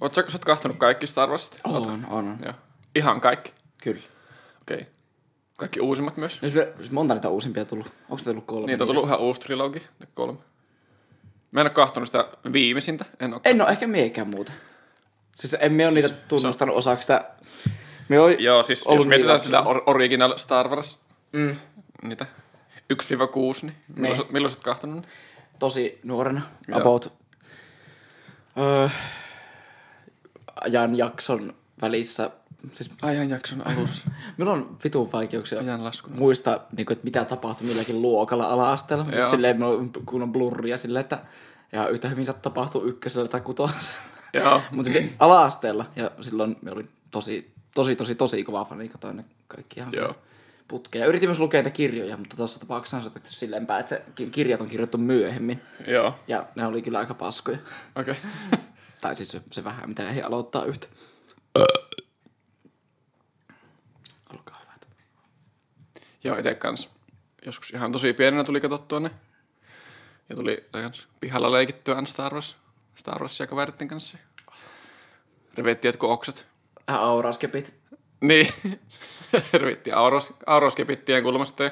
Oot 0.00 0.14
sä, 0.14 0.24
sä 0.28 0.36
oot 0.36 0.44
kahtonut 0.44 0.76
kaikki 0.76 1.06
Star 1.06 1.28
Warsista? 1.28 1.58
On, 1.64 1.90
on, 1.90 2.06
on. 2.10 2.38
Joo. 2.44 2.54
Ihan 2.94 3.20
kaikki? 3.20 3.52
Kyllä. 3.82 4.02
Okei. 4.62 4.76
Okay. 4.76 4.86
Kaikki 5.56 5.80
uusimmat 5.80 6.16
myös? 6.16 6.38
Jos 6.42 6.52
me, 6.52 6.68
jos 6.78 6.90
monta 6.90 7.14
niitä 7.14 7.28
uusimpia 7.28 7.64
tullut? 7.64 7.86
Onko 8.02 8.18
se 8.18 8.24
tullut 8.24 8.44
kolme? 8.46 8.66
Niin, 8.66 8.82
on 8.82 8.88
tullut 8.88 9.06
ihan 9.06 9.20
uusi 9.20 9.40
trilogi, 9.40 9.82
ne 9.98 10.06
kolme. 10.14 10.38
Mä 11.50 11.60
en 11.60 11.66
oo 11.66 11.72
kahtonut 11.72 12.08
sitä 12.08 12.28
viimeisintä. 12.52 13.04
En 13.20 13.34
oo 13.34 13.40
En 13.44 13.62
oo 13.62 13.68
ehkä 13.68 13.86
miekään 13.86 14.28
muuta. 14.28 14.52
Siis 15.36 15.56
en 15.60 15.72
me 15.72 15.84
oo 15.84 15.90
niitä 15.90 16.08
tunnustanut 16.08 16.76
osaksi 16.76 17.06
sitä... 17.06 17.24
Me 18.08 18.20
on 18.20 18.42
Joo, 18.42 18.62
siis 18.62 18.84
jos 18.94 19.06
mietitään 19.06 19.36
niin 19.36 19.44
sitä 19.44 19.60
or- 19.62 19.82
original 19.86 20.36
Star 20.38 20.68
Wars, 20.68 20.98
Mm. 21.32 21.56
niitä 22.02 22.26
1-6, 22.92 23.66
niin 23.66 23.74
milloin, 23.96 24.16
sä, 24.16 24.22
milloin 24.30 24.50
sä 24.50 24.56
oot 24.58 24.64
kahtonut 24.64 24.96
ne? 24.96 25.02
tosi 25.58 26.00
nuorena. 26.04 26.40
Joo. 26.68 26.80
About 26.80 27.12
öö, 28.58 28.88
ajan 30.60 30.96
jakson 30.98 31.54
välissä. 31.82 32.30
Siis 32.72 32.90
Ajan 33.02 33.30
jakson 33.30 33.66
alussa. 33.66 34.10
Meillä 34.36 34.52
on 34.52 34.76
vitun 34.84 35.12
vaikeuksia 35.12 35.58
Ajan 35.58 35.84
laskuna. 35.84 36.16
muistaa, 36.16 36.66
niin 36.76 36.86
kuin, 36.86 36.92
että 36.96 37.04
mitä 37.04 37.24
tapahtui 37.24 37.66
milläkin 37.66 38.02
luokalla 38.02 38.44
ala-asteella. 38.46 39.06
Joo. 39.16 39.30
Silleen, 39.30 39.62
on 39.62 39.90
kun 40.06 40.22
on 40.22 40.32
blurria 40.32 40.76
silleen, 40.76 41.00
että 41.00 41.18
ja 41.72 41.88
yhtä 41.88 42.08
hyvin 42.08 42.26
saattaa 42.26 42.52
tapahtua 42.52 42.82
ykkösellä 42.84 43.28
tai 43.28 43.40
kutosella. 43.40 43.82
Joo. 44.32 44.60
Mutta 44.70 44.92
siis 44.92 45.10
ala-asteella, 45.18 45.84
ja 45.96 46.10
silloin 46.20 46.56
me 46.62 46.70
oli 46.70 46.86
tosi, 47.10 47.51
tosi, 47.74 47.96
tosi, 47.96 48.14
tosi 48.14 48.44
kova 48.44 48.64
fani, 48.64 48.88
katsoin 48.88 49.16
ne 49.16 49.24
kaikki 49.48 49.80
ihan 49.80 49.92
Joo. 49.92 50.14
putkeen. 50.68 51.00
Ja 51.00 51.06
yritin 51.06 51.28
myös 51.28 51.38
lukea 51.38 51.60
niitä 51.60 51.76
kirjoja, 51.76 52.16
mutta 52.16 52.36
tuossa 52.36 52.60
tapauksessa 52.60 52.96
on 52.96 53.02
se 53.02 53.10
tehty 53.10 53.30
silleen 53.30 53.66
päin, 53.66 53.80
että 53.80 53.90
se 53.90 54.02
ki- 54.14 54.30
kirjat 54.30 54.60
on 54.60 54.68
kirjoittu 54.68 54.98
myöhemmin. 54.98 55.62
Joo. 55.86 56.18
Ja 56.28 56.46
ne 56.54 56.66
oli 56.66 56.82
kyllä 56.82 56.98
aika 56.98 57.14
paskoja. 57.14 57.58
Okei. 57.96 58.14
Okay. 58.14 58.60
tai 59.00 59.16
siis 59.16 59.28
se, 59.28 59.42
se 59.52 59.64
vähän, 59.64 59.88
mitä 59.88 60.10
ei 60.10 60.22
aloittaa 60.22 60.64
yhtä. 60.64 60.86
Olkaa 64.32 64.60
hyvät. 64.60 64.88
Joo, 66.24 66.36
itse 66.36 66.54
kans 66.54 66.90
joskus 67.46 67.70
ihan 67.70 67.92
tosi 67.92 68.12
pienenä 68.12 68.44
tuli 68.44 68.60
katsottua 68.60 69.00
ne. 69.00 69.10
Ja 70.28 70.36
tuli 70.36 70.64
kans 70.72 71.08
pihalla 71.20 71.52
leikittyä 71.52 72.02
Star 72.06 72.32
Wars, 72.32 72.56
Star 72.96 73.22
Warsia 73.22 73.46
kaveritten 73.46 73.88
kanssa. 73.88 74.18
Revettiin 75.54 75.88
jotkut 75.88 76.10
oksat. 76.10 76.51
Äh, 76.90 76.94
auraskepit. 76.96 77.74
Niin. 78.20 78.48
Revittiin 79.52 79.96
auros, 79.96 80.34
auroskipittien 80.46 81.22
kulmasta 81.22 81.70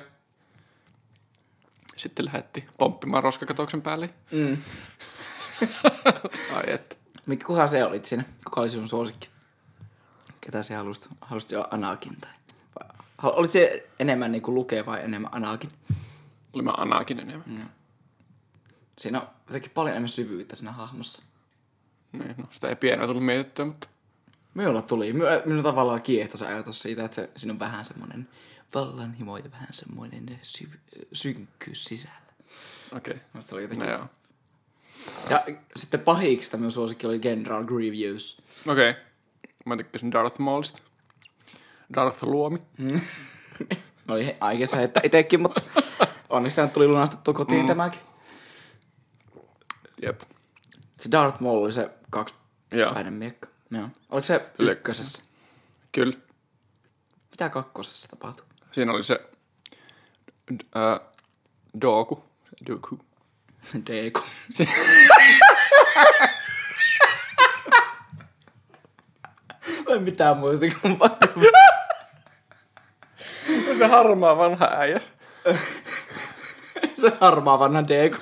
sitten 1.96 2.24
lähdettiin 2.24 2.68
pomppimaan 2.78 3.22
roskakatoksen 3.22 3.82
päälle. 3.82 4.14
Mm. 4.30 4.56
Ai 6.56 6.62
että. 6.66 6.96
Mikä, 7.26 7.46
kuka 7.46 7.68
se 7.68 7.84
olit 7.84 8.04
siinä? 8.04 8.24
Kuka 8.44 8.60
oli 8.60 8.70
sun 8.70 8.88
suosikki? 8.88 9.28
Ketä 10.40 10.62
se 10.62 10.74
halusit? 10.74 11.08
Halusit 11.20 11.50
jo 11.50 11.66
Anakin 11.70 12.16
tai? 12.20 12.30
vai- 12.80 13.32
Olit 13.32 13.50
se 13.50 13.88
enemmän 13.98 14.32
niinku 14.32 14.54
lukee 14.54 14.86
vai 14.86 15.04
enemmän 15.04 15.34
Anakin? 15.34 15.70
Oli 16.52 16.62
mä 16.62 16.70
Anakin 16.76 17.20
enemmän. 17.20 17.70
Siinä 18.98 19.20
on 19.20 19.26
jotenkin 19.46 19.70
paljon 19.74 19.90
enemmän 19.90 20.08
syvyyttä 20.08 20.56
siinä 20.56 20.72
hahmossa. 20.72 21.22
Niin, 22.12 22.34
no, 22.38 22.44
sitä 22.50 22.68
ei 22.68 22.76
pienellä 22.76 23.06
tullut 23.06 23.24
mietittyä, 23.24 23.64
mutta 23.64 23.88
Minulla 24.54 24.82
tuli, 24.82 25.12
my- 25.12 25.42
minun 25.44 25.62
tavallaan 25.62 26.02
kiehtoi 26.02 26.38
se 26.38 26.46
ajatus 26.46 26.82
siitä, 26.82 27.04
että 27.04 27.14
se, 27.14 27.30
siinä 27.36 27.52
on 27.52 27.58
vähän 27.58 27.84
semmoinen 27.84 28.28
vallanhimo 28.74 29.36
ja 29.36 29.50
vähän 29.50 29.68
semmoinen 29.70 30.40
syv- 30.42 31.04
synkkyys 31.12 31.84
sisällä. 31.84 32.16
okei. 32.96 33.14
Minusta 33.32 33.48
Se 33.50 33.54
oli 33.54 33.62
jotenkin... 33.62 33.86
No 33.88 33.92
joo. 33.92 34.06
Ja 35.30 35.44
sitten 35.76 36.00
pahiksista 36.00 36.56
minun 36.56 36.72
suosikki 36.72 37.06
oli 37.06 37.18
General 37.18 37.64
Grievous. 37.64 38.42
Okei. 38.68 38.94
Mä 39.66 39.76
tykkäsin 39.76 40.12
Darth 40.12 40.38
Maulista. 40.38 40.78
Darth 41.94 42.22
Luomi. 42.22 42.62
No 42.78 43.00
oli 44.14 44.36
aikeessa 44.40 44.76
heittää 44.76 45.02
itekin, 45.04 45.40
mutta 45.40 45.62
onneksi 46.28 46.60
tuli 46.72 46.88
lunastettua 46.88 47.34
kotiin 47.34 47.60
mm. 47.60 47.66
tämäkin. 47.66 48.00
Jep. 50.02 50.20
Se 51.00 51.10
Darth 51.10 51.40
Maul 51.40 51.64
oli 51.64 51.72
se 51.72 51.90
kaksi 52.10 52.34
Joo. 52.72 52.94
päinen 52.94 53.12
miekka. 53.12 53.48
Joo. 53.70 53.88
Oliko 54.10 54.26
se 54.26 54.50
ykkösessä? 54.58 55.22
Kyllä. 55.92 56.16
Mitä 57.30 57.48
kakkosessa 57.48 58.08
tapahtui? 58.08 58.46
Siinä 58.72 58.92
oli 58.92 59.04
se 59.04 59.20
ää, 60.74 61.00
Doku. 61.80 62.24
Doku. 62.68 62.98
Deku. 63.86 64.20
Ei 69.88 69.98
mitään 69.98 70.36
muista, 70.36 70.66
kun 70.82 70.98
Se 73.78 73.86
harmaa 73.86 74.36
vanha 74.36 74.68
äijä. 74.78 75.00
se 77.00 77.12
harmaa 77.20 77.58
vanha 77.58 77.88
Deku. 77.88 78.16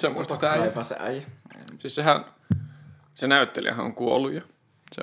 Sä 0.00 0.10
muista 0.10 0.34
sitä 0.34 0.50
äijä. 0.50 0.82
Se 0.82 0.96
äijä. 0.98 1.22
Siis 1.78 1.94
sehän, 1.94 2.24
se 3.14 3.26
näyttelijähän 3.26 3.86
on 3.86 3.94
kuollut 3.94 4.32
jo. 4.32 4.40
Se, 4.92 5.02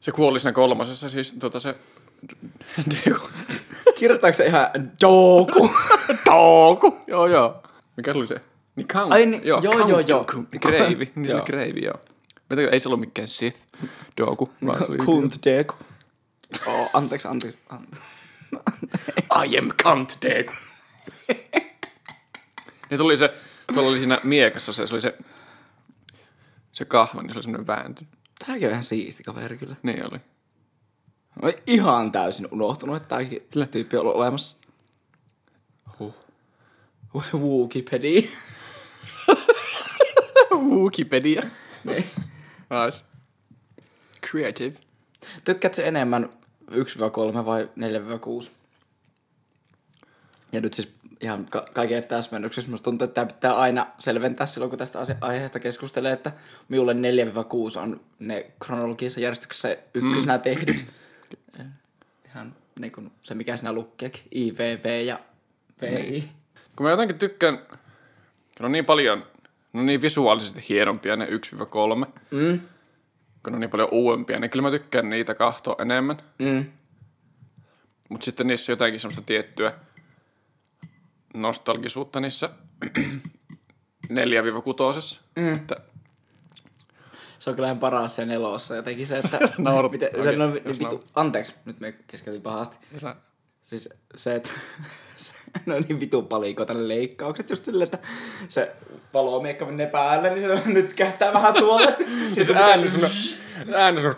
se 0.00 0.12
kuoli 0.12 0.40
siinä 0.40 0.52
kolmasessa, 0.52 1.08
siis 1.08 1.32
tota 1.38 1.60
se... 1.60 1.74
Kirjoittaako 3.98 4.36
se 4.36 4.46
ihan 4.46 4.70
Doku? 5.02 5.70
Doku. 6.26 6.96
Joo, 7.06 7.26
joo. 7.26 7.62
Mikä 7.96 8.12
se 8.12 8.18
oli 8.18 8.26
se? 8.26 8.40
Niin 8.76 8.88
Count. 8.88 9.12
Ai 9.12 9.26
niin, 9.26 9.44
joo, 9.44 9.62
Count 9.62 9.88
joo, 9.88 10.00
joo. 10.00 10.08
Dooku. 10.08 10.46
Kreivi. 10.60 11.12
Niin 11.16 11.26
se 11.26 11.32
Joo. 11.32 11.40
oli 11.40 11.46
kreivi, 11.46 11.84
joo. 11.84 12.00
Tiedän, 12.48 12.72
ei 12.72 12.80
se 12.80 12.88
ollut 12.88 13.00
mikään 13.00 13.28
Sith 13.28 13.58
Doku, 14.20 14.50
vaan 14.66 14.78
se 14.78 14.84
oli... 14.88 14.98
Kunt 14.98 15.36
Deku. 15.44 15.74
Oh, 16.66 16.90
anteeksi, 16.92 17.28
anteeksi. 17.28 17.58
anteeksi. 17.68 18.00
I 19.46 19.58
am 19.58 19.68
Count 19.82 20.18
Deku. 20.22 20.52
Niin 22.90 22.98
tuli 22.98 23.16
se, 23.16 23.34
tuolla 23.74 23.90
oli 23.90 23.98
siinä 23.98 24.20
miekassa 24.22 24.72
se, 24.72 24.86
se 24.86 24.94
oli 24.94 25.02
se, 25.02 25.18
se 26.72 26.84
kahva, 26.84 27.22
niin 27.22 27.32
se 27.32 27.38
oli 27.38 27.42
semmoinen 27.42 27.66
vääntö. 27.66 28.04
Tääkin 28.46 28.68
on 28.68 28.72
ihan 28.72 28.84
siisti 28.84 29.22
kaveri 29.22 29.58
kyllä. 29.58 29.76
Niin 29.82 30.12
oli. 30.12 30.20
Mä 31.42 31.50
ihan 31.66 32.12
täysin 32.12 32.48
unohtunut, 32.50 32.96
että 32.96 33.08
tääkin 33.08 33.48
tyyppi 33.70 33.96
on 33.96 34.00
ollut 34.00 34.16
olemassa. 34.16 34.56
Huh. 35.98 36.14
Wikipedia. 37.34 38.22
Wikipedia. 40.82 41.42
Niin. 41.84 42.04
Nice. 42.70 43.04
Creative. 44.30 44.76
Tykkäätkö 45.44 45.84
enemmän 45.84 46.30
1-3 46.70 47.44
vai 47.44 47.68
4-6? 48.44 48.48
Ja 50.52 50.60
nyt 50.60 50.74
siis 50.74 50.94
ihan 51.20 51.46
ka- 51.50 51.66
kaikille 51.72 52.02
täsmennyksessä 52.02 52.70
musta 52.70 52.84
tuntuu, 52.84 53.04
että 53.04 53.14
tämä 53.14 53.26
pitää 53.26 53.56
aina 53.56 53.86
selventää 53.98 54.46
silloin, 54.46 54.70
kun 54.70 54.78
tästä 54.78 54.98
aiheesta 55.20 55.60
keskustelee, 55.60 56.12
että 56.12 56.32
minulle 56.68 56.92
4-6 56.92 57.78
on 57.78 58.00
ne 58.18 58.46
kronologisessa 58.64 59.20
järjestyksessä 59.20 59.76
ykkösenä 59.94 60.36
mm. 60.36 60.42
tehdyt. 60.42 60.84
Ihan 62.26 62.54
niin 62.78 62.92
kuin 62.92 63.12
se, 63.22 63.34
mikä 63.34 63.56
siinä 63.56 63.72
lukkeekin. 63.72 64.22
I, 64.34 64.52
V, 64.58 64.78
V 64.84 65.04
ja 65.04 65.20
V, 65.82 65.84
I. 66.08 66.28
Kun 66.76 66.86
mä 66.86 66.90
jotenkin 66.90 67.18
tykkään, 67.18 67.58
on 68.60 68.72
niin 68.72 68.84
paljon, 68.84 69.26
ne 69.72 69.80
on 69.80 69.86
niin 69.86 70.02
visuaalisesti 70.02 70.64
hienompia 70.68 71.16
ne 71.16 71.26
1-3, 71.26 71.28
Mm. 72.30 72.60
kun 73.42 73.52
ne 73.52 73.56
on 73.56 73.60
niin 73.60 73.70
paljon 73.70 73.88
uudempia, 73.92 74.38
niin 74.38 74.50
kyllä 74.50 74.62
mä 74.62 74.70
tykkään 74.70 75.10
niitä 75.10 75.34
kahtoa 75.34 75.76
enemmän. 75.82 76.16
Mm. 76.38 76.66
Mutta 78.08 78.24
sitten 78.24 78.46
niissä 78.46 78.72
on 78.72 78.74
jotakin 78.74 79.00
semmoista 79.00 79.22
tiettyä 79.26 79.72
nostalgisuutta 81.42 82.20
niissä 82.20 82.50
4-6. 84.12 84.16
Mm. 85.36 85.54
Että, 85.54 85.76
Se 87.38 87.50
on 87.50 87.56
kyllä 87.56 87.68
ihan 87.68 87.78
paras 87.78 88.16
sen 88.16 88.30
elossa 88.30 88.76
jotenkin 88.76 89.06
se, 89.06 89.18
että... 89.18 89.38
Naurat 89.58 89.92
miten, 89.92 90.10
se, 90.24 90.36
no, 90.36 90.46
niin, 90.50 90.64
vitu, 90.64 90.82
naurat. 90.82 91.04
anteeksi, 91.14 91.54
nyt 91.64 91.80
me 91.80 91.94
keskeytin 92.06 92.42
pahasti. 92.42 92.76
sä, 92.96 93.16
Siis 93.66 93.88
se, 94.16 94.34
että 94.34 94.50
ne 95.66 95.74
on 95.74 95.84
niin 95.88 96.00
vitu 96.00 96.22
palikoita 96.22 96.74
ne 96.74 96.88
leikkaukset 96.88 97.50
just 97.50 97.64
silleen, 97.64 97.84
että 97.94 97.98
se 98.48 98.72
valomiekka 99.14 99.66
menee 99.66 99.86
päälle, 99.86 100.34
niin 100.34 100.58
se 100.58 100.62
nyt 100.72 100.92
kähtää 100.92 101.32
vähän 101.32 101.54
tuollaista. 101.54 102.04
siis 102.32 102.50
ääni 102.50 102.88
sun, 102.88 103.08
ääni 103.74 104.00
sun, 104.00 104.14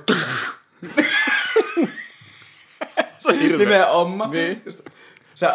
se 3.19 3.29
on 3.29 3.39
hirveä. 3.39 3.59
Nimenomaan. 3.59 4.31
Niin. 4.31 4.63
Just, 4.67 4.81
se, 5.39 5.47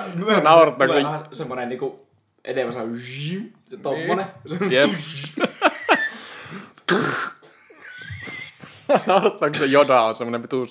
naurattaa, 0.43 0.87
tulee 0.87 1.01
kun 1.03 1.11
se- 1.11 1.17
vähän 1.17 1.25
semmonen 1.33 1.69
niinku 1.69 2.07
enemmän 2.45 2.73
semmonen 2.73 3.53
se 3.69 3.77
tommonen. 3.77 4.25
Jep. 4.69 4.91
Naurattaa, 9.05 9.49
kun 9.49 9.55
se 9.57 9.65
joda 9.65 10.01
on 10.01 10.15
semmonen 10.15 10.41
vitu 10.43 10.67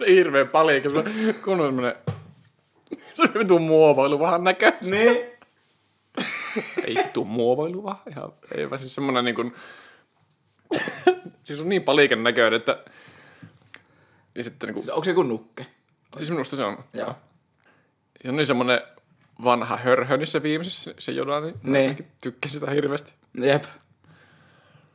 on 0.00 0.06
hirveä 0.14 0.44
palikka, 0.44 0.90
se 0.90 0.98
on 0.98 1.04
kun 1.44 1.60
on 1.60 1.66
semmonen 1.68 1.94
se 3.14 3.22
on 3.22 3.34
vitu 3.38 3.58
muovailu 3.58 4.20
vähän 4.20 4.44
näkö. 4.44 4.72
niin. 4.80 5.16
Ei 6.84 6.94
vitu 6.94 7.24
muovailu 7.24 7.84
vaan, 7.84 7.98
ihan, 8.10 8.32
ei 8.54 8.70
vaan 8.70 8.78
siis 8.78 8.94
semmonen 8.94 9.24
niin 9.24 9.54
siis 11.42 11.60
on 11.60 11.68
niin 11.68 11.82
palikan 11.82 12.24
näköinen, 12.24 12.60
että 12.60 12.84
ja 14.34 14.44
sitten 14.44 14.66
niinku, 14.66 14.82
Se, 14.82 14.92
onko 14.92 15.04
se 15.04 15.10
joku 15.10 15.22
nukke? 15.22 15.66
Siis 16.16 16.30
minusta 16.30 16.56
se 16.56 16.64
on. 16.64 16.84
Joo. 16.92 17.14
Ja 18.24 18.30
on 18.30 18.36
niin 18.36 18.46
semmonen 18.46 18.80
vanha 19.44 19.76
hörhö 19.76 20.16
niissä 20.16 20.42
viimeisissä 20.42 20.94
se 20.98 21.12
joda, 21.12 21.40
niin, 21.40 21.54
Niin. 21.62 22.06
tykkään 22.20 22.52
sitä 22.52 22.70
hirveästi. 22.70 23.12
Jep. 23.40 23.64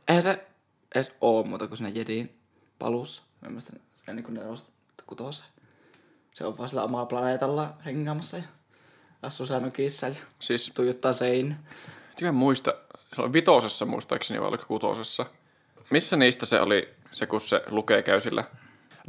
Eihän 0.08 0.22
se 0.22 0.44
edes 0.94 1.12
oo 1.20 1.42
muuta 1.42 1.66
kuin 1.68 1.78
siinä 1.78 1.92
Jedin 1.94 2.38
palussa. 2.78 3.22
Mielestäni 3.40 3.80
se 4.04 4.10
on 4.10 4.16
niin 4.16 4.24
kuin 4.24 4.34
nelosta 4.34 4.70
kutossa. 5.06 5.44
Se 6.34 6.44
on 6.44 6.58
vaan 6.58 6.68
sillä 6.68 6.82
omalla 6.84 7.06
planeetalla 7.06 7.74
hengaamassa 7.84 8.36
ja 8.36 8.42
asuu 9.22 9.46
siellä 9.46 9.64
nokissa 9.66 10.08
ja 10.08 10.14
Siis 10.38 10.72
tuijottaa 10.74 11.12
sein. 11.12 11.56
Mä 12.22 12.32
muista, 12.32 12.74
se 13.14 13.22
oli 13.22 13.32
vitosessa 13.32 13.84
muistaakseni 13.86 14.40
vai 14.40 14.48
oliko 14.48 14.64
kutosessa. 14.68 15.26
Missä 15.90 16.16
niistä 16.16 16.46
se 16.46 16.60
oli 16.60 16.94
se, 17.12 17.26
kun 17.26 17.40
se 17.40 17.62
lukee 17.66 18.02
käy 18.02 18.20
sillä 18.20 18.44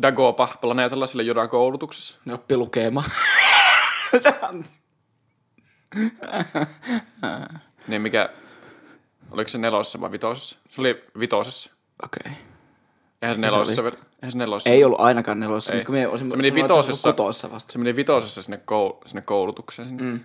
Dagopa-planeetalla 0.02 1.08
sillä 1.08 1.24
jodan 1.24 1.50
koulutuksessa? 1.50 2.18
Ne 2.26 2.34
oppi 2.34 2.58
lukemaan. 2.58 3.12
Niin 7.88 8.02
mikä, 8.02 8.30
oliko 9.32 9.50
se 9.50 9.58
nelosessa 9.58 10.02
vai 10.02 10.12
vitosessa? 10.12 10.58
Se 10.70 10.82
oli 10.82 11.04
vitosessa. 11.20 11.70
Okei. 12.04 12.32
Okay. 12.32 12.44
Eihän 13.22 13.36
se 13.36 13.42
nelosessa, 13.42 13.82
eihän 13.88 14.32
se 14.32 14.38
nelosessa. 14.38 14.70
Ei 14.70 14.84
ollut 14.84 15.00
ainakaan 15.00 15.40
nelossa, 15.40 15.74
Ei. 15.74 15.80
mutta 15.80 15.92
me 15.92 16.08
olisin 16.08 16.32
Se 16.32 16.38
meni 16.38 16.50
se 16.50 16.56
vitosessa. 16.56 17.10
kutossa 17.14 17.52
vasta. 17.52 17.74
Se 17.74 17.80
meni 17.80 17.96
vitosessa 17.96 18.42
sinne, 18.42 18.58
koul- 18.58 18.98
sinne 19.06 19.22
koulutukseen. 19.22 19.88
Sinne. 19.88 20.04
Mm. 20.04 20.20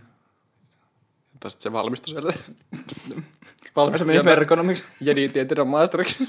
Tai 1.41 1.51
sitten 1.51 1.63
se 1.63 1.73
valmistui 1.73 2.09
sieltä. 2.09 2.33
Se 2.33 3.71
valmistui 3.77 4.07
meni 4.07 4.17
sieltä 4.17 4.31
verkonomiksi. 4.31 4.85
Jedi-tieteiden 5.01 5.67
maisteriksi. 5.69 6.29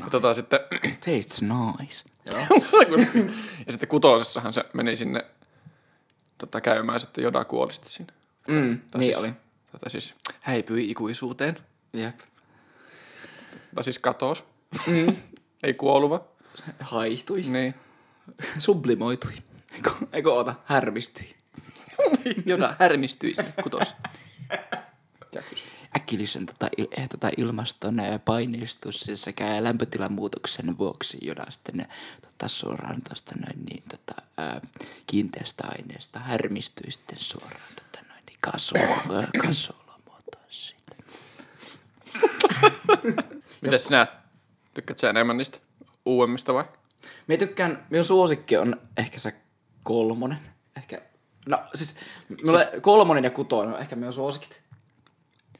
Ja 0.00 0.10
tota 0.10 0.34
sitten, 0.34 0.60
Tastes 0.82 1.42
nice. 1.42 2.04
Ja 3.66 3.72
sitten 3.72 3.88
kutosessahan 3.88 4.52
se 4.52 4.64
meni 4.72 4.96
sinne 4.96 5.24
tota, 6.38 6.60
käymään, 6.60 7.00
sitten 7.00 7.24
Joda 7.24 7.44
kuoli 7.44 7.74
sitten 7.74 7.90
siinä. 7.90 8.12
Mm, 8.48 8.80
Tai 8.90 8.98
niin 8.98 9.08
siis, 9.08 9.18
oli. 9.18 9.32
Tota 9.72 9.88
siis 9.90 10.14
häipyi 10.40 10.90
ikuisuuteen. 10.90 11.58
Jep. 11.92 12.20
Tai 13.74 13.84
siis 13.84 13.98
katosi. 13.98 14.44
Mm. 14.86 15.16
Ei 15.62 15.74
kuollut 15.74 16.10
vaan. 16.10 16.20
Haihtui. 16.80 17.42
Niin. 17.42 17.74
Sublimoitui. 18.58 19.32
Eikö, 19.74 19.90
eikö 20.12 20.32
oota? 20.32 20.54
Härmistyi. 20.64 21.36
Joda 22.46 22.76
härmistyi 22.78 23.34
sinne 23.34 23.52
kutos. 23.62 23.94
Äkillisen 25.96 26.46
tota, 26.46 26.68
il, 26.76 26.86
eh, 26.96 27.08
tota 27.08 27.30
ilmaston 27.36 28.00
eh, 28.00 28.20
paineistus 28.24 29.10
sekä 29.14 29.64
lämpötilan 29.64 30.12
muutoksen 30.12 30.78
vuoksi, 30.78 31.18
jota 31.22 31.50
sitten 31.50 31.80
eh, 31.80 31.88
tota, 32.22 32.48
suoraan 32.48 33.02
tuosta 33.02 33.32
noin 33.40 33.64
niin 33.64 33.82
tota, 33.90 34.22
ää, 34.36 34.60
kiinteästä 35.06 35.64
aineesta 35.68 36.18
härmistyi 36.18 36.90
sitten 36.90 37.18
suoraan 37.18 37.74
tota, 37.76 38.06
noin 38.08 38.22
niin 38.26 38.38
kasu, 38.40 38.74
ää, 38.78 39.28
kasolomuotoon 39.42 40.44
siitä. 40.48 40.96
Mites 43.60 43.84
sinä? 43.84 44.06
Tykkäät 44.74 44.98
sä 44.98 45.10
enemmän 45.10 45.36
niistä 45.36 45.58
uudemmista 46.04 46.54
vai? 46.54 46.64
Mä 47.26 47.36
tykkään, 47.36 47.86
minun 47.90 48.04
suosikki 48.04 48.56
on 48.56 48.80
ehkä 48.96 49.18
se 49.18 49.34
kolmonen. 49.84 50.38
Ehkä, 50.76 51.02
no 51.46 51.58
siis, 51.74 51.96
mulle 52.44 52.58
siis... 52.58 52.82
kolmonen 52.82 53.24
ja 53.24 53.30
kutonen 53.30 53.74
on 53.74 53.80
ehkä 53.80 53.96
minun 53.96 54.12
suosikit. 54.12 54.59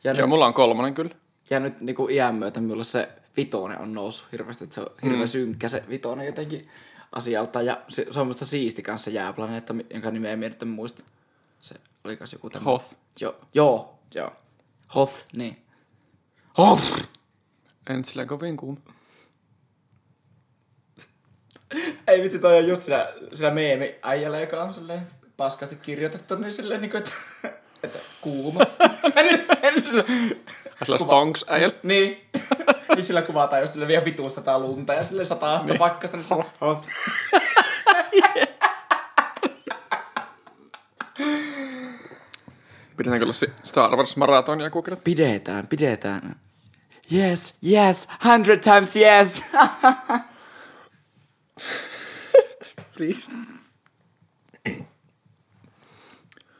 Ja 0.04 0.10
Joo, 0.12 0.20
nyt, 0.20 0.28
mulla 0.28 0.46
on 0.46 0.54
kolmonen 0.54 0.94
kyllä. 0.94 1.14
ja 1.50 1.60
nyt 1.60 1.80
niin 1.80 1.96
kuin 1.96 2.14
iän 2.14 2.34
myötä 2.34 2.60
minulle 2.60 2.84
se 2.84 3.08
vitonen 3.36 3.78
on 3.78 3.92
noussut 3.92 4.32
hirveästi, 4.32 4.64
että 4.64 4.74
se 4.74 4.80
on 4.80 4.90
hirveän 5.02 5.20
Mm. 5.22 5.26
synkkä 5.26 5.68
se 5.68 5.84
vitonen 5.88 6.26
jotenkin 6.26 6.68
asialta. 7.12 7.62
Ja 7.62 7.80
se, 7.88 8.06
se 8.10 8.20
on 8.20 8.26
musta 8.26 8.46
siisti 8.46 8.82
kanssa 8.82 9.10
jääplaneetta, 9.10 9.74
jonka 9.90 10.10
nimeä 10.10 10.32
en 10.32 10.40
nyt 10.40 10.64
muista. 10.64 11.04
Se 11.60 11.74
oli 12.04 12.16
kas 12.16 12.32
joku 12.32 12.50
tämmöinen. 12.50 12.72
Hoth. 12.72 12.96
Joo, 13.20 13.34
joo, 13.54 13.98
joo. 14.14 14.32
Hoth, 14.94 15.26
niin. 15.32 15.62
Hoth! 16.58 17.08
En 17.90 18.04
sillä 18.04 18.26
kovin 18.26 18.56
kuuma. 18.56 18.80
Ei 22.06 22.22
vitsi, 22.22 22.38
toi 22.38 22.58
on 22.58 22.68
just 22.68 22.82
siinä, 22.82 23.12
siinä 23.34 23.50
meemi 23.50 23.94
äijällä, 24.02 24.40
joka 24.40 24.62
on 24.62 24.74
silleen 24.74 25.06
paskasti 25.36 25.76
kirjoitettu, 25.76 26.34
niin 26.34 26.52
silleen 26.52 26.80
niinku, 26.80 26.96
että, 26.96 27.10
että 27.82 27.98
kuuma. 28.20 28.60
Sillä 30.82 30.98
stonks 30.98 31.44
äijällä. 31.48 31.76
niin. 31.82 32.28
niin 32.94 33.04
sillä 33.04 33.22
kuvataan 33.22 33.62
just 33.62 33.72
sille 33.72 33.88
vielä 33.88 34.04
vitusta 34.04 34.40
tai 34.40 34.60
lunta 34.60 34.94
ja 34.94 35.04
sille 35.04 35.24
sataa 35.24 35.60
sitä 35.60 35.74
pakkasta, 35.74 36.16
niin 36.16 36.26
se 36.26 36.34
on 36.34 36.44
Pidetäänkö 42.96 43.24
olla 43.24 43.34
Star 43.64 43.96
Wars 43.96 44.16
maratonia 44.16 44.66
joku 44.66 44.82
kerta? 44.82 45.02
Pidetään, 45.04 45.66
pidetään. 45.66 46.36
Yes, 47.12 47.54
yes, 47.66 48.08
hundred 48.24 48.58
times 48.58 48.96
yes. 48.96 49.42
Please. 52.96 53.30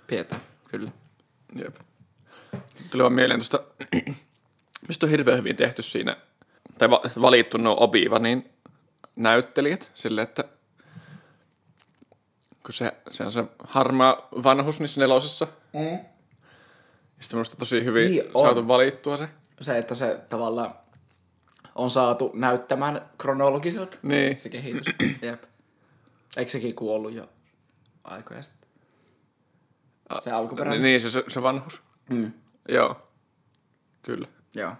Pidetään, 0.07 0.41
kyllä. 0.71 0.91
Jep. 1.55 1.77
Tuli 2.91 3.03
vaan 3.03 3.13
mieleen 3.13 3.41
tuosta, 3.41 3.61
mistä 4.89 5.07
on 5.07 5.11
hirveän 5.11 5.39
hyvin 5.39 5.57
tehty 5.57 5.83
siinä, 5.83 6.17
tai 6.79 6.91
va- 6.91 7.03
valittu 7.21 7.59
nuo 7.59 7.77
Obi-Wanin 7.87 8.51
näyttelijät, 9.17 9.91
sille 9.95 10.23
että 10.23 10.45
kun 12.65 12.73
se, 12.75 12.93
se 13.11 13.25
on 13.25 13.33
se 13.33 13.45
harmaa 13.65 14.29
vanhus 14.45 14.81
niissä 14.81 15.01
nelosessa. 15.01 15.47
Mm. 15.73 15.81
Ja 15.83 17.25
sitten 17.25 17.37
minusta 17.37 17.57
tosi 17.57 17.85
hyvin 17.85 18.11
Niin 18.11 18.23
niin 18.25 18.31
on. 18.35 18.43
saatu 18.45 18.69
valittua 18.69 19.17
se. 19.17 19.29
Se, 19.61 19.79
että 19.79 19.95
se 19.95 20.21
tavallaan 20.29 20.75
on 21.75 21.91
saatu 21.91 22.31
näyttämään 22.35 23.01
kronologiselta 23.19 23.97
Niin. 24.03 24.41
se 24.41 24.49
kehitys. 24.49 24.95
Jep. 25.23 25.43
Eikö 26.37 26.51
sekin 26.51 26.75
kuollut 26.75 27.13
jo 27.13 27.29
aikoja 28.05 28.43
sitten? 28.43 28.69
Se 30.21 30.31
alkuperäinen. 30.31 30.83
Niin, 30.83 31.01
se, 31.01 31.11
se, 31.11 31.25
se 31.29 31.43
vanhus. 31.43 31.81
Mm. 32.11 32.33
Joo. 32.75 32.97
Kyllä. 34.03 34.29
Joo. 34.55 34.73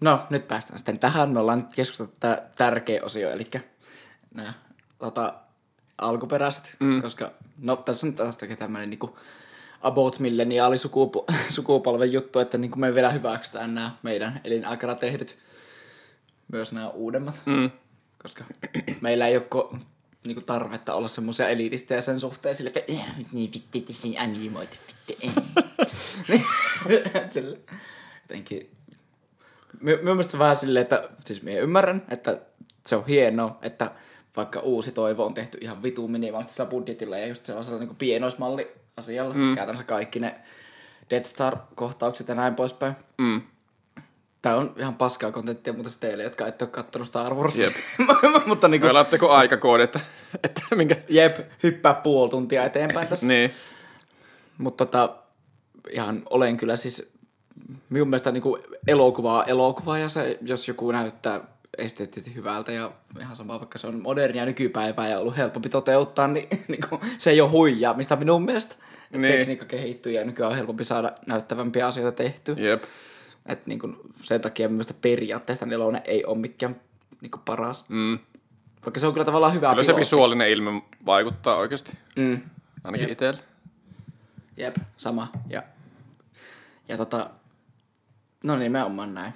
No, 0.00 0.20
nyt 0.30 0.48
päästään 0.48 0.78
sitten 0.78 0.98
tähän. 0.98 1.30
Me 1.30 1.40
ollaan 1.40 1.68
keskusteltu 1.74 2.12
tämä 2.20 2.38
tärkeä 2.56 3.00
osio, 3.04 3.30
eli 3.30 3.44
nämä 4.34 4.52
tota, 4.98 5.34
alkuperäiset, 5.98 6.76
mm. 6.80 7.02
koska 7.02 7.32
no 7.58 7.76
tässä 7.76 8.06
on 8.06 8.12
taas 8.14 8.38
tämmöinen 8.58 8.90
niinku 8.90 9.18
about 9.80 10.18
milleniaali 10.18 10.76
sukupu- 10.76 11.24
sukupolven 11.48 12.12
juttu, 12.12 12.38
että 12.38 12.58
niinku 12.58 12.78
me 12.78 12.94
vielä 12.94 13.10
hyväksytään 13.10 13.74
nämä 13.74 13.90
meidän 14.02 14.40
elinaikana 14.44 14.94
tehdyt 14.94 15.38
myös 16.52 16.72
nämä 16.72 16.88
uudemmat, 16.88 17.40
Mm. 17.46 17.70
koska 18.22 18.44
meillä 19.00 19.26
ei 19.26 19.36
ole 19.36 19.46
ko- 19.54 19.76
niinku 20.26 20.42
tarvetta 20.42 20.94
olla 20.94 21.08
semmoisia 21.08 21.48
elitistejä 21.48 22.00
sen 22.00 22.20
suhteen 22.20 22.54
sille, 22.54 22.68
että 22.76 22.92
"Eh, 22.92 23.06
niin 23.32 23.50
on 23.50 24.18
animoitu, 24.18 24.76
vittu. 24.88 25.26
eh." 25.26 25.64
Niin, 26.28 26.44
sille, 27.30 27.58
jotenkin 28.22 28.70
My- 29.80 29.96
Minun 29.96 30.16
mielestä 30.16 30.38
vähän 30.38 30.56
silleen, 30.56 30.82
että 30.82 31.08
siis 31.24 31.42
minä 31.42 31.60
ymmärrän, 31.60 32.02
että 32.10 32.40
se 32.86 32.96
on 32.96 33.06
hienoa, 33.06 33.56
että 33.62 33.90
vaikka 34.36 34.60
uusi 34.60 34.92
toivo 34.92 35.26
on 35.26 35.34
tehty 35.34 35.58
ihan 35.60 35.82
vitu 35.82 36.08
minimaalisella 36.08 36.70
budjetilla 36.70 37.18
ja 37.18 37.26
just 37.26 37.44
sellaisella 37.44 37.78
niin 37.78 37.96
pienoismalli 37.96 38.70
asialla, 38.96 39.34
mm. 39.34 39.54
käytännössä 39.54 39.86
kaikki 39.86 40.20
ne 40.20 40.34
Death 41.10 41.26
Star-kohtaukset 41.26 42.28
ja 42.28 42.34
näin 42.34 42.54
poispäin. 42.54 42.96
Mm. 43.18 43.42
Tää 44.42 44.56
on 44.56 44.74
ihan 44.76 44.94
paskaa 44.94 45.32
kontenttia 45.32 45.72
muuten 45.72 45.92
teille, 46.00 46.22
jotka 46.22 46.46
ette 46.46 46.64
ole 46.64 46.70
kattonut 46.70 47.08
Star 47.08 47.34
Warsia. 47.34 47.64
Jep. 47.64 47.74
Mutta 48.46 48.68
niinku, 48.68 48.86
Vai 48.86 48.92
laitteko 48.92 49.30
aikakoodi, 49.30 49.82
että, 49.82 50.00
että 50.44 50.62
minkä... 50.74 50.96
jep, 51.08 51.38
hyppää 51.62 51.94
puoli 51.94 52.30
tuntia 52.30 52.64
eteenpäin 52.64 53.08
tässä. 53.08 53.26
Niin. 53.26 53.52
Mutta 54.58 54.86
tota, 54.86 55.16
ihan 55.90 56.22
olen 56.30 56.56
kyllä 56.56 56.76
siis 56.76 57.12
minun 57.90 58.08
mielestä 58.08 58.32
niin 58.32 58.42
elokuvaa 58.86 59.44
elokuvaa 59.44 59.98
ja 59.98 60.08
se, 60.08 60.38
jos 60.42 60.68
joku 60.68 60.92
näyttää 60.92 61.40
esteettisesti 61.78 62.34
hyvältä 62.34 62.72
ja 62.72 62.92
ihan 63.20 63.36
sama, 63.36 63.58
vaikka 63.58 63.78
se 63.78 63.86
on 63.86 64.02
modernia 64.02 64.46
nykypäivää 64.46 65.08
ja 65.08 65.18
ollut 65.18 65.36
helpompi 65.36 65.68
toteuttaa, 65.68 66.28
niin, 66.28 66.48
niin 66.68 66.80
kuin, 66.88 67.00
se 67.18 67.30
ei 67.30 67.40
ole 67.40 67.50
huijaamista 67.50 68.16
minun 68.16 68.44
mielestä. 68.44 68.74
Niin. 69.12 69.22
Tekniikka 69.22 69.64
kehittyy 69.64 70.12
ja 70.12 70.24
nykyään 70.24 70.50
on 70.50 70.56
helpompi 70.56 70.84
saada 70.84 71.12
näyttävämpiä 71.26 71.86
asioita 71.86 72.16
tehtyä. 72.16 72.54
Jep. 72.58 72.82
Et 73.46 73.66
niin 73.66 73.78
kuin, 73.78 73.96
sen 74.22 74.40
takia 74.40 74.68
mielestä 74.68 74.94
periaatteessa 75.02 75.66
nelonen 75.66 76.02
ei 76.04 76.24
ole 76.24 76.38
mikään 76.38 76.76
niin 77.20 77.30
kuin 77.30 77.42
paras. 77.44 77.84
Mm. 77.88 78.18
Vaikka 78.86 79.00
se 79.00 79.06
on 79.06 79.12
kyllä 79.12 79.24
tavallaan 79.24 79.54
hyvä 79.54 79.70
Kyllä 79.70 79.82
se 79.82 79.86
pilotti. 79.86 80.00
visuaalinen 80.00 80.50
ilme 80.50 80.82
vaikuttaa 81.06 81.56
oikeasti. 81.56 81.92
Mm. 82.16 82.40
Ainakin 82.84 83.08
Jep. 83.08 83.40
Jep, 84.58 84.76
sama. 84.96 85.32
Ja, 85.50 85.62
ja 86.88 86.96
tota, 86.96 87.30
no 88.44 88.56
nimenomaan 88.56 89.14
näin. 89.14 89.32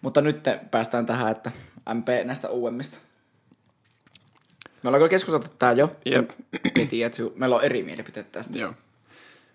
Mutta 0.00 0.20
nyt 0.20 0.40
päästään 0.70 1.06
tähän, 1.06 1.30
että 1.30 1.50
MP 1.94 2.08
näistä 2.24 2.48
uudemmista. 2.48 2.98
Me 4.82 4.88
ollaan 4.88 5.00
kyllä 5.00 5.10
keskusteltu 5.10 5.56
tää 5.58 5.72
jo. 5.72 5.96
Jep. 6.04 6.30
Piti, 6.74 7.02
että 7.02 7.22
meillä 7.34 7.56
on 7.56 7.64
eri 7.64 7.82
mielipiteet 7.82 8.32
tästä. 8.32 8.58
Joo. 8.58 8.74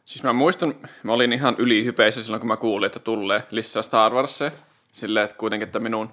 Siis 0.05 0.23
mä 0.23 0.33
muistan, 0.33 0.75
mä 1.03 1.13
olin 1.13 1.33
ihan 1.33 1.55
ylihypeissä 1.57 2.23
silloin, 2.23 2.39
kun 2.41 2.47
mä 2.47 2.57
kuulin, 2.57 2.85
että 2.85 2.99
tulee 2.99 3.43
lisää 3.51 3.81
Star 3.81 4.13
Warsia. 4.13 4.51
Silleen, 4.91 5.23
että 5.23 5.37
kuitenkin, 5.37 5.65
että 5.65 5.79
minun, 5.79 6.11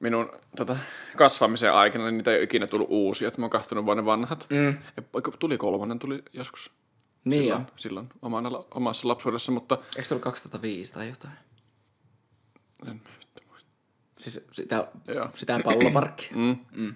minun 0.00 0.32
tota, 0.56 0.76
kasvamisen 1.16 1.72
aikana 1.72 2.04
niin 2.04 2.16
niitä 2.16 2.30
ei 2.30 2.36
ole 2.36 2.44
ikinä 2.44 2.66
tullut 2.66 2.88
uusia, 2.90 3.28
että 3.28 3.40
mä 3.40 3.44
oon 3.44 3.50
kahtonut 3.50 3.86
vaan 3.86 3.96
ne 3.96 4.04
vanhat. 4.04 4.46
Mm. 4.50 4.76
Ja, 4.96 5.02
tuli 5.38 5.58
kolmonen, 5.58 5.98
tuli 5.98 6.22
joskus 6.32 6.70
Niin 7.26 7.42
silloin, 7.42 7.62
jo. 7.62 7.72
silloin 7.76 8.08
omana, 8.22 8.50
omassa 8.74 9.08
lapsuudessa, 9.08 9.52
mutta 9.52 9.78
Eikö 9.96 10.04
se 10.08 10.14
ollut 10.14 10.24
2005 10.24 10.92
tai 10.92 11.08
jotain? 11.08 11.34
en, 12.90 13.02
Siis 14.18 14.46
sitä, 14.52 14.88
Joo. 15.08 15.28
sitä 15.34 15.60
palloparkkia. 15.64 16.28
Mm. 16.36 16.56
Mm. 16.72 16.94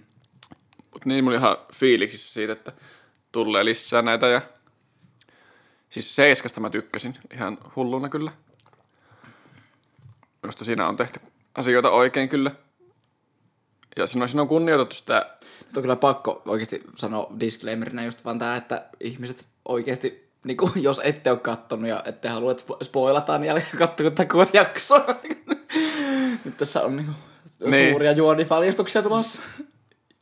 Mut 0.92 1.04
niin 1.04 1.24
mulla 1.24 1.36
oli 1.36 1.44
ihan 1.44 1.56
fiiliksissä 1.74 2.32
siitä, 2.32 2.52
että 2.52 2.72
tulee 3.32 3.64
lisää 3.64 4.02
näitä 4.02 4.26
ja 4.26 4.42
siis 5.90 6.16
seiskasta 6.16 6.60
mä 6.60 6.70
tykkäsin 6.70 7.14
ihan 7.34 7.58
hulluna 7.76 8.08
kyllä. 8.08 8.32
Minusta 10.42 10.64
siinä 10.64 10.88
on 10.88 10.96
tehty 10.96 11.20
asioita 11.54 11.90
oikein 11.90 12.28
kyllä. 12.28 12.50
Ja 13.96 14.06
siinä 14.06 14.24
on, 14.24 14.28
siinä 14.28 14.42
on 14.42 14.48
kunnioitettu 14.48 14.94
sitä, 14.96 15.26
Mutta 15.60 15.80
on 15.80 15.82
kyllä 15.82 15.96
pakko 15.96 16.42
oikeasti 16.46 16.82
sanoa 16.96 17.32
disclaimerina 17.40 18.04
just 18.04 18.24
vaan 18.24 18.38
tää, 18.38 18.56
että 18.56 18.86
ihmiset 19.00 19.46
oikeasti 19.64 20.30
niinku, 20.44 20.70
jos 20.76 21.00
ette 21.04 21.30
ole 21.30 21.38
kattonut 21.38 21.88
ja 21.88 22.02
ette 22.04 22.28
halua, 22.28 22.50
että 22.52 22.64
spo- 22.64 22.84
spoilataan, 22.84 23.40
niin 23.40 23.50
älkää 23.52 23.70
katsoa 23.78 24.10
tätä 24.10 24.24
koko 24.24 24.50
jaksoa. 24.52 25.06
nyt 26.44 26.56
tässä 26.56 26.82
on 26.82 26.96
niinku, 26.96 27.12
Niin. 27.70 27.92
suuria 27.92 28.12
juonipaljastuksia 28.12 29.02
tulossa. 29.02 29.42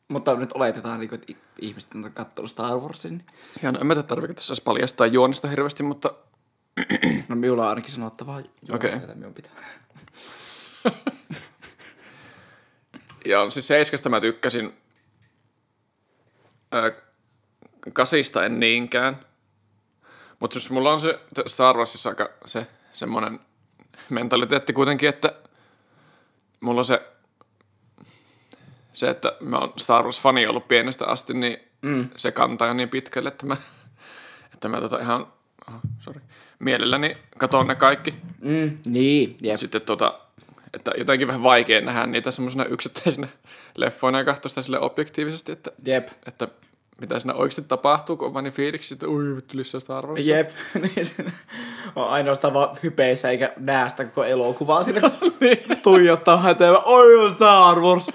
Mutta 0.08 0.34
nyt 0.36 0.52
oletetaan, 0.54 1.00
niinku, 1.00 1.14
että 1.14 1.32
ihmiset 1.60 1.90
on 1.94 2.10
katsonut 2.14 2.50
Star 2.50 2.76
Warsin. 2.78 3.12
niin- 3.12 3.24
Ja 3.62 3.72
no, 3.72 3.80
en 3.80 3.86
mä 3.86 3.94
tiedä, 3.94 4.06
tarvitse 4.08 4.34
tässä 4.34 4.54
paljastaa 4.64 5.06
juonista 5.06 5.48
hirveästi, 5.48 5.82
mutta 5.82 6.14
No 7.28 7.36
minulla 7.36 7.62
on 7.62 7.68
ainakin 7.68 7.92
sanottavaa 7.92 8.40
juonista, 8.68 8.96
okay. 9.04 9.14
minun 9.14 9.34
pitää. 9.34 9.52
Ja 13.24 13.50
siis 13.50 13.66
seiskasta 13.66 14.08
mä 14.08 14.20
tykkäsin. 14.20 14.74
Ää, 16.72 16.92
kasista 17.92 18.44
en 18.44 18.60
niinkään. 18.60 19.20
Mutta 20.40 20.56
jos 20.56 20.70
mulla 20.70 20.92
on 20.92 21.00
se 21.00 21.18
Star 21.46 21.76
Warsissa 21.76 22.08
aika 22.08 22.30
se 22.46 22.66
semmoinen 22.92 23.40
mentaliteetti 24.10 24.72
kuitenkin, 24.72 25.08
että 25.08 25.34
mulla 26.60 26.80
on 26.80 26.84
se, 26.84 27.02
se 28.92 29.10
että 29.10 29.36
mä 29.40 29.58
oon 29.58 29.72
Star 29.76 30.04
Wars-fani 30.04 30.46
ollut 30.48 30.68
pienestä 30.68 31.06
asti, 31.06 31.34
niin 31.34 31.58
mm. 31.82 32.08
se 32.16 32.32
kantaa 32.32 32.68
jo 32.68 32.74
niin 32.74 32.88
pitkälle, 32.88 33.28
että 33.28 33.46
mä, 33.46 33.56
että 34.54 34.68
mä 34.68 34.80
tota 34.80 34.98
ihan, 34.98 35.26
oh, 35.68 35.80
sorry, 36.00 36.20
mielelläni 36.58 37.16
katon 37.38 37.66
ne 37.66 37.74
kaikki. 37.74 38.14
Mm, 38.40 38.78
niin, 38.86 39.36
jep. 39.40 39.56
Sitten 39.56 39.82
tota, 39.82 40.20
että 40.74 40.90
jotenkin 40.98 41.28
vähän 41.28 41.42
vaikea 41.42 41.80
nähdä 41.80 42.06
niitä 42.06 42.30
semmoisena 42.30 42.64
yksittäisenä 42.64 43.28
leffoina 43.76 44.18
ja 44.18 44.24
katsoa 44.24 44.48
sitä 44.48 44.62
sille 44.62 44.80
objektiivisesti, 44.80 45.52
että, 45.52 45.70
Jep. 45.84 46.08
että 46.26 46.48
mitä 47.00 47.18
siinä 47.18 47.34
oikeasti 47.34 47.62
tapahtuu, 47.62 48.16
kun 48.16 48.26
on 48.26 48.34
vaan 48.34 48.44
niin 48.44 48.54
fiiliksi, 48.54 48.94
että 48.94 49.08
ui, 49.08 49.36
vittu 49.36 49.56
lisää 49.56 49.80
Star 49.80 50.06
Wars. 50.06 50.26
Jep. 50.26 50.50
Niin 50.82 51.06
se 51.06 51.24
on 51.96 52.08
ainoastaan 52.08 52.54
vaan 52.54 52.76
hypeissä 52.82 53.30
eikä 53.30 53.52
näe 53.56 53.90
sitä 53.90 54.04
koko 54.04 54.24
elokuvaa 54.24 54.82
siinä. 54.82 55.00
Niin. 55.40 55.58
Tuijottaa 55.82 56.42
häteä. 56.42 56.78
Oi, 56.78 57.24
on 57.24 57.32
Star 57.32 57.80
Wars. 57.80 58.10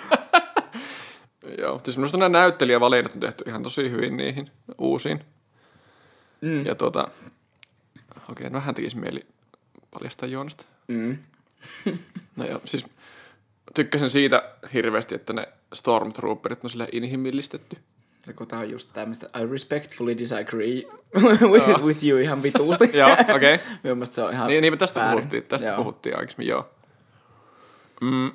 Joo, 1.58 1.82
siis 1.84 1.97
minusta 1.97 2.18
nämä 2.18 2.30
näyttelijävalinnat 2.30 3.14
on 3.14 3.20
tehty 3.20 3.43
ihan 3.47 3.64
tosi 3.64 3.91
hyvin 3.91 4.18
niihin 4.18 4.51
uusiin. 4.78 5.24
Mm. 6.41 6.66
Ja 6.66 6.76
tota, 6.76 7.08
okei, 8.30 8.49
no 8.49 8.54
vähän 8.54 8.76
tekisi 8.76 8.97
mieli 8.97 9.26
paljastaa 9.91 10.30
juonesta. 10.30 10.66
Mm. 10.88 11.18
No 12.36 12.45
joo, 12.45 12.61
siis 12.65 12.86
tykkäsin 13.75 14.09
siitä 14.09 14.43
hirveästi, 14.73 15.15
että 15.15 15.34
ne 15.34 15.47
Stormtrooperit 15.73 16.63
on 16.63 16.69
sille 16.69 16.88
inhimillistetty. 16.91 17.77
Ja 18.27 18.34
kun 18.34 18.47
tää 18.47 18.59
on 18.59 18.69
just 18.69 18.89
tämmöistä 18.93 19.29
I 19.41 19.45
respectfully 19.51 20.17
disagree 20.17 20.84
with, 21.51 21.84
with 21.84 22.05
you 22.05 22.19
ihan 22.19 22.43
vituusti. 22.43 22.89
Joo, 22.97 23.11
okei. 23.11 23.53
Okay. 23.55 23.57
Minun 23.84 23.97
mielestä 23.97 24.15
se 24.15 24.23
on 24.23 24.34
ihan 24.34 24.47
Niin, 24.47 24.61
niin 24.61 24.73
me 24.73 24.77
tästä 24.77 24.99
väärin. 24.99 25.17
puhuttiin, 25.17 25.47
tästä 25.47 25.67
Joo. 25.67 25.77
puhuttiin 25.77 26.17
aikaisemmin, 26.17 26.47
joo. 26.47 26.69
Mm. 28.01 28.31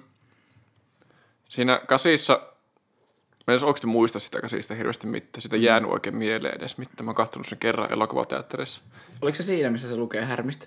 Siinä 1.48 1.80
kasissa, 1.86 2.32
mä 2.34 3.44
en 3.48 3.52
edes 3.52 3.62
oikeasti 3.62 3.86
muista 3.86 4.18
sitä 4.18 4.40
kasista 4.40 4.74
hirveästi 4.74 5.06
mitään, 5.06 5.42
sitä 5.42 5.56
jäänyt 5.56 5.90
oikein 5.90 6.16
mieleen 6.16 6.56
edes 6.56 6.78
mitään. 6.78 7.04
Mä 7.04 7.08
oon 7.08 7.14
katsonut 7.16 7.46
sen 7.46 7.58
kerran 7.58 7.92
elokuvateatterissa. 7.92 8.82
Oliko 9.22 9.36
se 9.36 9.42
siinä, 9.42 9.70
missä 9.70 9.88
se 9.88 9.96
lukee 9.96 10.24
härmistä? 10.24 10.66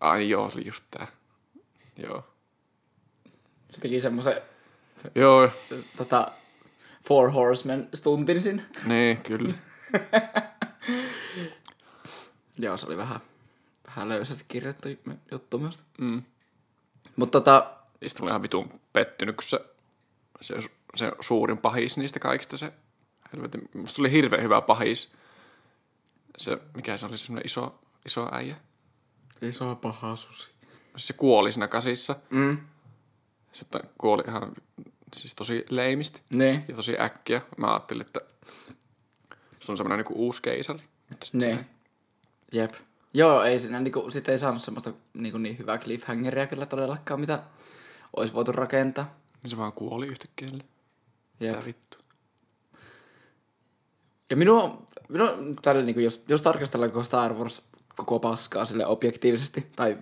Ai 0.00 0.30
joo, 0.30 0.44
oli 0.54 0.66
just 0.66 0.84
tää. 0.90 1.06
Joo. 1.96 2.31
Se 3.72 3.80
teki 3.80 4.00
semmoisen 4.00 4.40
Joo, 5.14 5.50
tota, 5.96 6.30
Four 7.08 7.30
Horsemen 7.30 7.88
stuntin 7.94 8.42
siinä. 8.42 8.62
niin, 8.86 9.22
kyllä. 9.22 9.54
Joo, 12.58 12.76
se 12.76 12.86
oli 12.86 12.96
vähän, 12.96 13.20
vähän 13.86 14.08
löysästi 14.08 14.44
kirjoittu 14.48 14.88
juttu 15.30 15.58
myös. 15.58 15.82
Mm. 15.98 16.22
Mutta 17.16 17.40
tota, 17.40 17.70
Niistä 18.02 18.22
oli 18.22 18.30
ihan 18.30 18.42
vitun 18.42 18.80
pettynyt, 18.92 19.36
kun 19.36 19.42
se, 19.42 19.60
se, 20.40 20.54
se 20.94 21.12
suurin 21.20 21.58
pahis 21.58 21.96
niistä 21.96 22.18
kaikista, 22.20 22.56
se 22.56 22.72
helvetin, 23.32 23.68
musta 23.74 23.96
tuli 23.96 24.10
hirveän 24.10 24.42
hyvä 24.42 24.60
pahis. 24.60 25.12
Se, 26.38 26.58
mikä 26.74 26.96
se 26.96 27.06
oli, 27.06 27.18
se 27.18 27.24
semmoinen 27.24 27.46
iso, 27.46 27.78
iso 28.06 28.28
äijä. 28.32 28.56
iso 29.42 29.74
paha 29.74 30.16
susi. 30.16 30.48
Se 30.96 31.12
kuoli 31.12 31.52
siinä 31.52 31.68
kasissa. 31.68 32.16
Mm. 32.30 32.58
Että 33.60 33.80
kuoli 33.98 34.22
ihan 34.28 34.52
siis 35.16 35.34
tosi 35.34 35.64
leimisti 35.68 36.20
Niin. 36.30 36.64
ja 36.68 36.76
tosi 36.76 37.00
äkkiä. 37.00 37.42
Mä 37.56 37.72
ajattelin, 37.72 38.06
että 38.06 38.20
se 39.60 39.72
on 39.72 39.76
semmoinen 39.76 40.04
niin 40.06 40.18
uusi 40.18 40.42
keisari. 40.42 40.82
Mutta 41.10 41.26
sit 41.26 41.34
Niin. 41.34 41.58
se, 41.58 41.64
Jep. 42.52 42.74
Joo, 43.14 43.42
ei 43.42 43.58
siinä 43.58 43.80
niinku, 43.80 44.10
sit 44.10 44.28
ei 44.28 44.38
saanut 44.38 44.62
semmoista 44.62 44.92
niinku 45.14 45.38
niin 45.38 45.58
hyvää 45.58 45.78
cliffhangeria 45.78 46.46
kyllä 46.46 46.66
todellakaan, 46.66 47.20
mitä 47.20 47.42
olisi 48.16 48.34
voitu 48.34 48.52
rakentaa. 48.52 49.14
niin 49.42 49.50
se 49.50 49.56
vaan 49.56 49.72
kuoli 49.72 50.06
yhtäkkiä. 50.06 50.48
Jep. 51.40 51.64
Vittu. 51.64 51.98
Ja 54.30 54.36
minua, 54.36 54.86
minua 55.08 55.28
tällä 55.62 55.82
niinku, 55.82 56.00
jos, 56.00 56.22
jos 56.28 56.42
tarkastellaan 56.42 56.90
koko 56.92 57.04
Star 57.04 57.34
Wars 57.34 57.62
koko 57.96 58.18
paskaa 58.18 58.64
sille 58.64 58.86
objektiivisesti, 58.86 59.66
tai 59.76 59.98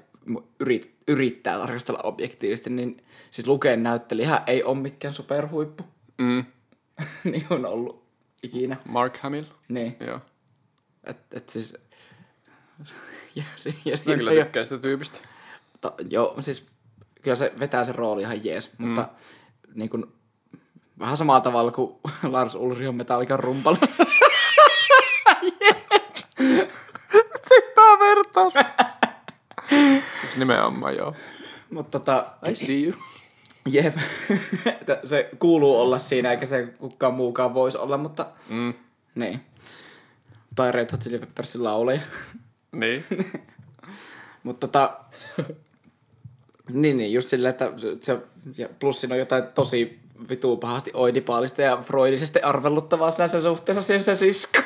yrit, 0.61 0.95
yrittää 1.09 1.59
tarkastella 1.59 2.01
objektiivisesti, 2.03 2.71
niin 2.71 3.05
siis 3.31 3.47
Lukeen 3.47 3.83
näyttelijä 3.83 4.43
ei 4.47 4.65
ole 4.65 4.79
mikään 4.79 5.15
superhuippu, 5.15 5.85
Mm. 6.19 6.45
niin 7.33 7.47
on 7.51 7.67
ollut 7.67 8.05
ikinä. 8.43 8.77
Mark 8.89 9.17
Hamill. 9.19 9.45
Niin, 9.69 9.97
Joo. 10.07 10.21
et, 11.05 11.17
et 11.33 11.49
siis... 11.49 11.75
Ja, 13.35 13.43
si- 13.57 13.79
ja 13.85 13.97
Mä 14.07 14.17
kyllä 14.17 14.31
tykkään 14.45 14.65
sitä 14.67 14.79
tyypistä. 14.79 15.19
Ta, 15.81 15.93
joo, 16.11 16.37
siis 16.41 16.67
kyllä 17.23 17.37
se 17.37 17.53
vetää 17.61 17.85
sen 17.85 17.95
rooli 17.95 18.23
ihan 18.23 18.45
jees, 18.45 18.71
mutta 18.79 19.09
niin 19.75 19.91
kuin, 19.91 20.05
vähän 20.99 21.17
samalla 21.17 21.41
tavalla 21.41 21.73
kuin 21.73 21.97
Lars 22.23 22.55
Ulrich 22.55 22.89
on 22.89 22.95
Metallican 22.95 23.41
rumpali. 23.41 23.77
Hyvä 27.51 27.99
vertaus. 28.01 28.53
siis 30.21 30.30
nimenomaan 30.41 30.97
joo. 30.97 31.15
mutta 31.71 31.99
tota, 31.99 32.27
I 32.51 32.55
see 32.55 32.83
you. 32.85 32.95
jep, 33.69 33.95
se 35.05 35.31
kuuluu 35.39 35.81
olla 35.81 35.99
siinä, 35.99 36.31
eikä 36.31 36.47
se 36.47 36.67
kukaan 36.79 37.15
muukaan 37.15 37.55
voisi 37.55 37.79
olla, 37.79 37.97
mutta 37.99 38.27
Mm. 38.49 38.75
niin. 39.15 39.41
Tai 40.55 40.73
Red 40.73 40.89
Hot 40.93 41.01
Chili 41.01 41.19
Peppersin 41.19 41.65
laulaja. 41.65 42.01
Niin. 42.73 43.05
Mutta 44.43 44.67
tota, 44.69 44.97
niin, 46.73 46.97
niin, 46.97 47.13
just 47.13 47.29
silleen, 47.29 47.51
että 47.51 47.73
se, 48.01 48.19
ja 48.57 48.69
plus 48.79 49.01
siinä 49.01 49.15
on 49.15 49.19
jotain 49.19 49.43
tosi 49.55 49.99
vituu 50.29 50.57
pahasti 50.57 50.91
oidipaalista 50.95 51.63
ja 51.63 51.77
freudisesti 51.77 52.41
arveluttavaa 52.41 53.11
siinä 53.11 53.29
sen 53.29 53.43
suhteessa 53.43 53.83
siihen 53.83 54.05
se 54.05 54.15
sisko. 54.15 54.61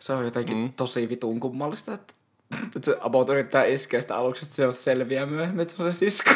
Se 0.00 0.12
on 0.12 0.24
jotenkin 0.24 0.56
mm. 0.56 0.72
tosi 0.72 1.08
vitun 1.08 1.40
kummallista, 1.40 1.94
että, 1.94 2.14
että 2.76 2.84
se 2.84 2.96
about 3.00 3.28
yrittää 3.28 3.64
iskeä 3.64 4.00
sitä 4.00 4.16
aluksi, 4.16 4.44
että 4.44 4.56
se 4.56 4.66
on 4.66 4.72
selviää 4.72 5.26
myöhemmin, 5.26 5.60
että 5.60 5.76
se 5.76 5.82
on 5.82 5.92
se 5.92 5.98
sisko. 5.98 6.30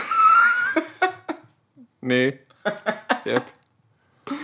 niin. 2.01 2.41
Jep. 3.25 3.47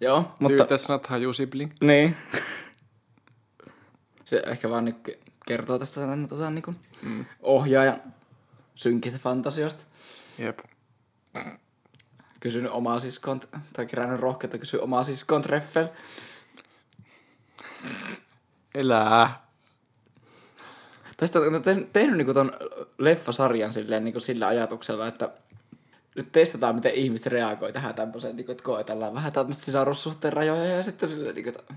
Joo, 0.00 0.34
Mutta... 0.40 0.58
Dude, 0.58 0.76
that's 0.76 0.88
not 0.88 1.10
how 1.10 1.22
you 1.22 1.32
sibling. 1.32 1.72
Niin. 1.80 2.16
Se 4.24 4.42
ehkä 4.46 4.70
vaan 4.70 4.84
niinku 4.84 5.10
kertoo 5.46 5.78
tästä 5.78 6.00
tämän, 6.00 6.28
tota, 6.28 6.50
niinku 6.50 6.74
mm. 7.02 7.24
ohjaajan 7.42 8.02
synkistä 8.74 9.18
fantasioista. 9.18 9.84
Jep. 10.38 10.58
Kysynyt 12.40 12.70
omaa 12.70 13.00
siskoon, 13.00 13.40
tai 13.72 13.86
kerännyt 13.86 14.20
rohkeutta 14.20 14.58
kysyä 14.58 14.80
omaa 14.82 15.04
siskoon 15.04 15.42
treffel. 15.42 15.88
Elää. 18.74 19.44
Sitten 21.24 21.54
on 21.54 21.62
tehnyt, 21.92 22.16
niinku 22.16 22.34
ton 22.34 22.52
leffasarjan 22.98 23.72
silleen 23.72 24.04
niinku 24.04 24.20
sillä 24.20 24.46
ajatuksella, 24.46 25.06
että 25.06 25.30
nyt 26.16 26.32
testataan, 26.32 26.74
miten 26.74 26.94
ihmiset 26.94 27.26
reagoi 27.26 27.72
tähän 27.72 27.94
tämmöiseen, 27.94 28.36
niinku, 28.36 28.52
että 28.52 28.64
koetellaan 28.64 29.14
vähän 29.14 29.32
tämmöistä 29.32 29.64
sisarussuhteen 29.64 30.32
rajoja 30.32 30.76
ja 30.76 30.82
sitten 30.82 31.08
silleen, 31.08 31.34
niinku, 31.34 31.50
että... 31.50 31.74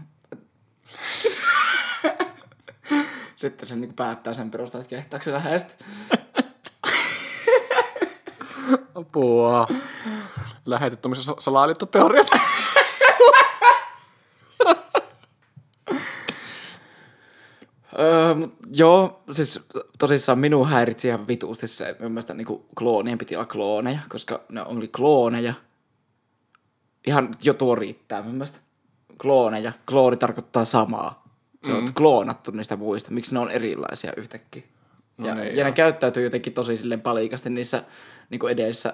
sitten 3.35 3.69
se 3.69 3.75
niinku 3.75 3.95
päättää 3.95 4.33
sen 4.33 4.51
perusteella, 4.51 4.81
että 4.83 4.95
kehtaako 4.95 5.23
se 5.23 5.33
lähestyä. 5.33 5.87
Apua. 8.95 9.67
Lähetit 10.65 11.01
tuommoisen 11.01 11.35
salaliittoteoriat. 11.39 12.27
Öö, 17.99 18.47
joo, 18.73 19.23
siis 19.31 19.59
tosissaan 19.99 20.39
minun 20.39 20.69
häiritsi 20.69 21.07
ihan 21.07 21.27
vituusti 21.27 21.67
se, 21.67 21.95
mun 21.99 22.11
mielestä 22.11 22.33
niinku 22.33 22.65
kloonien 22.77 23.17
piti 23.17 23.35
olla 23.35 23.45
klooneja, 23.45 23.99
koska 24.09 24.41
ne 24.49 24.65
oli 24.65 24.87
klooneja. 24.87 25.53
ihan 27.07 27.29
jo 27.43 27.53
tuo 27.53 27.75
riittää 27.75 28.21
mun 28.21 28.33
mielestä. 28.33 28.59
Klooneja. 29.21 29.71
Klooni 29.85 30.17
tarkoittaa 30.17 30.65
samaa. 30.65 31.27
Se 31.65 31.73
on 31.73 31.93
kloonattu 31.93 32.51
niistä 32.51 32.75
muista. 32.75 33.11
Miksi 33.11 33.33
ne 33.33 33.39
on 33.39 33.51
erilaisia 33.51 34.13
yhtäkkiä? 34.17 34.63
No 35.17 35.27
ja, 35.27 35.35
niin, 35.35 35.47
ja 35.47 35.53
joo. 35.53 35.65
ne 35.65 35.71
käyttäytyy 35.71 36.23
jotenkin 36.23 36.53
tosi 36.53 36.77
silleen 36.77 37.01
palikasti 37.01 37.49
niissä 37.49 37.83
niin 38.29 38.39
kuin 38.39 38.53
edessä 38.53 38.93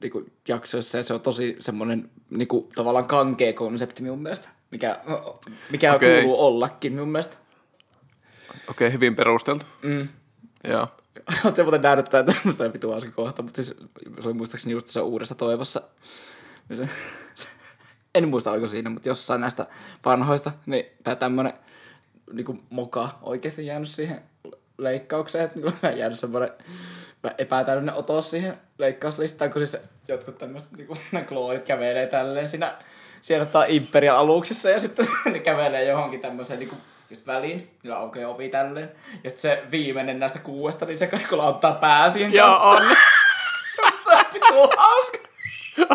niin 0.00 0.12
kuin 0.12 0.32
jaksoissa. 0.48 0.98
Ja 0.98 1.02
se 1.02 1.14
on 1.14 1.20
tosi 1.20 1.56
semmoinen 1.60 2.10
niin 2.30 2.48
kuin, 2.48 2.68
tavallaan 2.74 3.06
kankea 3.06 3.52
konsepti 3.52 4.02
mun 4.02 4.22
mielestä. 4.22 4.48
Mikä, 4.70 5.00
mikä 5.70 5.94
okay. 5.94 6.22
kuuluu 6.22 6.40
ollakin 6.40 6.96
mun 6.96 7.08
mielestä. 7.08 7.36
Okei, 8.70 8.86
okay, 8.86 8.92
hyvin 8.92 9.16
perusteltu. 9.16 9.66
Mm. 9.82 10.08
Joo. 10.64 10.88
Oletko 11.44 11.62
muuten 11.62 11.82
nähnyt 11.82 12.08
tää 12.08 12.22
tämmöistä 12.22 12.72
vitu 12.72 12.90
hauska 12.90 13.10
kohta, 13.10 13.42
mutta 13.42 13.62
siis 13.62 13.76
se 14.20 14.28
oli 14.28 14.34
muistaakseni 14.34 14.72
just 14.72 14.88
se 14.88 15.00
uudessa 15.00 15.34
toivossa. 15.34 15.82
Se- 16.76 16.88
en 18.14 18.28
muista 18.28 18.50
oliko 18.50 18.68
siinä, 18.68 18.90
mutta 18.90 19.08
jossain 19.08 19.40
näistä 19.40 19.66
vanhoista, 20.04 20.52
niin 20.66 20.84
tää 21.04 21.16
tämmönen 21.16 21.52
niinku 22.32 22.58
moka 22.70 23.18
oikeasti 23.22 23.66
jäänyt 23.66 23.88
siihen 23.88 24.22
leikkaukseen, 24.78 25.44
että 25.44 25.56
niillä 25.56 25.72
on 25.82 25.98
jäänyt 25.98 26.18
semmoinen 26.18 26.50
epätäydellinen 27.38 27.94
otos 27.94 28.30
siihen 28.30 28.58
leikkauslistaan, 28.78 29.50
kun 29.50 29.66
siis 29.66 29.82
jotkut 30.08 30.38
tämmöiset 30.38 30.72
niinku, 30.72 30.94
kloonit 31.28 31.64
kävelee 31.64 32.06
tälleen 32.06 32.48
siinä, 32.48 32.74
siellä 33.20 33.42
ottaa 33.42 33.64
Imperial 33.64 34.16
aluksessa 34.16 34.70
ja 34.70 34.80
sitten 34.80 35.06
ne 35.32 35.38
kävelee 35.38 35.84
johonkin 35.84 36.20
tämmöiseen 36.20 36.58
niinku, 36.58 36.76
just 37.10 37.26
väliin, 37.26 37.70
niillä 37.82 37.98
aukeaa 37.98 38.30
ovi 38.30 38.48
tälleen. 38.48 38.92
Ja 39.24 39.30
sitten 39.30 39.40
se 39.40 39.62
viimeinen 39.70 40.20
näistä 40.20 40.38
kuudesta, 40.38 40.86
niin 40.86 40.98
se 40.98 41.06
kaikki 41.06 41.34
ottaa 41.34 41.72
pää 41.72 42.08
siihen. 42.10 42.32
Joo, 42.32 42.56
on. 42.70 42.82
Se 44.04 44.16
on 44.16 44.24
vitu 44.34 44.76
hauska. 44.76 45.18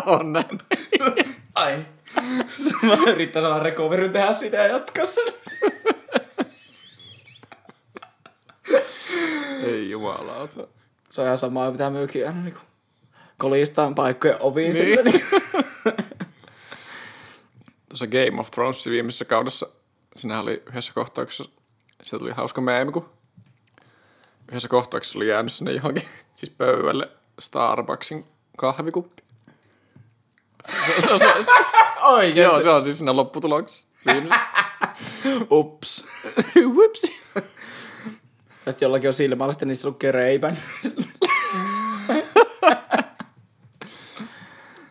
on 0.06 0.32
näin. 0.32 0.58
Ai. 1.54 1.86
Mä 2.82 2.94
yrittää 3.06 3.42
saada 3.42 3.62
recoveryn 3.62 4.12
tehdä 4.12 4.32
sitä 4.32 4.56
ja 4.56 4.66
jatkaa 4.66 5.04
sen. 5.04 5.24
Ei 9.64 9.90
jumalauta. 9.90 10.68
Se 11.10 11.20
on 11.20 11.26
ihan 11.26 11.38
samaa, 11.38 11.70
mitä 11.70 11.90
myökin 11.90 12.26
aina 12.26 12.40
niinku 12.42 12.60
kolistaan 13.38 13.94
paikkojen 13.94 14.36
oviin 14.40 14.72
Niin. 14.74 15.04
niin. 15.04 15.12
sille. 15.22 15.32
Niin. 15.84 15.94
Tuossa 17.88 18.06
Game 18.06 18.40
of 18.40 18.50
Thronesin 18.50 18.92
viimeisessä 18.92 19.24
kaudessa, 19.24 19.66
siinä 20.16 20.40
oli 20.40 20.62
yhdessä 20.66 20.92
kohtauksessa, 20.94 21.44
se 22.02 22.18
tuli 22.18 22.30
hauska 22.30 22.60
meemi, 22.60 22.92
kun 22.92 23.10
yhdessä 24.48 24.68
kohtauksessa 24.68 25.18
oli 25.18 25.28
jäänyt 25.28 25.52
sinne 25.52 25.72
johonkin, 25.72 26.08
siis 26.36 26.50
pöydälle 26.50 27.10
Starbucksin 27.38 28.24
kahvikuppi. 28.56 29.22
Se, 30.70 31.02
se, 31.02 31.18
se, 31.18 31.42
se, 31.42 31.52
Oikeesti. 32.02 32.40
joo, 32.40 32.60
se 32.60 32.70
on 32.70 32.84
siis 32.84 32.98
siinä 32.98 33.16
lopputuloksessa. 33.16 33.88
Ups. 35.50 36.04
Whoopsi. 36.56 37.20
Ja 38.66 38.72
sitten 38.72 38.86
jollakin 38.86 39.08
on 39.08 39.14
silmällä, 39.14 39.52
sitten 39.52 39.68
niissä 39.68 39.88
lukee 39.88 40.12
reipän. 40.12 40.58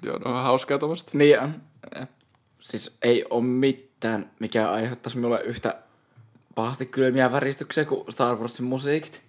Joo, 0.02 0.18
ne 0.18 0.32
on 0.32 0.44
hauskaa 0.44 0.78
tuommoista. 0.78 1.12
niin 1.14 1.40
on. 1.40 1.62
Siis 2.60 2.98
ei 3.02 3.26
ole 3.30 3.44
mitään, 4.04 4.32
mikä 4.40 4.72
aiheuttaisi 4.72 5.18
minulle 5.18 5.42
yhtä 5.42 5.80
pahasti 6.56 6.86
kylmiä 6.86 7.32
väristyksiä 7.32 7.86
kuin 7.86 8.12
Star 8.12 8.36
Warsin 8.36 8.66
musiikit. 8.66 9.22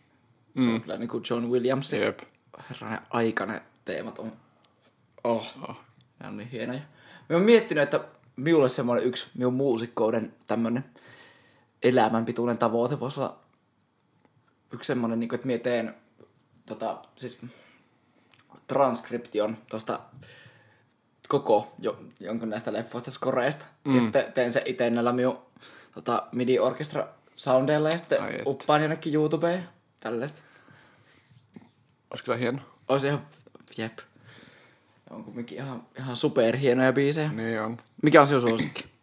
Se 0.62 0.68
on 0.68 0.80
kyllä 0.80 0.96
niinku 0.96 1.22
John 1.30 1.50
Williamsin 1.50 2.00
Jep. 2.00 2.20
herranen 2.70 2.98
aikainen 3.10 3.60
teemat 3.84 4.18
on. 4.18 4.32
Oh. 5.24 5.54
Oh. 5.68 5.76
Ne 6.20 6.28
on 6.28 6.36
niin 6.36 6.48
hienoja. 6.48 6.80
Mä 7.28 7.36
oon 7.36 7.42
miettinyt, 7.42 7.82
että 7.82 8.04
minulle 8.36 8.68
semmoinen 8.68 9.04
yksi 9.04 9.26
minun 9.34 9.54
muusikkouden 9.54 10.34
tämmönen 10.46 10.84
elämänpituinen 11.82 12.58
tavoite 12.58 13.00
voisi 13.00 13.20
olla 13.20 13.38
yksi 14.72 14.86
semmoinen, 14.86 15.20
niin 15.20 15.34
että 15.34 15.46
mie 15.46 15.58
teen 15.58 15.94
tota, 16.66 17.02
siis 17.16 17.38
transkription 18.66 19.56
tosta 19.70 20.00
koko 21.28 21.72
jo, 21.78 22.00
jonkun 22.20 22.50
näistä 22.50 22.72
leffoista 22.72 23.10
skoreista. 23.10 23.64
Mm. 23.84 23.94
Ja 23.94 24.00
sitten 24.00 24.32
teen 24.32 24.52
se 24.52 24.62
itse 24.66 24.90
näillä 24.90 25.12
minun 25.12 25.38
tota, 25.94 26.22
MIDI-orkestra 26.32 27.08
soundeilla 27.36 27.88
ja 27.88 27.98
sitten 27.98 28.22
Ai 28.22 28.34
et. 28.34 28.42
uppaan 28.46 28.80
jonnekin 28.80 29.14
YouTubeen 29.14 29.58
ja 29.60 29.66
tällaista. 30.00 30.40
Olisi 32.10 32.24
kyllä 32.24 32.38
hieno. 32.38 32.58
Olisi 32.88 33.06
ihan, 33.06 33.26
jep. 33.76 33.98
On 35.10 35.24
kumminkin 35.24 35.58
ihan, 35.58 35.82
ihan 35.98 36.16
superhienoja 36.16 36.92
biisejä. 36.92 37.32
Niin 37.32 37.60
on. 37.60 37.76
Mikä 38.02 38.20
on 38.20 38.26
sinun 38.28 38.48
suosikki? 38.48 38.84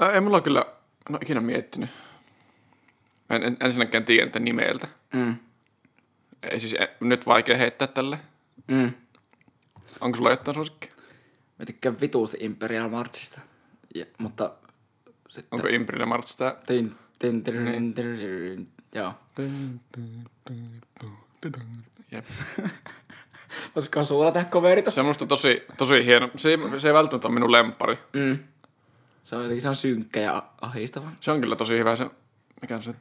Ää, 0.00 0.12
ei 0.12 0.20
mulla 0.20 0.40
kyllä, 0.40 0.60
en 1.08 1.14
ole 1.14 1.18
ikinä 1.22 1.40
miettinyt. 1.40 1.90
Mä 3.28 3.36
En, 3.36 3.42
en 3.42 3.56
ensinnäkään 3.60 4.04
tiedä 4.04 4.24
niitä 4.24 4.38
nimeltä. 4.38 4.88
Mm. 5.14 5.36
Ei 6.42 6.60
siis 6.60 6.72
e, 6.74 6.88
nyt 7.00 7.26
vaikea 7.26 7.56
heittää 7.56 7.88
tälle. 7.88 8.18
Mm. 8.68 8.92
Onko 10.00 10.16
sulla 10.16 10.30
jotain 10.30 10.54
suosikkia? 10.54 10.92
Mä 11.58 11.64
tykkään 11.64 12.00
vituusti 12.00 12.36
Imperial 12.40 12.88
Marchista. 12.88 13.40
Ja, 13.94 14.06
mutta 14.18 14.52
sitten... 15.28 15.56
Onko 15.56 15.68
Imprina 15.68 16.06
March 16.06 16.36
tää? 16.36 16.56
Tin, 16.66 16.94
tin, 17.18 17.44
tin, 17.44 17.54
tin, 17.54 17.94
tin, 17.94 18.16
tin, 18.16 18.68
Joo. 18.94 19.14
Jep. 22.12 22.24
Voisikohan 23.74 24.06
sulla 24.06 24.32
tehdä 24.32 24.48
coveri 24.50 24.82
tosta? 24.82 24.94
Se 24.94 25.00
on 25.00 25.06
musta 25.06 25.26
tosi, 25.26 25.62
tosi 25.78 26.04
hieno. 26.04 26.30
Se 26.36 26.50
ei, 26.50 26.58
se 26.80 26.88
ei 26.88 26.94
välttämättä 26.94 27.28
ole 27.28 27.34
minun 27.34 27.52
lempari. 27.52 27.98
Mm. 28.12 28.38
Se 29.24 29.36
on 29.36 29.42
jotenkin 29.42 29.62
se 29.62 29.68
on 29.68 29.76
synkkä 29.76 30.20
ja 30.20 30.42
ahistava. 30.60 31.10
Se 31.20 31.30
on 31.30 31.40
kyllä 31.40 31.56
tosi 31.56 31.78
hyvä 31.78 31.96
se... 31.96 32.06
Mikä 32.60 32.76
on 32.76 32.82
se? 32.82 32.94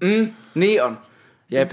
Mm, 0.00 0.34
niin 0.54 0.84
on. 0.84 0.98
Jep. 1.50 1.70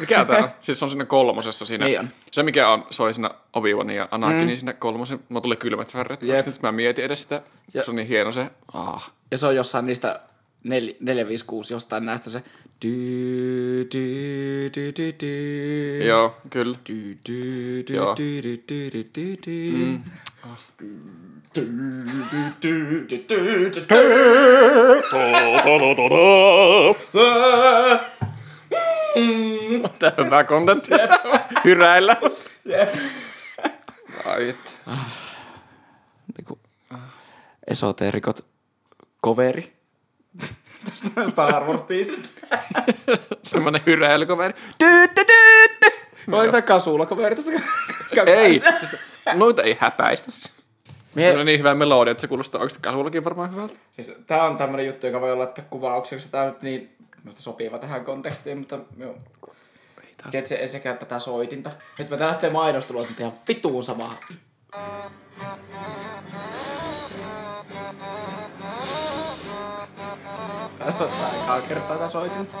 Mikä 0.00 0.24
tää 0.24 0.38
on? 0.38 0.48
Siis 0.60 0.78
se 0.78 0.84
on 0.84 0.90
siinä 0.90 1.04
kolmosessa 1.04 1.66
siinä. 1.66 1.84
Niin 1.84 2.00
on. 2.00 2.08
Se 2.32 2.42
mikä 2.42 2.68
on, 2.68 2.86
soi 2.90 3.14
siinä 3.14 3.30
obi 3.52 3.70
ja 3.96 4.08
Anakin, 4.10 4.48
mm. 4.48 4.56
siinä 4.56 4.72
kolmosen. 4.72 5.20
Mä 5.28 5.40
tuli 5.40 5.56
kylmät 5.56 5.94
väret. 5.94 6.22
Jep. 6.22 6.46
Nyt 6.46 6.62
mä 6.62 6.72
mietin 6.72 7.04
edes 7.04 7.22
sitä. 7.22 7.42
Ja- 7.74 7.82
Se 7.84 7.90
on 7.90 7.96
niin 7.96 8.08
hieno 8.08 8.32
se. 8.32 8.50
Ah. 8.72 9.12
Ja 9.30 9.38
se 9.38 9.46
on 9.46 9.56
jossain 9.56 9.86
niistä 9.86 10.20
4, 10.64 11.28
5, 11.28 11.44
6, 11.44 11.74
jostain 11.74 12.06
näistä 12.06 12.30
se... 12.30 12.42
Du, 12.84 12.88
du, 13.94 13.98
du, 14.74 14.82
du, 14.98 15.12
du. 15.22 16.06
Joo, 16.06 16.36
kyllä. 16.50 16.78
Du, 16.88 16.94
du, 17.28 17.34
du, 17.88 17.92
Joo. 17.94 18.16
du, 18.16 18.42
du, 18.42 18.56
du, 18.68 18.90
du, 18.92 19.04
du, 19.16 19.36
du. 19.46 19.76
Mm. 19.76 20.02
Du, 20.82 20.86
Tää 29.98 30.44
on. 30.50 30.62
Hyräillä. 31.64 32.16
Jep. 32.64 32.94
Ai. 34.24 34.54
Niinku 36.38 36.60
esoteerikot 37.70 38.46
coveri. 39.24 39.72
Tästä 40.84 41.28
Star 41.30 41.62
Wars-biisistä. 41.62 42.58
Semmonen 43.42 43.80
hyräilykaveri. 43.86 44.54
Vai 46.30 46.50
tää 46.50 46.62
kasulla 46.62 47.06
coveri 47.06 47.36
tästä? 47.36 47.50
Ei. 48.26 48.62
Noita 49.34 49.62
ei 49.62 49.76
häpäistä. 49.80 50.32
Mie, 51.14 51.32
Se 51.32 51.38
on 51.38 51.46
niin 51.46 51.58
hyvä 51.58 51.74
melodia, 51.74 52.10
että 52.10 52.20
se 52.20 52.28
kuulostaa 52.28 52.60
oikeasti 52.60 52.82
kasullakin 52.82 53.24
varmaan 53.24 53.50
hyvältä. 53.50 53.74
siis 53.92 54.12
tää 54.26 54.44
on 54.44 54.56
tämmönen 54.56 54.86
juttu, 54.86 55.06
joka 55.06 55.20
voi 55.20 55.36
laittaa 55.36 55.64
kuvauksia, 55.70 56.18
koska 56.18 56.30
tää 56.30 56.42
on 56.42 56.48
nyt 56.48 56.62
niin 56.62 56.96
sopiva 57.30 57.78
tähän 57.78 58.04
kontekstiin, 58.04 58.58
mutta 58.58 58.78
minun... 58.96 59.14
Tiedätkö, 60.30 60.56
en 60.56 60.68
sekään 60.68 60.98
tätä 60.98 61.18
soitinta. 61.18 61.70
Nyt 61.98 62.10
mä 62.10 62.16
tää 62.16 62.28
lähtee 62.28 62.50
mainostelua, 62.50 63.02
että 63.02 63.14
ihan 63.18 63.32
vituun 63.48 63.84
samaa. 63.84 64.14
Tää 70.78 70.96
soittaa 70.98 71.30
ekaa 71.42 71.60
kertaa 71.60 71.96
tää 71.96 72.08
soitinta. 72.08 72.56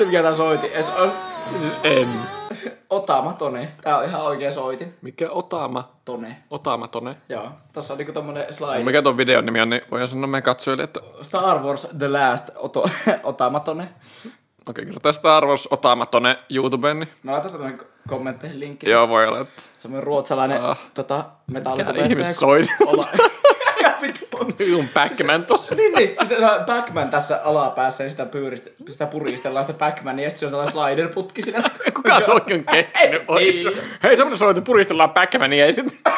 Se 0.00 0.04
mikä 0.06 0.22
tää 0.22 0.34
soitin 0.34 0.72
edes 0.72 0.88
on. 0.88 1.12
Siis 1.60 1.74
en. 1.82 2.08
Otama 2.90 3.32
Tone. 3.32 3.72
Tää 3.82 3.98
on 3.98 4.04
ihan 4.04 4.22
oikea 4.22 4.52
soitin. 4.52 4.94
Mikä 5.02 5.30
Otama? 5.30 5.92
Tone. 6.04 6.36
Otama 6.50 6.88
Tone. 6.88 7.16
Joo. 7.28 7.48
Tossa 7.72 7.94
on 7.94 7.98
niinku 7.98 8.12
tommonen 8.12 8.54
slide. 8.54 8.84
Mikä 8.84 9.02
ton 9.02 9.16
videon 9.16 9.46
nimi 9.46 9.60
on, 9.60 9.70
niin 9.70 9.82
voidaan 9.90 10.08
sanoa 10.08 10.26
meidän 10.26 10.42
katsojille, 10.42 10.82
että 10.82 11.00
Star 11.22 11.58
Wars 11.62 11.88
The 11.98 12.08
Last 12.08 12.50
Oto, 12.56 12.84
Otama 13.22 13.60
Tone. 13.60 13.88
okei, 14.66 14.84
okay, 14.84 14.96
tästä 15.02 15.36
arvos 15.36 15.68
Otama 15.70 16.06
Tone 16.06 16.38
YouTubeen, 16.50 16.98
niin 16.98 17.08
Mä 17.22 17.32
laitan 17.32 17.50
sitä 17.50 17.64
kommentteihin 18.08 18.60
linkki. 18.60 18.90
joo, 18.90 19.08
voi 19.08 19.26
olla, 19.28 19.40
että 19.40 19.62
Semmoinen 19.78 20.06
ruotsalainen 20.06 20.64
Ah. 20.64 20.78
tota, 20.94 21.16
mikä 21.16 21.32
metallitubettaja. 21.46 22.06
ihmis 22.06 22.36
soit. 22.36 22.66
Ola... 24.40 24.46
Vittu. 24.48 24.62
Yun 24.62 24.88
Backman 24.94 25.46
tossa. 25.46 25.74
niin, 25.74 25.94
niin. 25.94 26.08
Siis 26.08 26.28
se 26.28 26.46
on 26.46 26.64
Backman 26.64 27.10
tässä 27.10 27.40
alapäässä 27.44 28.04
ja 28.04 28.10
sitä, 28.10 28.26
pyyristä, 28.26 28.70
sitä 28.90 29.06
puristellaan 29.06 29.66
sitä 29.66 29.78
Backmania 29.78 30.24
ja 30.24 30.30
sitten 30.30 30.50
se 30.50 30.56
on 30.56 30.68
sellainen 30.72 31.08
slider-putki 31.08 31.42
siinä. 31.42 31.70
Kuka 31.96 32.20
tuokin 32.20 32.56
on 32.56 32.64
keksinyt? 32.64 33.22
Hei, 34.02 34.16
semmonen 34.16 34.38
soitu, 34.38 34.62
puristellaan 34.62 35.10
Backmania 35.10 35.66
ja 35.66 35.72
sitten... 35.72 35.98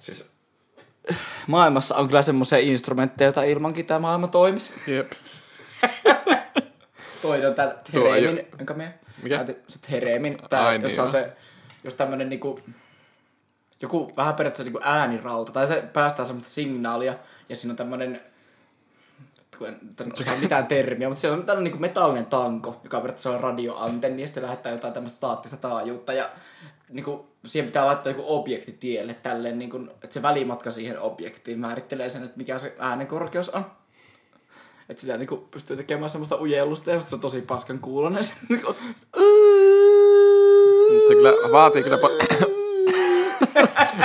Siis, 0.00 0.30
maailmassa 1.46 1.94
on 1.94 2.06
kyllä 2.08 2.22
semmoisia 2.22 2.58
instrumentteja, 2.58 3.26
joita 3.26 3.42
ilmankin 3.42 3.86
tämä 3.86 4.00
maailma 4.00 4.28
toimisi. 4.28 4.72
Jep. 4.86 5.12
Toinen 7.22 7.48
on 7.48 7.54
ei 7.58 7.66
Theremin, 7.92 8.46
jonka 8.58 8.74
me... 8.74 8.94
Mikä? 9.22 9.44
Se 9.68 9.78
Theremin, 9.86 10.38
tää, 10.50 10.66
Ai 10.66 10.78
niin, 10.78 10.82
jossa 10.82 11.02
on 11.02 11.10
se, 11.10 11.32
jos 11.84 11.94
tämmönen 11.94 12.28
niinku, 12.28 12.60
joku 13.82 14.12
vähän 14.16 14.34
periaatteessa 14.34 14.64
niinku 14.64 14.80
äänirauta, 14.82 15.52
tai 15.52 15.66
se 15.66 15.84
päästää 15.92 16.24
semmoista 16.24 16.52
signaalia, 16.52 17.14
ja 17.48 17.56
siinä 17.56 17.72
on 17.72 17.76
tämmönen, 17.76 18.22
kun 19.58 19.66
en 19.66 19.78
osaa 20.20 20.36
mitään 20.36 20.66
termiä, 20.66 21.08
mutta 21.08 21.20
se 21.20 21.30
on 21.30 21.46
tämmönen 21.46 21.64
niinku 21.64 21.78
metallinen 21.78 22.26
tanko, 22.26 22.80
joka 22.84 23.00
periaatteessa 23.00 23.30
on 23.30 23.40
radioantenni, 23.40 24.22
ja 24.22 24.28
sitten 24.28 24.42
lähettää 24.42 24.72
jotain 24.72 24.92
tämmöistä 24.92 25.16
staattista 25.16 25.56
taajuutta, 25.56 26.12
ja 26.12 26.30
niinku, 26.88 27.26
siihen 27.46 27.66
pitää 27.66 27.86
laittaa 27.86 28.12
joku 28.12 28.24
objekti 28.26 28.72
tielle, 28.72 29.14
tälleen, 29.14 29.58
niinku, 29.58 29.76
että 29.76 30.14
se 30.14 30.22
välimatka 30.22 30.70
siihen 30.70 31.00
objektiin 31.00 31.60
määrittelee 31.60 32.08
sen, 32.08 32.24
että 32.24 32.36
mikä 32.36 32.58
se 32.58 32.74
äänen 32.78 33.06
korkeus 33.06 33.50
on. 33.50 33.64
Että 34.88 35.00
sitä 35.00 35.16
niinku 35.16 35.36
pystyy 35.36 35.76
tekemään 35.76 36.10
semmoista 36.10 36.40
ujellusta 36.40 36.90
ja 36.90 37.00
se 37.00 37.14
on 37.14 37.20
tosi 37.20 37.42
paskan 37.42 37.78
kuulonen. 37.78 38.24
Se, 38.24 38.32
niinku, 38.48 38.76
Se 41.08 41.14
kyllä 41.14 41.52
vaatii 41.52 41.82
kyllä, 41.82 41.96
pa- 41.96 42.53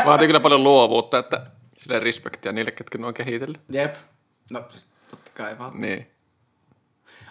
vaatii 0.06 0.28
kyllä 0.28 0.40
paljon 0.40 0.64
luovuutta, 0.64 1.18
että 1.20 1.46
sille 1.78 2.00
respektiä 2.00 2.52
niille, 2.52 2.72
ketkä 2.72 2.98
ne 2.98 3.08
on 3.08 3.14
kehitellyt. 3.14 3.62
Jep. 3.72 3.96
No 4.50 4.66
siis 4.70 4.88
totta 5.10 5.32
kai 5.36 5.58
vaan. 5.60 5.82
Niin. 5.82 6.08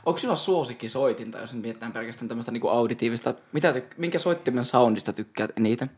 Onko 0.06 0.18
sinulla 0.18 0.36
suosikki 0.36 0.88
soitinta, 0.88 1.38
jos 1.38 1.54
nyt 1.54 1.62
mietitään 1.62 1.92
pelkästään 1.92 2.28
tämmöistä 2.28 2.52
niinku 2.52 2.68
auditiivista, 2.68 3.34
mitä 3.52 3.72
tyk- 3.72 3.94
minkä 3.96 4.18
soittimen 4.18 4.64
soundista 4.64 5.12
tykkäät 5.12 5.50
eniten? 5.56 5.90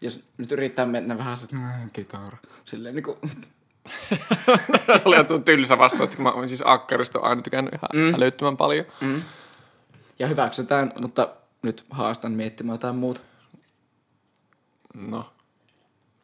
Jos 0.00 0.24
nyt 0.38 0.52
yrittää 0.52 0.86
mennä 0.86 1.18
vähän 1.18 1.36
se, 1.36 1.46
"Mm, 1.52 1.90
kitara. 1.92 2.36
Silleen 2.64 2.94
niinku, 2.94 3.18
Se 4.86 5.02
oli 5.04 5.14
ihan 5.16 5.44
tylsä 5.44 5.78
vastaus, 5.78 6.10
kun 6.10 6.22
mä 6.22 6.32
oon 6.32 6.48
siis 6.48 6.62
akkarista 6.66 7.18
aina 7.18 7.42
tykännyt 7.42 7.74
ihan 7.74 7.88
mm. 8.08 8.14
älyttömän 8.14 8.56
paljon. 8.56 8.86
ja 10.18 10.26
hyväksytään, 10.26 10.92
mutta 11.00 11.28
nyt 11.62 11.84
haastan 11.90 12.32
miettimään 12.32 12.74
jotain 12.74 12.96
muuta. 12.96 13.20
No. 14.94 15.32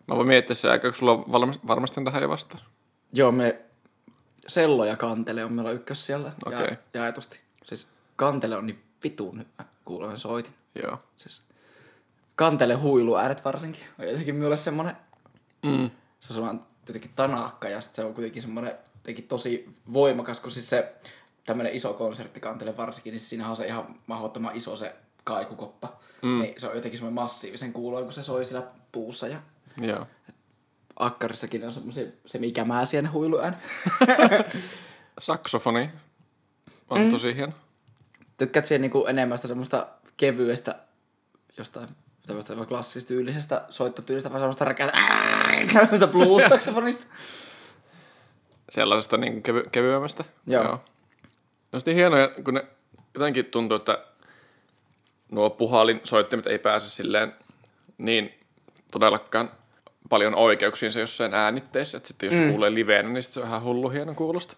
Mä 0.07 0.17
voin 0.17 0.27
miettiä 0.29 0.55
se 0.55 0.71
aika, 0.71 0.89
kun 0.89 0.99
sulla 0.99 1.13
on 1.13 1.25
valmis, 1.33 1.59
varmasti 1.67 2.01
on 2.01 2.05
tähän 2.05 2.23
jo 2.23 2.29
vastaan. 2.29 2.65
Joo, 3.13 3.33
me 3.33 3.61
Sello 4.47 4.85
ja 4.85 4.97
Kantele 4.97 5.45
on 5.45 5.53
meillä 5.53 5.71
ykkös 5.71 6.07
siellä. 6.07 6.33
Okei. 6.47 6.61
Ja, 6.61 6.77
jaetusti. 6.95 7.41
Siis 7.65 7.89
Kantele 8.17 8.57
on 8.57 8.67
niin 8.67 8.83
vitun 9.05 9.39
hyvä 9.39 9.69
kuulonen 9.85 10.19
soitin. 10.19 10.55
Joo. 10.83 10.99
Siis 11.17 11.43
Kantele 12.37 12.75
huiluäänet 12.75 13.45
varsinkin. 13.45 13.83
On 13.99 14.07
jotenkin 14.09 14.35
minulle 14.35 14.57
semmonen, 14.57 14.97
Mm. 15.63 15.91
se 16.21 16.27
on 16.31 16.35
semmoinen 16.35 16.63
jotenkin 16.89 17.11
tanakka 17.17 17.69
ja 17.69 17.81
sit 17.81 17.95
se 17.95 18.05
on 18.05 18.15
kuitenkin 18.15 18.43
semmonen 18.43 18.75
jotenkin 18.95 19.29
tosi 19.29 19.69
voimakas, 19.93 20.41
kun 20.41 20.51
siis 20.51 20.71
se 20.71 20.95
tämmönen 21.47 21.73
iso 21.73 21.95
konsertti 21.95 22.41
Kantele 22.41 22.77
varsinkin, 22.77 23.11
niin 23.11 23.21
siinä 23.21 23.49
on 23.49 23.57
se 23.57 23.67
ihan 23.67 24.01
mahdottoman 24.07 24.57
iso 24.57 24.77
se 24.77 24.97
kaikukoppa. 25.29 25.99
Mm. 26.23 26.39
Niin 26.39 26.61
se 26.61 26.67
on 26.67 26.75
jotenkin 26.75 26.99
semmoinen 26.99 27.15
massiivisen 27.15 27.73
kuuloin, 27.73 28.05
kun 28.05 28.13
se 28.13 28.23
soi 28.23 28.45
siellä 28.45 28.67
puussa 28.93 29.29
ja 29.29 29.41
Joo. 29.81 30.07
akkarissakin 30.97 31.67
on 31.67 31.73
semmoisia 31.73 32.07
semikämääsiä 32.27 33.03
ne 33.03 33.09
huiluäänet. 33.09 33.59
Saksofoni 35.21 35.91
on 36.91 37.01
mm. 37.01 37.11
tosi 37.11 37.37
hieno. 37.37 37.53
Tykkäät 38.39 38.65
siihen 38.65 38.83
niinku 38.83 39.07
enemmän 39.07 39.39
sitä 39.39 39.49
semmoista 39.49 39.87
kevyestä, 40.17 40.79
jostain 41.59 41.89
tämmöistä 42.27 42.57
vaikka 42.57 42.75
klassistyylisestä 42.75 43.65
soittotyylistä, 43.71 44.33
vai 44.33 44.41
semmoista 44.41 44.65
räkää, 44.65 44.93
semmoista 45.73 46.07
blues-saksofonista. 46.07 47.07
Sellaisesta 48.71 49.17
niin 49.17 49.43
kevy- 49.43 49.69
kevyemmästä. 49.73 50.25
Joo. 50.47 50.63
Ne 50.63 50.79
on 51.73 51.81
sitten 51.81 51.95
hienoja, 51.95 52.29
kun 52.45 52.55
ne 52.55 52.67
jotenkin 53.15 53.45
tuntuu, 53.45 53.77
että 53.77 54.08
nuo 55.31 55.51
puhalin 55.51 56.01
soittimet 56.05 56.47
ei 56.47 56.59
pääse 56.59 56.91
silleen 56.91 57.35
niin 57.99 58.35
todellakaan 58.91 59.51
paljon 60.09 60.35
oikeuksiinsa 60.35 61.01
jossain 61.01 61.35
äänitteessä, 61.35 61.97
että 61.97 62.09
sitten 62.09 62.27
jos 62.27 62.41
mm. 62.41 62.51
kuulee 62.51 62.75
liveenä, 62.75 63.09
niin 63.09 63.23
se 63.23 63.41
on 63.41 63.47
ihan 63.47 63.63
hullu 63.63 63.89
hieno 63.89 64.15
kuulosta. 64.15 64.57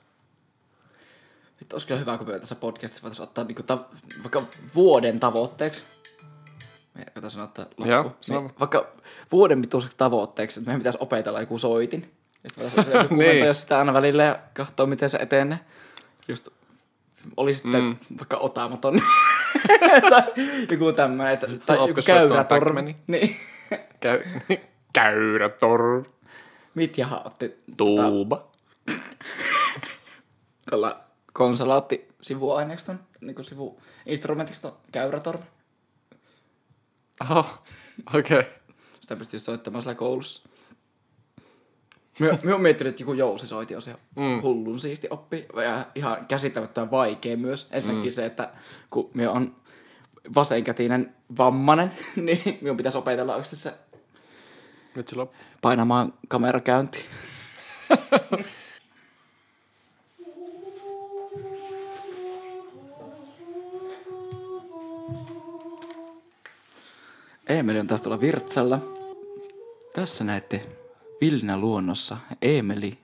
Nyt 1.60 1.72
olisi 1.72 1.86
kyllä 1.86 2.00
hyvä, 2.00 2.18
kun 2.18 2.28
me 2.28 2.38
tässä 2.38 2.54
podcastissa 2.54 3.02
voitaisiin 3.02 3.28
ottaa 3.28 3.44
niinku 3.44 3.62
ta- 3.62 3.84
vaikka 4.22 4.42
vuoden 4.74 5.20
tavoitteeksi. 5.20 5.84
Me 6.94 7.04
jotain 7.14 7.30
sanoa, 7.30 7.44
että 7.44 7.62
loppu. 7.62 7.84
Joo, 7.84 8.16
niin, 8.28 8.50
vaikka 8.60 8.86
vuoden 9.32 9.58
mituiseksi 9.58 9.96
tavoitteeksi, 9.96 10.60
että 10.60 10.68
meidän 10.68 10.80
pitäisi 10.80 10.98
opetella 11.00 11.40
joku 11.40 11.58
soitin. 11.58 12.14
Ja 12.44 12.50
sitten 12.50 12.72
voitaisiin 12.76 13.18
Niin. 13.18 13.42
niin. 13.42 13.54
sitä 13.54 13.78
aina 13.78 13.92
välillä 13.92 14.22
ja 14.24 14.38
katsoa, 14.54 14.86
miten 14.86 15.10
se 15.10 15.18
etenee. 15.18 15.60
Just 16.28 16.48
oli 17.36 17.54
sitten 17.54 17.82
mm. 17.82 17.96
vaikka 18.18 18.36
otamaton. 18.36 19.00
tai 20.10 20.22
joku 20.70 20.92
tämmöinen, 20.92 21.34
että, 21.34 21.46
tai 21.66 21.76
joku 21.76 22.00
käyrätorvi. 22.06 22.96
Niin. 23.06 23.36
Käy, 24.00 24.22
käyrä 24.92 25.48
torv. 25.48 26.04
Mitjahan 26.74 27.20
otti 27.24 27.56
Tuuba. 27.76 28.50
tuolla 30.70 31.00
konsola 31.32 31.76
otti 31.76 32.08
sivuaineeksi 32.22 32.86
ton, 32.86 33.00
niin 33.20 33.34
kuin 33.34 33.44
sivu 33.44 33.80
instrumentista 34.06 34.72
käyrätorvi. 34.92 35.44
Oho, 37.30 37.46
okei. 38.14 38.38
Okay. 38.38 38.52
Sitä 39.00 39.16
pystyy 39.16 39.40
soittamaan 39.40 39.82
siellä 39.82 39.98
koulussa. 39.98 40.49
Mä 42.18 42.52
oon 42.52 42.62
miettinyt, 42.62 42.90
että 42.90 43.02
joku 43.02 43.12
jousisoiti 43.12 43.76
on 43.76 43.82
se 43.82 43.96
mm. 44.16 44.42
hullun 44.42 44.80
siisti 44.80 45.06
oppi. 45.10 45.46
Ja 45.64 45.86
ihan 45.94 46.26
käsittämättömän 46.26 46.90
vaikea 46.90 47.36
myös. 47.36 47.68
Ensinnäkin 47.70 48.10
mm. 48.10 48.14
se, 48.14 48.26
että 48.26 48.50
kun 48.90 49.10
mä 49.14 49.30
on 49.30 49.56
vasenkätinen 50.34 51.14
vammanen, 51.38 51.92
niin 52.16 52.58
minun 52.60 52.76
pitäisi 52.76 52.98
opetella 52.98 53.42
se 53.42 53.74
Nyt 54.94 55.08
se 55.08 55.16
loppu. 55.16 55.36
painamaan 55.60 56.14
kamerakäyntiin. 56.28 57.04
Eemeli 67.48 67.78
on 67.80 67.86
taas 67.86 68.02
tuolla 68.02 68.20
Virtsalla. 68.20 68.78
Tässä 69.94 70.24
näette 70.24 70.79
Villinä 71.20 71.58
luonnossa 71.58 72.16
Eemeli 72.42 72.98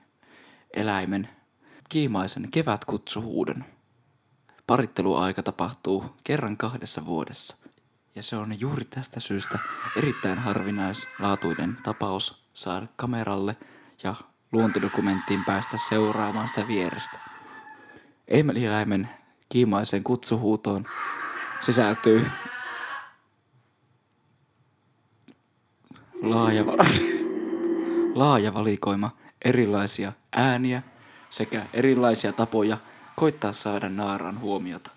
eläimen 0.73 1.29
kiimaisen 1.89 2.51
kevätkutsuhuudon. 2.51 3.63
Paritteluaika 4.67 5.43
tapahtuu 5.43 6.05
kerran 6.23 6.57
kahdessa 6.57 7.05
vuodessa. 7.05 7.55
Ja 8.15 8.23
se 8.23 8.35
on 8.35 8.59
juuri 8.59 8.85
tästä 8.85 9.19
syystä 9.19 9.59
erittäin 9.97 10.39
harvinaislaatuinen 10.39 11.77
tapaus 11.83 12.49
saada 12.53 12.87
kameralle 12.95 13.57
ja 14.03 14.15
luontodokumenttiin 14.51 15.45
päästä 15.45 15.77
seuraamaan 15.89 16.47
sitä 16.47 16.67
vierestä. 16.67 17.19
Eemeli-eläimen 18.27 19.09
kiimaiseen 19.49 20.03
kutsuhuutoon 20.03 20.85
sisältyy 21.61 22.27
laaja, 26.21 26.63
laaja 28.19 28.53
valikoima 28.53 29.11
erilaisia 29.45 30.13
ääniä 30.31 30.81
sekä 31.29 31.65
erilaisia 31.73 32.33
tapoja 32.33 32.77
koittaa 33.15 33.53
saada 33.53 33.89
naaran 33.89 34.39
huomiota. 34.39 34.91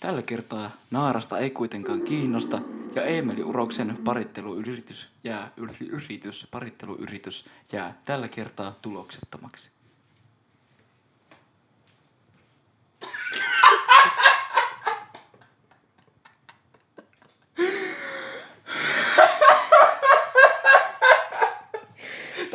Tällä 0.00 0.22
kertaa 0.22 0.70
naarasta 0.90 1.38
ei 1.38 1.50
kuitenkaan 1.50 2.02
kiinnosta 2.02 2.60
ja 2.94 3.02
Eemeli 3.02 3.42
Uroksen 3.42 3.98
paritteluyritys 4.04 5.08
jää, 5.24 5.50
yri, 5.56 5.86
yritys, 5.88 6.46
paritteluyritys 6.50 7.48
jää 7.72 7.98
tällä 8.04 8.28
kertaa 8.28 8.74
tuloksettomaksi. 8.82 9.70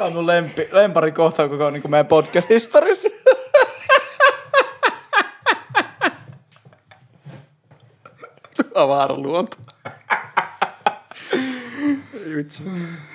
On 0.06 0.14
mun 0.14 0.28
lempi, 0.28 0.68
lempari 0.72 1.12
kohta 1.12 1.50
koko 1.50 1.70
niin 1.70 1.92
meidän 1.92 2.08
podcast-historiassa. 2.08 3.10
Ei 12.26 12.36
vitsi. 12.36 12.64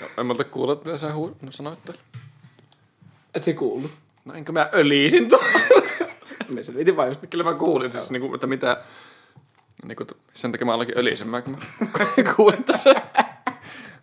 No, 0.00 0.06
en 0.18 0.26
mä 0.26 0.34
kuullut, 0.50 0.84
mitä 0.84 0.96
sä 0.96 1.08
hu- 1.08 1.36
no, 1.42 1.50
sanoit 1.50 1.84
täällä. 1.84 2.02
Et 3.34 3.44
se 3.44 3.52
kuullut. 3.52 3.90
No 4.24 4.34
enkö 4.34 4.52
mä 4.52 4.70
ölisin 4.72 5.28
tuon? 5.28 5.44
Me 6.54 6.64
se 6.64 6.96
vaan 6.96 7.08
just. 7.08 7.24
Kyllä 7.30 7.44
mä 7.44 7.54
kuulin 7.54 7.92
siis, 7.92 8.10
niinku, 8.10 8.34
että 8.34 8.46
mitä... 8.46 8.82
Niinku, 9.84 10.06
sen 10.34 10.52
takia 10.52 10.66
mä 10.66 10.74
olenkin 10.74 10.98
ölisemmä, 10.98 11.42
kun 11.42 11.52
mä 11.52 11.88
kuulin 12.36 12.64
tässä. 12.64 12.94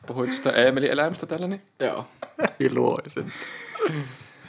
Puhuit 0.08 0.32
sitä 0.32 0.50
Eemelin 0.50 0.92
elämästä 0.92 1.26
täällä, 1.26 1.48
niin 1.48 1.62
Joo. 1.80 2.08
Iloisin. 2.60 3.34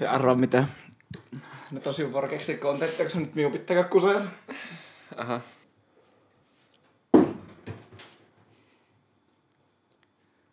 Ja 0.01 0.11
arvaa 0.11 0.35
mitä. 0.35 0.65
No 1.71 1.81
tosi 1.81 2.13
vuoro 2.13 2.29
keksiä 2.29 2.57
kontenttia, 2.57 3.05
kun 3.05 3.11
se 3.11 3.19
nyt 3.19 3.35
minun 3.35 3.53
pitää 3.53 3.85
kusella. 3.85 4.23
Aha. 5.17 5.41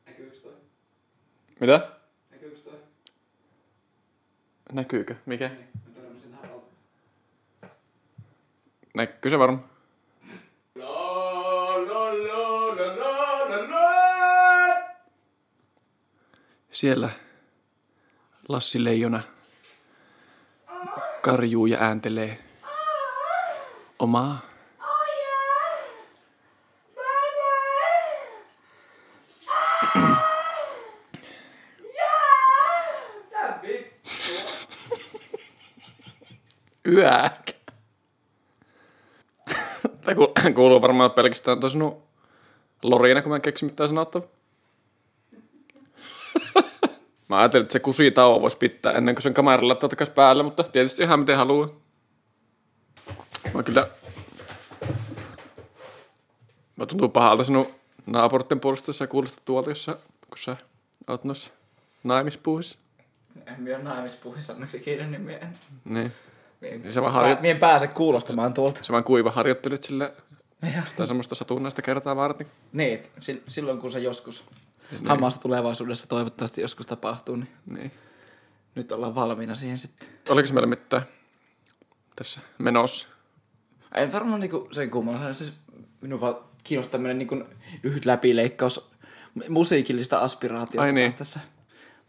Näkyykö 0.05 0.37
toi? 0.43 0.53
Mitä? 1.59 1.91
Näkyykö 2.31 2.57
toi? 2.57 2.79
Näkyykö? 4.71 5.15
Mikä? 5.25 5.47
Niin. 5.49 5.67
Näkyy 8.95 9.31
se 9.31 9.39
varmaan. 9.39 9.67
La 10.75 10.85
la 11.87 12.13
la 12.13 12.75
la 12.77 12.95
la 12.99 13.49
la 13.49 13.71
la. 13.71 14.95
Siellä 16.71 17.09
Lassi 18.49 18.83
Leijona 18.83 19.21
karjuu 21.21 21.65
ja 21.65 21.77
ääntelee 21.79 22.39
omaa 23.99 24.39
yääk. 36.87 37.51
Tämä 40.01 40.15
ku- 40.19 40.33
kuuluu 40.55 40.81
varmaan 40.81 41.11
pelkästään 41.11 41.59
tuossa 41.59 41.75
sinun 41.75 42.03
lorina, 42.83 43.21
kun 43.21 43.31
mä 43.31 43.35
en 43.35 43.41
keksi 43.41 43.65
mitään 43.65 43.89
sanottavaa. 43.89 44.34
Mä 47.29 47.37
ajattelin, 47.39 47.63
että 47.63 47.73
se 47.73 47.79
kusitauo 47.79 48.41
voisi 48.41 48.57
pitää 48.57 48.93
ennen 48.93 49.15
kuin 49.15 49.23
sen 49.23 49.33
kameralla 49.33 49.77
laittaa 49.81 50.15
päälle, 50.15 50.43
mutta 50.43 50.63
tietysti 50.63 51.03
ihan 51.03 51.19
miten 51.19 51.37
haluaa. 51.37 51.69
Mä 53.53 53.63
kyllä... 53.63 53.87
Mä 56.77 56.85
tuntuu 56.85 57.09
pahalta 57.09 57.43
sinun 57.43 57.67
naapuritten 58.05 58.59
puolesta, 58.59 58.89
jos 58.89 58.97
sä 58.97 59.07
kuulostat 59.07 59.45
tuolta, 59.45 59.69
jos 59.71 59.83
sä, 59.83 59.91
kun 60.29 60.37
sä 60.37 60.57
oot 61.07 61.23
noissa 61.23 61.51
naimispuuhissa. 62.03 62.77
En 63.45 63.61
minä 63.61 63.75
ole 63.75 63.83
naimispuhissa 63.83 64.53
onneksi 64.53 64.77
ikinä, 64.77 65.07
niin 65.07 65.21
minä 65.21 65.37
en, 65.37 65.57
Niin. 65.85 66.11
minä, 66.61 66.91
Se 66.91 67.01
vaan, 67.01 67.13
Pää- 67.13 67.21
harjo- 67.21 67.41
minä 67.41 67.51
en 67.51 67.59
pääse 67.59 67.87
kuulostamaan 67.87 68.53
tuolta. 68.53 68.83
se 68.83 68.93
vaan 68.93 69.03
kuiva 69.03 69.31
harjoittelit 69.31 69.83
sille 69.83 70.13
Ja, 70.75 70.81
sitä 70.89 71.05
semmoista 71.05 71.35
satunnaista 71.35 71.81
kertaa 71.81 72.15
varten. 72.15 72.47
niin, 72.73 73.03
silloin 73.47 73.79
kun 73.79 73.91
se 73.91 73.99
joskus 73.99 74.43
hamassa 75.05 75.41
tulevaisuudessa 75.41 76.07
toivottavasti 76.07 76.61
joskus 76.61 76.87
tapahtuu, 76.87 77.35
niin 77.35 77.47
Niin. 77.65 77.91
nyt 78.75 78.91
ollaan 78.91 79.15
valmiina 79.15 79.55
siihen 79.55 79.77
sitten. 79.77 80.09
Oliko 80.29 80.49
meillä 80.53 80.67
mitään 80.67 81.05
tässä 82.15 82.41
menossa? 82.57 83.07
En 83.95 84.13
varmaan 84.13 84.39
niinku 84.39 84.67
sen 84.71 84.89
kummalla. 84.91 85.33
Siis 85.33 85.53
minun 86.01 86.21
vaan 86.21 86.35
kiinnostaa 86.63 86.91
tämmönen 86.91 87.17
niinku 87.17 87.43
lyhyt 87.83 88.05
läpileikkaus 88.05 88.89
musiikillista 89.49 90.19
aspiraatiosta 90.19 90.81
Ai 90.81 90.93
niin. 90.93 91.15
tässä 91.15 91.39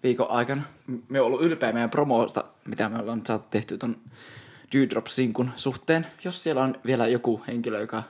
viikon 0.03 0.31
aikana. 0.31 0.63
Me 1.09 1.21
on 1.21 1.27
ollut 1.27 1.43
ylpeä 1.43 1.73
meidän 1.73 1.91
promoosta, 1.91 2.45
mitä 2.65 2.89
me 2.89 2.99
ollaan 2.99 3.23
saatu 3.27 3.47
tehty 3.51 3.79
ton 3.79 3.97
Dewdrop-sinkun 4.73 5.51
suhteen. 5.57 6.07
Jos 6.25 6.43
siellä 6.43 6.63
on 6.63 6.75
vielä 6.87 7.07
joku 7.07 7.43
henkilö, 7.47 7.81
joka, 7.81 8.03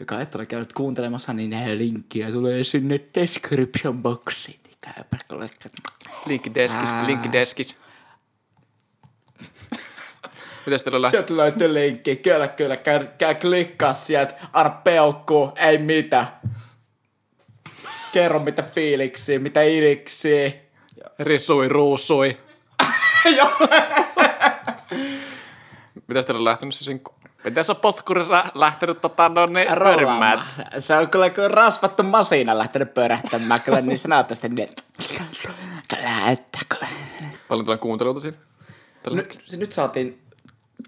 joka 0.00 0.20
et 0.20 0.34
ole 0.34 0.46
käynyt 0.46 0.72
kuuntelemassa, 0.72 1.32
niin 1.32 1.78
linkkiä 1.78 2.32
tulee 2.32 2.64
sinne 2.64 3.00
description 3.14 4.02
boxiin. 4.02 4.60
Niin 4.64 4.76
Käypä 4.80 5.16
kollega. 5.28 5.54
Linkkideskis, 6.26 6.92
Ää. 6.92 7.06
linkkideskis. 7.06 7.80
Mitäs 10.66 10.82
teillä 10.82 11.06
on? 11.06 11.10
Sieltä 11.10 11.36
löytyy 11.36 11.74
linkki. 11.74 12.16
Kyllä, 12.16 12.48
kyllä. 12.48 12.76
Käy, 12.76 13.06
käy 13.18 13.34
klikkaa 13.34 13.92
sieltä. 13.92 14.34
Anna. 14.52 14.72
Ei 15.56 15.78
mitä. 15.78 16.26
Kerro 18.12 18.38
mitä 18.38 18.62
fiiliksiä, 18.62 19.38
mitä 19.38 19.62
idiksiä. 19.62 20.52
Rissui, 21.18 21.68
ruusui. 21.68 22.38
Joo. 23.36 23.50
Mitäs 26.06 26.26
teillä 26.26 26.38
on 26.38 26.44
lähtenyt 26.44 26.74
se 26.74 26.84
sinkku? 26.84 27.15
Miten 27.46 27.64
se 27.64 27.72
on 27.72 27.76
potkuri 27.76 28.24
lähtenyt 28.54 29.00
tota 29.00 29.28
no 29.28 29.46
ne 29.46 29.66
pyörimään? 29.78 30.46
Se 30.78 30.96
on 30.96 31.08
kyllä 31.10 31.30
kuin 31.30 31.50
rasvattu 31.50 32.02
masina 32.02 32.58
lähtenyt 32.58 32.94
pörähtämään. 32.94 33.60
Kyllä 33.60 33.80
niin 33.80 33.98
se 33.98 34.08
näyttää 34.08 34.34
sitten. 34.34 34.54
niin- 34.54 34.74
Kyllä, 35.88 36.30
että 36.30 36.58
kyllä. 36.68 36.86
Paljon 37.48 37.64
tulee 37.64 37.78
kuunteluita 37.78 38.20
siinä? 38.20 38.36
Tällä 39.02 39.16
Nyt, 39.16 39.38
se 39.44 39.56
nyt 39.56 39.72
saatiin 39.72 40.22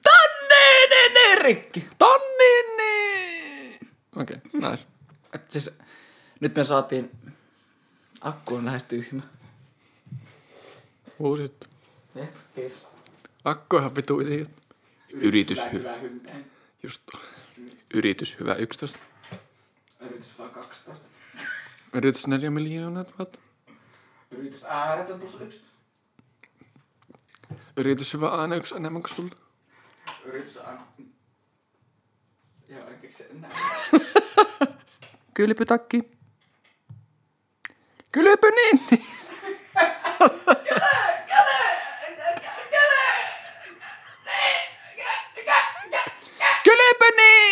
Tanninen 0.02 1.38
rikki. 1.44 1.88
Tonnini! 1.98 3.78
Okei, 4.16 4.36
okay, 4.54 4.70
nice. 4.70 4.84
Et 5.32 5.50
siis, 5.50 5.78
nyt 6.40 6.54
me 6.56 6.64
saatiin, 6.64 7.10
akku 8.20 8.54
on 8.54 8.64
lähes 8.64 8.84
tyhmä. 8.84 9.22
Uusi 11.18 11.42
juttu. 11.42 11.66
Jep, 12.14 12.34
kiitos. 12.54 12.86
Akku 13.44 13.76
on 13.76 13.82
ihan 13.82 13.96
vitu 13.96 14.20
idiot. 14.20 14.48
Yritys 15.10 15.72
hyvä. 15.72 15.96
hyvä. 15.96 16.30
Just 16.82 17.02
Yritys 17.94 18.40
hyvä 18.40 18.54
11. 18.54 18.98
Yritys 20.00 20.38
vaan 20.38 20.50
12. 20.50 21.08
Yritys 21.92 22.26
4 22.26 22.50
miljoonaa 22.50 23.04
tuhatta. 23.04 23.38
Yritys 24.30 24.64
ääretön 24.64 25.20
plus 25.20 25.40
yksi. 25.40 25.62
Yritys 27.76 28.14
hyvä 28.14 28.28
aina 28.28 28.56
yksi 28.56 28.76
enemmän 28.76 29.02
kuin 29.02 29.14
sulla. 29.14 29.36
Yritys 30.24 30.56
aina. 30.56 30.86
Joo, 32.68 32.88
en 32.88 32.98
keksi 32.98 33.24
enää. 33.30 33.50
Kylpytakki. 35.34 36.02
Kylpy 38.12 38.50
niin. 38.50 38.80
Kylpy 46.64 47.16
niin. 47.16 47.48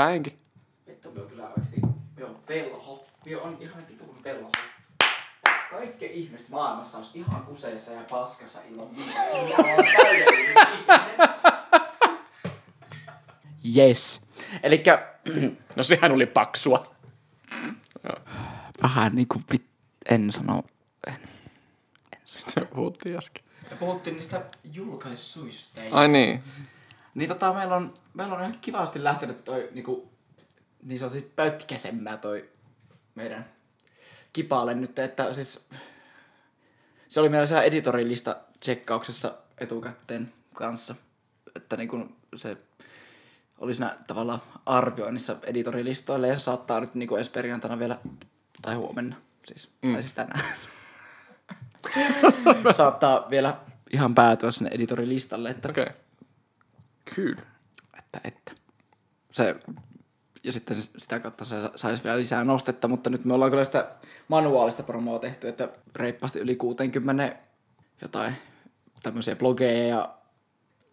Päinkin. 0.00 0.38
Vittu, 0.86 1.10
me 1.12 1.20
on 1.20 1.28
kyllä 1.28 1.46
oikeesti, 1.48 1.80
me 2.16 2.24
on 2.24 2.38
velho. 2.48 3.06
Me 3.26 3.36
on 3.36 3.56
ihan 3.60 3.88
vitun 3.88 4.16
velho. 4.24 4.52
Kaikki 5.70 6.06
ihmiset 6.06 6.48
maailmassa 6.48 6.98
olisi 6.98 7.18
ihan 7.18 7.42
kuseessa 7.42 7.92
ja 7.92 8.00
paskassa 8.10 8.60
ilman 8.70 8.88
ihminen. 8.92 9.14
Yes. 13.76 14.26
Elikkä, 14.62 15.14
No 15.76 15.82
sehän 15.82 16.12
oli 16.12 16.26
paksua. 16.26 16.94
vähän 18.82 19.14
niinku 19.14 19.42
vit... 19.52 19.66
En 20.10 20.32
sano... 20.32 20.62
En. 21.06 21.28
Sitten 22.24 22.66
puhuttiin 22.66 23.16
äsken. 23.16 23.44
Me 23.70 23.76
puhuttiin 23.76 24.16
niistä 24.16 24.44
julkaisuista. 24.64 25.80
Ai 25.90 26.08
niin. 26.08 26.42
Niin 27.14 27.28
tota, 27.28 27.52
meillä 27.52 27.76
on, 27.76 27.94
meillä 28.14 28.34
on 28.34 28.40
ihan 28.40 28.58
kivasti 28.60 29.04
lähtenyt 29.04 29.44
toi 29.44 29.68
niinku, 29.72 30.10
niin 30.82 30.98
sanotusti 30.98 31.32
pötkäsemmä 31.36 32.16
toi 32.16 32.48
meidän 33.14 33.44
kipaale 34.32 34.74
nyt, 34.74 34.98
että 34.98 35.34
siis 35.34 35.68
se 37.08 37.20
oli 37.20 37.28
meillä 37.28 37.46
siellä 37.46 37.62
editorilista 37.62 38.36
tsekkauksessa 38.60 39.34
etukäteen 39.58 40.32
kanssa, 40.54 40.94
että 41.56 41.76
niinku 41.76 42.08
se 42.36 42.56
oli 43.58 43.74
siinä 43.74 43.96
tavallaan 44.06 44.42
arvioinnissa 44.66 45.36
editorilistoille 45.42 46.28
ja 46.28 46.38
se 46.38 46.42
saattaa 46.42 46.80
nyt 46.80 46.94
niinku 46.94 47.16
ensi 47.16 47.30
perjantaina 47.30 47.78
vielä, 47.78 47.98
tai 48.62 48.74
huomenna 48.74 49.16
siis, 49.44 49.68
mm. 49.82 49.92
tai 49.92 50.02
siis 50.02 50.14
tänään. 50.14 50.44
saattaa 52.76 53.30
vielä 53.30 53.56
ihan 53.90 54.14
päätyä 54.14 54.50
sinne 54.50 54.70
editorilistalle, 54.70 55.50
että. 55.50 55.68
Okay. 55.68 55.86
Kyllä. 57.14 57.42
että, 57.98 58.20
että. 58.24 58.52
Se 59.32 59.56
ja 60.44 60.52
sitten 60.52 60.76
sitä 60.82 61.20
kautta 61.20 61.44
se 61.44 61.56
saisi 61.76 62.04
vielä 62.04 62.18
lisää 62.18 62.44
nostetta, 62.44 62.88
mutta 62.88 63.10
nyt 63.10 63.24
me 63.24 63.34
ollaan 63.34 63.50
kyllä 63.50 63.64
sitä 63.64 63.88
manuaalista 64.28 64.82
promoa 64.82 65.18
tehty, 65.18 65.48
että 65.48 65.68
reippaasti 65.96 66.38
yli 66.38 66.56
60 66.56 67.36
jotain 68.02 68.34
tämmöisiä 69.02 69.36
blogeja 69.36 69.86
ja 69.86 70.14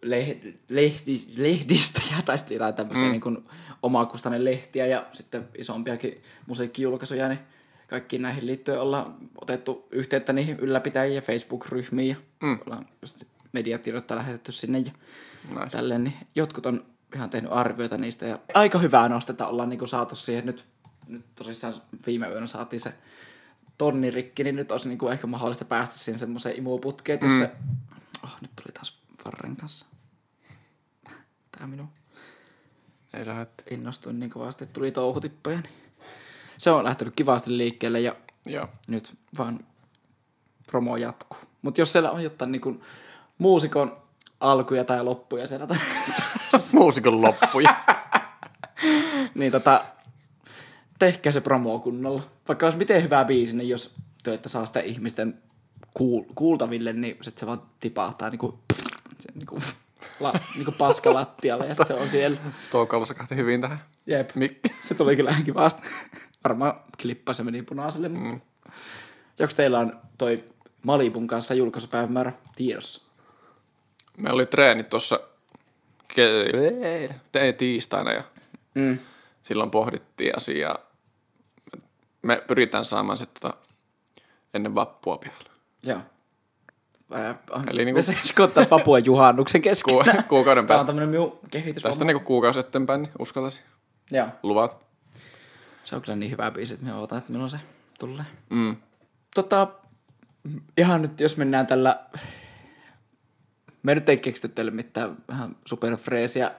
leh- 0.06 0.54
lehti, 0.68 1.26
lehdistöjä 1.36 2.22
tai 2.24 2.38
sitten 2.38 2.54
jotain 2.54 2.74
tämmöisiä 2.74 3.06
mm. 3.06 3.10
niin 3.10 3.20
kuin 3.20 3.48
omakustainen 3.82 4.44
lehtiä 4.44 4.86
ja 4.86 5.06
sitten 5.12 5.48
isompiakin 5.58 6.22
musiikkijulkaisuja, 6.46 7.28
niin 7.28 7.40
kaikkiin 7.88 8.22
näihin 8.22 8.46
liittyen 8.46 8.80
ollaan 8.80 9.16
otettu 9.40 9.88
yhteyttä 9.90 10.32
niihin 10.32 10.58
ylläpitäjiin 10.58 11.16
ja 11.16 11.22
Facebook-ryhmiin 11.22 12.08
ja 12.08 12.16
mm. 12.42 12.58
ollaan 12.66 12.86
just 13.02 13.24
mediatiedottaa 13.52 14.16
lähetetty 14.16 14.52
sinne 14.52 14.78
ja 14.78 14.92
Nice. 15.48 15.70
tälleen, 15.70 16.04
niin 16.04 16.14
jotkut 16.34 16.66
on 16.66 16.86
ihan 17.14 17.30
tehnyt 17.30 17.52
arvioita 17.52 17.98
niistä 17.98 18.26
ja 18.26 18.38
aika 18.54 18.78
hyvää 18.78 19.08
nostetta 19.08 19.46
ollaan 19.46 19.68
niin 19.68 19.78
kuin 19.78 19.88
saatu 19.88 20.16
siihen. 20.16 20.46
Nyt, 20.46 20.68
nyt 21.06 21.24
tosissaan 21.34 21.74
viime 22.06 22.28
yönä 22.28 22.46
saatiin 22.46 22.80
se 22.80 22.94
tonni 23.78 24.10
rikki, 24.10 24.44
niin 24.44 24.56
nyt 24.56 24.72
olisi 24.72 24.88
niin 24.88 24.98
kuin 24.98 25.12
ehkä 25.12 25.26
mahdollista 25.26 25.64
päästä 25.64 25.98
siihen 25.98 26.18
semmoiseen 26.18 26.56
imuputkeen, 26.56 27.14
että 27.14 27.26
mm. 27.26 27.38
se... 27.38 27.50
Oh, 28.24 28.36
nyt 28.40 28.50
tuli 28.56 28.72
taas 28.74 28.98
Varren 29.24 29.56
kanssa. 29.56 29.86
Tää 31.58 31.66
minun 31.66 31.88
Ei 33.14 33.26
lähdet. 33.26 33.62
innostuin 33.70 34.20
niin 34.20 34.30
kovasti, 34.30 34.64
että 34.64 34.74
tuli 34.74 34.90
touhutippoja. 34.90 35.60
Niin 35.60 35.72
se 36.58 36.70
on 36.70 36.84
lähtenyt 36.84 37.14
kivasti 37.16 37.58
liikkeelle 37.58 38.00
ja 38.00 38.16
Joo. 38.46 38.68
nyt 38.86 39.16
vaan 39.38 39.66
promo 40.66 40.96
jatkuu. 40.96 41.38
Mutta 41.62 41.80
jos 41.80 41.92
siellä 41.92 42.10
on 42.10 42.24
jotain 42.24 42.52
niin 42.52 42.62
kuin 42.62 42.80
muusikon 43.38 43.96
alkuja 44.40 44.84
tai 44.84 45.04
loppuja 45.04 45.46
siellä, 45.46 45.66
Muusikon 46.72 47.22
loppuja. 47.22 47.76
niin 49.34 49.52
tota, 49.52 49.84
tehkää 50.98 51.32
se 51.32 51.40
promo 51.40 51.78
kunnolla. 51.78 52.22
Vaikka 52.48 52.66
olisi 52.66 52.78
miten 52.78 53.02
hyvä 53.02 53.24
biisi, 53.24 53.56
niin 53.56 53.68
jos 53.68 53.94
te 54.22 54.34
ette 54.34 54.48
saa 54.48 54.66
sitä 54.66 54.80
ihmisten 54.80 55.38
kuul- 55.98 56.32
kuultaville, 56.34 56.92
niin 56.92 57.16
sit 57.22 57.38
se 57.38 57.46
vaan 57.46 57.62
tipahtaa 57.80 58.30
niinku, 58.30 58.58
se, 59.20 59.28
niinku, 59.34 59.58
la, 60.20 60.32
niinku 60.54 60.72
paska 60.72 61.14
lattialle 61.14 61.66
ja 61.66 61.74
sit 61.74 61.86
se 61.86 61.94
on 61.94 62.08
siellä. 62.08 62.38
Tuo 62.70 62.86
kalsakahti 62.86 63.36
hyvin 63.36 63.60
tähän. 63.60 63.78
Jep. 64.06 64.30
Mikki. 64.34 64.68
Se 64.82 64.94
tuli 64.94 65.16
kyllä 65.16 65.30
ihan 65.30 65.44
kivasti. 65.44 65.82
Varmaan 66.44 66.80
klippa 67.02 67.32
se 67.32 67.42
meni 67.42 67.62
punaiselle, 67.62 68.08
mutta... 68.08 68.34
Mm. 68.34 68.40
Joko 69.38 69.52
teillä 69.56 69.78
on 69.78 70.00
toi 70.18 70.44
Malibun 70.82 71.26
kanssa 71.26 71.54
julkaisupäivämäärä 71.54 72.32
tiedossa? 72.56 73.07
Meillä 74.18 74.34
oli 74.36 74.46
treenit 74.46 74.90
tuossa 74.90 75.20
ke- 76.12 77.14
te- 77.32 77.52
tiistaina 77.52 78.12
ja 78.12 78.24
Mm. 78.74 78.98
silloin 79.42 79.70
pohdittiin 79.70 80.36
asiaa. 80.36 80.78
Me 82.22 82.42
pyritään 82.46 82.84
saamaan 82.84 83.18
se 83.18 83.26
tota, 83.26 83.54
ennen 84.54 84.74
vappua 84.74 85.18
pihalle. 85.18 85.50
Joo. 85.82 85.98
Eli 87.12 87.34
Eli 87.70 87.84
niinku- 87.84 87.98
Me 87.98 88.02
saisiko 88.02 88.42
ottaa 88.42 88.64
Papua 88.64 88.98
juhannuksen 88.98 89.62
kesken? 89.62 89.94
Ku- 89.94 90.04
kuukauden 90.28 90.66
Tämä 90.66 90.74
on 90.74 90.78
päästä. 90.78 90.86
tämmönen 90.86 91.08
minun 91.08 91.38
kehitys. 91.50 91.82
Tästä 91.82 92.04
niinku 92.04 92.22
kuukausi 92.24 92.58
eteenpäin, 92.58 93.02
niin 93.02 93.12
uskaltaisin. 93.18 93.62
Joo. 94.10 94.26
Luvat. 94.42 94.76
Se 95.82 95.96
on 95.96 96.02
kyllä 96.02 96.16
niin 96.16 96.30
hyvä 96.30 96.50
biisi, 96.50 96.74
että 96.74 96.86
me 96.86 96.94
odotan, 96.94 97.18
että 97.18 97.32
milloin 97.32 97.50
se 97.50 97.58
tulee. 97.98 98.24
Mm. 98.50 98.76
Tota, 99.34 99.68
ihan 100.78 101.02
nyt 101.02 101.20
jos 101.20 101.36
mennään 101.36 101.66
tällä... 101.66 102.00
Me 103.82 103.94
nyt 103.94 104.08
ei 104.08 104.16
keksitty 104.16 104.54
teille 104.54 104.70
mitään 104.70 105.16
vähän 105.28 105.56
superfreesiä, 105.64 106.50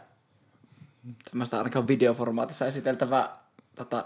tämmöistä 1.31 1.57
ainakaan 1.57 1.87
videoformaatissa 1.87 2.65
esiteltävää 2.65 3.37
tota, 3.75 4.05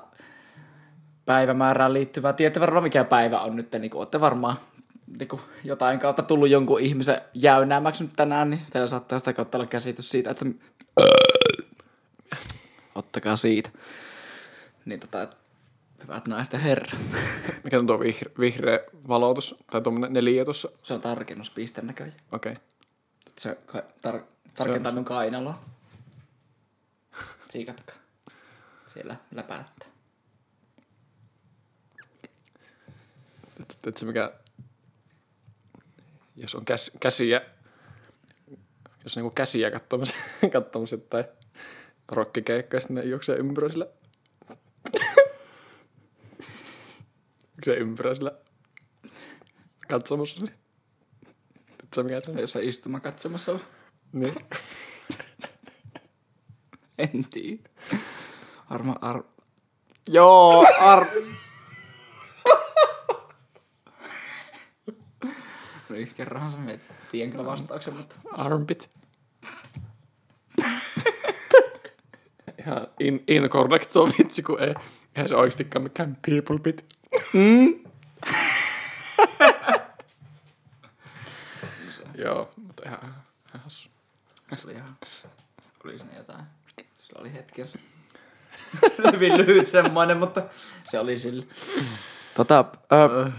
päivämäärään 1.25 1.93
liittyvää. 1.93 2.33
Tiedätte 2.33 2.59
varmaan 2.59 2.83
mikä 2.83 3.03
päivä 3.03 3.39
on 3.39 3.55
nyt, 3.55 3.71
niin 3.71 3.91
kuin 3.91 3.99
olette 3.99 4.21
varmaan 4.21 4.57
niin 5.19 5.27
kuin 5.27 5.41
jotain 5.63 5.99
kautta 5.99 6.23
tullut 6.23 6.49
jonkun 6.49 6.79
ihmisen 6.79 7.21
jäynäämäksi 7.33 8.03
nyt 8.03 8.13
tänään, 8.15 8.49
niin 8.49 8.61
teillä 8.71 8.87
saattaa 8.87 9.19
sitä 9.19 9.33
kautta 9.33 9.57
olla 9.57 9.67
käsitys 9.67 10.09
siitä, 10.09 10.29
että 10.29 10.45
ottakaa 12.95 13.35
siitä. 13.35 13.69
Niin 14.85 14.99
tota, 14.99 15.27
hyvät 16.03 16.27
naiset 16.27 16.53
ja 16.53 16.59
herrat. 16.59 16.99
Mikä 17.63 17.79
on 17.79 17.87
tuo 17.87 17.97
vihre- 17.97 18.39
vihreä 18.39 18.79
valotus? 19.07 19.55
Tai 19.71 19.81
tuommoinen 19.81 20.13
neliö 20.13 20.45
tuossa? 20.45 20.69
Se 20.83 20.93
on 20.93 21.01
tarkennuspiste 21.01 21.81
näköjään. 21.81 22.15
Okei. 22.31 22.51
Okay. 22.51 22.63
Se 23.37 23.57
tar- 24.07 24.23
tarkentaa 24.53 24.91
minun 24.91 25.05
kainaloa. 25.05 25.63
Siikatkaa. 27.49 27.95
Siellä 28.93 29.15
läpäättää. 29.31 29.87
Tiedätkö 33.81 34.05
mikä... 34.05 34.33
Jos 36.35 36.55
on 36.55 36.65
käs, 36.65 36.91
käsiä... 36.99 37.41
Jos 39.03 39.15
niinku 39.15 39.29
käsiä 39.29 39.71
katsomassa, 39.71 40.15
katsomassa 40.53 40.97
tai 40.97 41.23
rokkikeikkaa, 42.07 42.79
sitten 42.79 42.95
ne 42.95 43.03
juoksee 43.03 43.35
ympyröisellä... 43.35 43.87
juoksee 47.55 47.77
ympyröisellä 47.77 48.31
katsomassa. 49.89 50.45
Niin. 50.45 50.62
Tiedätkö 51.93 52.03
mikä 52.03 52.21
se 52.21 52.31
on? 52.31 52.37
Jos 52.39 52.51
se 52.51 52.61
istuma 52.61 52.99
katsomassa. 52.99 53.59
Niin. 54.13 54.35
En 56.97 57.25
tiedä. 57.31 57.69
Arma, 58.69 58.95
ar... 59.01 59.23
Joo, 60.09 60.65
ar... 60.79 61.05
Niin, 65.89 66.11
kerrohan 66.17 66.51
se 66.51 66.57
meitä. 66.57 66.85
Tiedän 67.11 67.31
kyllä 67.31 67.45
vastauksen, 67.45 67.93
mutta... 67.93 68.15
Armpit. 68.31 68.89
Ihan 72.59 72.87
in, 72.99 73.23
incorrect 73.27 73.91
tuo 73.91 74.09
vitsi, 74.19 74.43
kun 74.43 74.59
ei, 74.59 74.73
eihän 75.15 75.29
se 75.29 75.35
oikeastikaan 75.35 75.83
mikään 75.83 76.17
people 76.25 76.59
bit. 76.59 76.85
Joo, 82.23 82.49
mutta 82.57 82.83
ihan, 82.85 82.99
ihan 83.03 83.63
hassu. 83.63 83.89
Se 84.51 84.59
oli 84.65 84.73
ihan... 84.73 84.97
Oli 85.85 85.99
siinä 85.99 86.17
jotain. 86.17 86.45
Sillä 86.99 87.21
oli 87.21 87.33
hetkensä. 87.33 87.79
Hyvin 89.13 89.37
lyhyt 89.37 89.67
semmoinen, 89.67 90.17
mutta 90.17 90.41
se 90.85 90.99
oli 90.99 91.17
sillä. 91.17 91.45
Tota, 92.35 92.65
ö, 92.91 93.31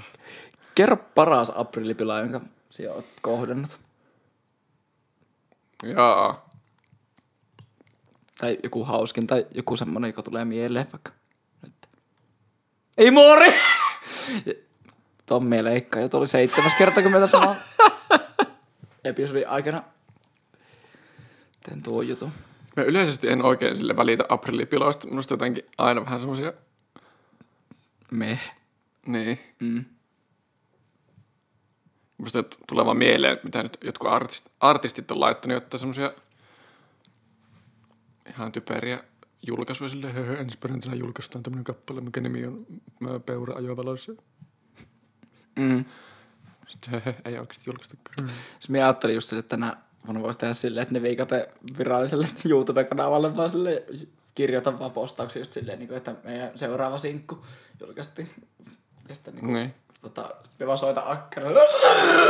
kerro 0.75 0.97
paras 0.97 1.53
aprillipila, 1.55 2.19
jonka 2.19 2.41
sinä 2.71 2.93
olet 2.93 3.07
kohdannut. 3.23 3.79
Jaa. 5.83 6.49
Tai 8.39 8.59
joku 8.63 8.85
hauskin, 8.85 9.27
tai 9.27 9.47
joku 9.55 9.77
semmonen, 9.77 10.09
joka 10.09 10.23
tulee 10.23 10.45
mieleen 10.45 10.87
vaikka 10.93 11.13
nyt. 11.63 11.89
Ei 12.99 13.11
mori! 13.11 13.55
Tommi 15.27 15.65
leikkaa, 15.65 16.03
jo 16.03 16.09
tuli 16.09 16.29
seitsemäs 16.29 16.73
kerta, 16.79 17.03
kun 17.03 17.13
me 17.13 17.21
tässä 17.21 17.39
episodin 19.05 19.49
aikana 19.49 19.79
teen 21.63 21.83
tuo 21.83 22.03
jutun. 22.03 22.33
Mä 22.77 22.83
yleisesti 22.83 23.29
en 23.29 23.43
oikein 23.43 23.77
sille 23.77 23.97
välitä 23.97 24.25
aprillipiloista. 24.29 25.09
Minusta 25.09 25.35
jotenkin 25.35 25.65
aina 25.79 26.05
vähän 26.05 26.21
semmosia, 26.21 26.53
Meh. 28.11 28.55
niin. 29.07 29.39
Mm. 29.61 29.85
Musta 32.19 32.45
tulee 32.69 32.85
vaan 32.85 32.97
mieleen, 32.97 33.39
mitä 33.45 33.63
nyt 33.63 33.79
jotkut 33.85 34.11
artist, 34.11 34.49
artistit 34.61 35.11
on 35.11 35.21
laittanut, 35.21 35.55
jotta 35.55 35.79
semmosia 35.79 36.13
ihan 38.29 38.53
typeriä 38.53 39.05
julkaisuja 39.47 39.89
sille, 39.89 40.13
höhö, 40.13 40.39
ensi 40.39 40.59
perjantaina 40.59 40.97
julkaistaan 40.97 41.43
tämmönen 41.43 41.65
kappale, 41.65 42.01
mikä 42.01 42.21
nimi 42.21 42.47
on 42.47 42.67
Peura 43.27 43.55
ajovaloissa. 43.57 44.13
Mm. 45.57 45.85
Sitten 46.69 47.03
ei 47.25 47.39
oikeasti 47.39 47.71
julkaistakaan. 47.71 48.31
Siis 48.59 48.69
mä 48.71 48.77
ajattelin 48.79 49.15
just 49.15 49.29
sille, 49.29 49.41
että 49.41 49.51
tänä 49.57 49.77
vuonna 50.07 50.23
voisi 50.23 50.39
tehdä 50.39 50.55
silleen, 50.55 50.83
että 50.83 50.95
ne 50.95 51.03
viikate 51.03 51.49
viralliselle 51.79 52.29
YouTube-kanavalle 52.51 53.37
vaan 53.37 53.51
sille 53.51 53.83
kirjoita 54.35 54.79
vaan 54.79 54.91
postauksia 54.91 55.41
just 55.41 55.53
silleen, 55.53 55.79
niin 55.79 55.89
kuin, 55.89 55.97
että 55.99 56.15
meidän 56.25 56.51
seuraava 56.59 56.99
sinkku 56.99 57.47
julkaistiin. 57.81 58.31
Ja 59.09 59.15
sitten 59.15 59.35
niin 59.35 59.45
kuin, 59.45 59.55
Niin. 59.55 59.75
tota, 60.03 60.31
sit 60.45 60.55
me 60.59 60.67
vaan 60.67 60.79
soita 60.79 61.03
akkarilla. 61.07 61.61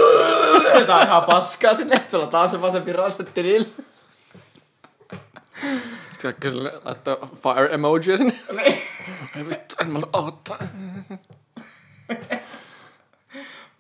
Jotain 0.81 1.07
ihan 1.07 1.25
paskaa 1.25 1.75
sinne, 1.75 1.97
että 1.97 2.11
sulla 2.11 2.27
taas 2.27 2.51
se 2.51 2.61
vaan 2.61 2.73
se 2.73 2.85
viralliselle 2.85 3.31
tilille. 3.31 3.69
Sitten 6.13 6.23
kaikki 6.23 6.49
sille 6.51 6.73
laittaa 6.85 7.17
fire 7.17 7.75
emojia 7.75 8.17
sinne. 8.17 8.39
Ei 9.37 9.49
vittu, 9.49 9.75
en 9.81 9.91
mä 9.93 9.99
odottaa. 10.13 10.59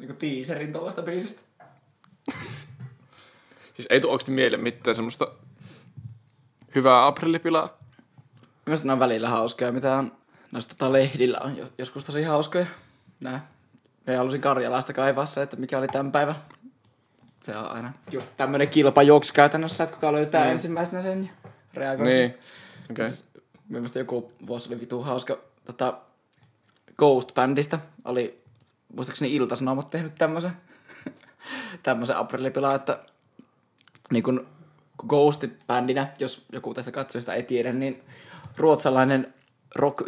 Niin 0.05 0.17
kuin 0.17 0.37
teaserin 0.37 0.73
tuollaista 0.73 1.03
biisistä. 1.03 1.43
Siis 3.75 3.87
ei 3.91 4.01
tule 4.01 4.13
oikeasti 4.13 4.31
mieleen 4.31 4.63
mitään 4.63 4.95
semmoista 4.95 5.29
hyvää 6.75 7.07
aprillipilaa. 7.07 7.79
Mielestäni 8.67 8.87
ne 8.89 8.93
on 8.93 8.99
välillä 8.99 9.29
hauskoja, 9.29 9.73
mitä 9.73 9.97
on 9.97 10.13
noista 10.53 10.75
tota 10.75 10.93
lehdillä 10.93 11.39
on 11.39 11.57
jo- 11.57 11.73
joskus 11.79 12.05
tosi 12.05 12.23
hauskoja. 12.23 12.67
Nää. 13.21 13.49
Me 14.07 14.17
halusin 14.17 14.41
Karjalaista 14.41 14.93
kaivaa 14.93 15.27
se, 15.27 15.43
että 15.43 15.57
mikä 15.57 15.79
oli 15.79 15.89
tämän 15.89 16.13
päivän. 16.13 16.35
Se 17.43 17.57
on 17.57 17.67
aina 17.71 17.93
just 18.11 18.29
tämmönen 18.37 18.69
kilpajuoksu 18.69 19.33
käytännössä, 19.33 19.85
että 19.85 19.95
kuka 19.95 20.13
löytää 20.13 20.45
Mm. 20.45 20.51
ensimmäisenä 20.51 21.03
sen 21.03 21.25
ja 21.45 21.51
reagoi 21.75 22.07
Niin. 22.07 22.35
Okei. 22.91 23.07
Okay. 23.07 23.17
Mielestäni 23.69 24.01
joku 24.01 24.33
vuosi 24.47 24.69
oli 24.69 24.81
vitu 24.81 25.03
hauska. 25.03 25.39
Tota, 25.65 25.99
Ghost-bändistä 26.99 27.79
oli, 28.05 28.43
muistaakseni 28.95 29.34
Ilta-Sanomat 29.34 29.90
tehnyt 29.90 30.14
tämmöisen, 30.18 30.53
tämmöisen 31.82 32.16
aprillipilaa, 32.16 32.74
että 32.74 32.99
niin 34.11 34.22
kun 34.22 34.47
Ghost-bändinä, 35.07 36.07
jos 36.18 36.45
joku 36.53 36.74
tästä 36.74 36.92
katsojista 36.92 37.34
ei 37.34 37.42
tiedä, 37.42 37.72
niin 37.72 38.03
ruotsalainen 38.57 39.34
rock 39.74 40.03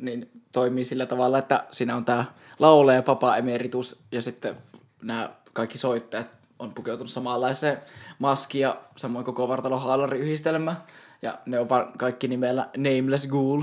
niin 0.00 0.30
toimii 0.52 0.84
sillä 0.84 1.06
tavalla, 1.06 1.38
että 1.38 1.64
siinä 1.70 1.96
on 1.96 2.04
tämä 2.04 2.24
laulaja 2.58 3.02
Papa 3.02 3.36
Emeritus 3.36 3.98
ja 4.12 4.22
sitten 4.22 4.56
nämä 5.02 5.30
kaikki 5.52 5.78
soittajat 5.78 6.26
on 6.58 6.72
pukeutunut 6.74 7.10
samanlaiseen 7.10 7.78
maskiin 8.18 8.62
ja 8.62 8.80
samoin 8.96 9.24
koko 9.24 9.48
vartalo 9.48 9.78
haalari-yhdistelmä. 9.78 10.76
Ja 11.22 11.38
ne 11.46 11.60
on 11.60 11.68
vaan 11.68 11.92
kaikki 11.98 12.28
nimellä 12.28 12.68
Nameless 12.76 13.26
Ghoul. 13.26 13.62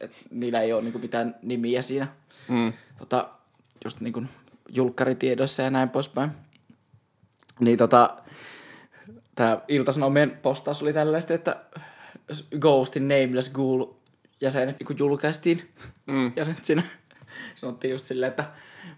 Et 0.00 0.12
niillä 0.30 0.60
ei 0.60 0.72
ole 0.72 0.82
niinku 0.82 0.98
mitään 0.98 1.34
nimiä 1.42 1.82
siinä. 1.82 2.06
Mm. 2.48 2.72
Tota, 2.98 3.28
just 3.84 4.00
niinku 4.00 4.22
julkkaritiedoissa 4.68 5.62
ja 5.62 5.70
näin 5.70 5.88
poispäin. 5.88 6.30
Niin 7.60 7.78
tota, 7.78 8.16
tää 9.34 9.60
Ilta-Sanomien 9.68 10.30
postaus 10.42 10.82
oli 10.82 10.92
tällaista, 10.92 11.34
että 11.34 11.56
Ghostin 12.60 13.08
Nameless 13.08 13.50
Ghoul 13.50 13.86
jäsenet 14.40 14.76
niin 14.80 14.98
julkaistiin. 14.98 15.70
Mm. 16.06 16.32
Ja 16.36 16.44
sitten 16.44 16.64
siinä 16.64 16.82
sanottiin 17.54 17.90
just 17.90 18.04
silleen, 18.04 18.30
että 18.30 18.44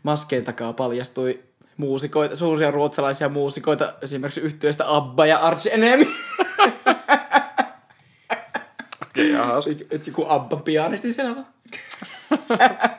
maskeen 0.03 0.45
takaa 0.45 0.73
paljastui 0.73 1.43
muusikoita, 1.77 2.37
suuria 2.37 2.71
ruotsalaisia 2.71 3.29
muusikoita, 3.29 3.95
esimerkiksi 4.03 4.41
yhtiöistä 4.41 4.97
Abba 4.97 5.27
ja 5.27 5.39
Arch 5.39 5.67
Enemy. 5.67 6.07
Okei, 9.03 9.35
okay. 9.35 9.77
Että 9.91 10.11
joku 10.11 10.25
Abba 10.29 10.57
pianisti 10.57 11.13
siellä 11.13 11.37
vaan. 11.37 11.47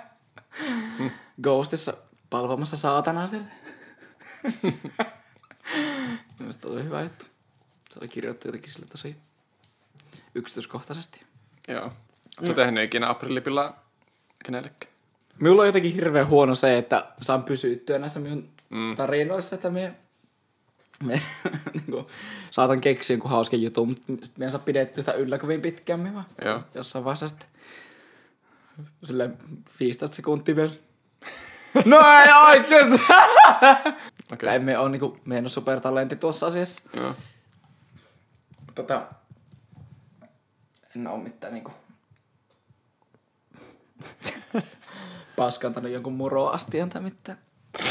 Ghostissa 1.41 1.93
palvomassa 2.29 2.77
saatanaa 2.77 3.27
siellä. 3.27 3.47
Mielestäni 6.39 6.73
oli 6.73 6.83
hyvä 6.83 7.01
juttu. 7.01 7.25
Se 7.93 7.99
oli 7.99 8.07
kirjoittu 8.07 8.47
jotenkin 8.47 8.71
sille 8.71 8.85
tosi 8.85 9.15
yksityiskohtaisesti. 10.35 11.21
Joo. 11.67 11.91
Oletko 12.37 12.53
tehnyt 12.53 12.83
ikinä 12.83 13.09
aprillipilaa 13.09 13.89
kenellekään? 14.45 14.93
Minulla 15.39 15.61
on 15.61 15.67
jotenkin 15.67 15.93
hirveän 15.93 16.27
huono 16.27 16.55
se, 16.55 16.77
että 16.77 17.05
saan 17.21 17.43
pysyttyä 17.43 17.99
näissä 17.99 18.19
minun 18.19 18.49
mm. 18.69 18.95
tarinoissa, 18.95 19.55
että 19.55 19.69
me, 19.69 19.95
me 21.05 21.21
niin 21.73 21.85
kuin, 21.91 22.05
saatan 22.51 22.81
keksiä 22.81 23.13
jonkun 23.13 23.31
hauskan 23.31 23.61
jutun, 23.61 23.87
mutta 23.87 24.05
sitten 24.07 24.33
me 24.37 24.45
en 24.45 24.51
saa 24.51 24.59
pidettyä 24.59 25.01
sitä 25.01 25.13
yllä 25.13 25.37
kovin 25.37 25.61
pitkään, 25.61 26.13
vaan 26.13 26.25
Joo. 26.45 26.63
jossain 26.75 27.05
vaiheessa 27.05 27.27
sitten 27.27 27.47
silleen 29.03 29.37
15 29.79 30.15
sekuntia 30.15 30.55
vielä. 30.55 30.73
No 31.85 31.97
ei 31.97 32.33
oikeesti! 32.33 32.95
Okei. 34.33 34.47
Okay. 34.47 34.55
Emme 34.55 34.77
ole, 34.77 34.89
niinku, 34.89 35.17
me 35.25 35.37
en 35.37 35.43
ole 35.43 35.49
supertalentti 35.49 36.15
tuossa 36.15 36.47
asiassa. 36.47 36.89
Joo. 36.93 37.15
Tota, 38.75 39.05
en 40.95 41.07
ole 41.07 41.23
mitään 41.23 41.53
niinku 41.53 41.71
paskantanut 45.35 45.91
jonkun 45.91 46.13
muroastian 46.13 46.89
tai 46.89 47.01
mitään. 47.01 47.37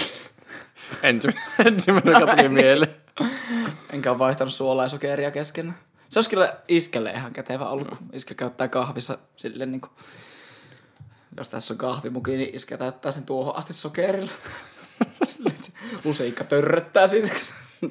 Ensimmäinen, 1.03 1.67
ensimmäinen 1.67 2.21
joka 2.21 2.37
tuli 2.37 2.49
mieleen. 2.49 2.95
Enkä 3.93 4.11
ole 4.11 4.19
vaihtanut 4.19 4.55
suolaa 4.55 4.85
ja 4.85 4.89
sokeria 4.89 5.31
kesken. 5.31 5.75
Se 6.09 6.19
olisi 6.19 6.31
kyllä 6.31 6.57
iskelle 6.69 7.11
ihan 7.11 7.33
kätevä 7.33 7.69
ollut, 7.69 7.89
kun 7.89 7.99
iskä 8.13 8.35
käyttää 8.35 8.69
kahvissa 8.69 9.19
silleen 9.37 9.73
niinku... 9.73 9.89
Jos 11.37 11.49
tässä 11.49 11.75
on 11.75 11.79
kahvimuki, 11.79 12.37
niin 12.37 12.55
iskä 12.55 12.79
täyttää 12.79 13.13
sen 13.13 13.25
tuohon 13.25 13.57
asti 13.57 13.73
sokerilla. 13.73 14.33
Lusiikka 16.05 16.45
törröttää 16.45 17.07
siitä, 17.07 17.31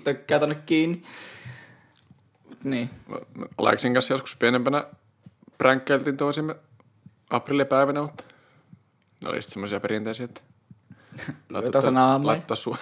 tökkää 0.03 0.39
tonne 0.39 0.55
kiinni. 0.55 1.03
Mut 2.49 2.63
niin. 2.63 2.89
Aleksin 3.57 3.93
kanssa 3.93 4.13
joskus 4.13 4.35
pienempänä 4.35 4.85
pränkkäiltiin 5.57 6.17
toisimme 6.17 6.55
aprillipäivänä, 7.29 8.01
mutta 8.01 8.23
ne 9.21 9.29
oli 9.29 9.41
sitten 9.41 9.53
semmoisia 9.53 9.79
perinteisiä, 9.79 10.25
että 10.25 10.41
se 11.81 11.91
naamai. 11.91 12.25
laittaa 12.25 12.55
sua 12.57 12.77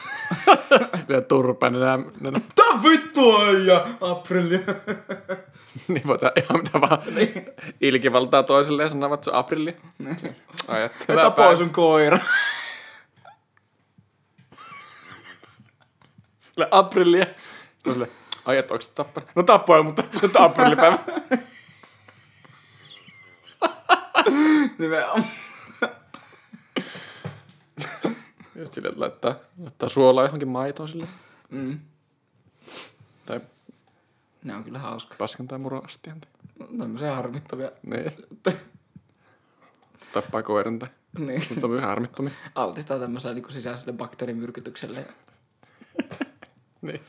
turpaan 1.28 1.74
nenä, 1.74 2.00
nenä. 2.20 2.42
Tää 2.56 2.84
vittua 2.84 3.52
ja 3.52 3.88
aprilli. 4.02 4.66
niin 5.88 6.08
voi 6.08 6.20
tehdä 6.20 6.34
ihan 6.44 6.62
mitä 6.64 6.82
vaan 6.82 7.02
ilkivaltaa 7.82 8.44
toiselle 8.44 8.84
ja 8.84 8.90
sanovat, 8.90 9.18
että 9.18 9.26
se 9.26 9.32
on 9.32 9.38
aprilli. 9.38 9.78
Että 10.12 10.34
Ja 11.08 11.16
tapoi 11.16 11.58
sun 11.58 11.70
koira. 11.70 12.20
Sille 16.52 16.68
aprillia. 16.72 17.26
Sitten 17.74 17.94
sille, 17.94 18.10
ai 18.46 18.58
että 18.58 18.74
onko 18.74 18.82
se 18.82 18.92
tappanut? 18.92 19.30
No 19.36 19.44
tappoi, 19.44 19.84
mutta 19.84 20.04
nyt 20.22 20.36
on 20.36 20.42
aprillipäivä. 20.42 21.00
Nimenomaan. 24.80 25.24
Just 28.56 28.74
silleen, 28.74 28.92
että 28.92 29.02
laittaa, 29.02 29.36
laittaa 29.64 29.90
suolaa 29.90 30.24
johonkin 30.24 30.48
maitoon 30.48 30.90
sille. 30.90 31.08
Mm. 31.50 31.80
Tai 33.26 33.42
Ne 34.44 34.56
on 34.56 34.64
kyllä 34.64 34.80
hauska. 34.80 35.16
paskantaa 35.18 35.58
muroastian. 35.58 36.22
Tämmöisiä 36.78 37.16
harmittavia. 37.16 37.72
Niin. 37.84 38.12
Tappaa 40.14 40.44
koiran 40.44 40.80
tai 40.80 40.90
niin. 41.18 41.42
mutta 41.50 41.68
on 41.68 41.74
vähän 41.74 41.90
harmittomia. 41.90 42.34
Altistaa 42.56 43.00
tämmöiselle 43.00 43.36
niin 43.36 43.52
sisäiselle 43.52 43.94
bakteerimyrkytykselle. 43.94 45.06
Niin. 46.82 47.02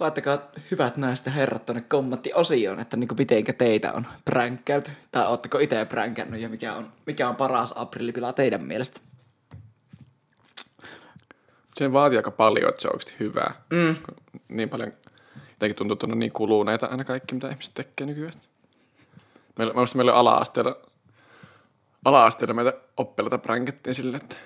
Laittakaa 0.00 0.38
hyvät 0.70 0.96
naiset 0.96 1.26
ja 1.26 1.32
herrat 1.32 1.66
tuonne 1.66 1.82
kommenttiosioon, 1.88 2.80
että 2.80 2.96
niin 2.96 3.08
mitenkä 3.18 3.52
teitä 3.52 3.92
on 3.92 4.06
pränkkäyty. 4.24 4.90
Tai 5.12 5.26
ootteko 5.26 5.58
itse 5.58 5.84
pränkkännyt 5.84 6.40
ja 6.40 6.48
mikä 6.48 6.74
on, 6.74 6.92
mikä 7.06 7.28
on 7.28 7.36
paras 7.36 7.72
aprillipila 7.76 8.32
teidän 8.32 8.64
mielestä. 8.64 9.00
Se 11.76 11.92
vaatii 11.92 12.16
aika 12.16 12.30
paljon, 12.30 12.68
että 12.68 12.80
se 12.82 12.88
on 12.88 12.94
oikeasti 12.94 13.14
hyvää. 13.20 13.54
Mm. 13.70 13.96
Niin 14.48 14.68
paljon, 14.68 14.92
jotenkin 15.56 15.76
tuntuu, 15.76 15.92
että 15.92 16.06
on 16.06 16.18
niin 16.18 16.32
kuluneita 16.32 16.86
aina 16.86 17.04
kaikki, 17.04 17.34
mitä 17.34 17.50
ihmiset 17.50 17.74
tekee 17.74 18.06
nykyään. 18.06 18.32
Meillä, 19.58 19.74
mä 19.74 19.80
muistan, 19.80 19.98
meillä 19.98 20.12
oli 20.12 20.20
ala-asteella, 20.20 20.76
ala-asteella 22.04 22.54
meitä 22.54 22.72
oppilaita 22.96 23.38
pränkättiin 23.38 23.94
silleen, 23.94 24.22
että 24.22 24.36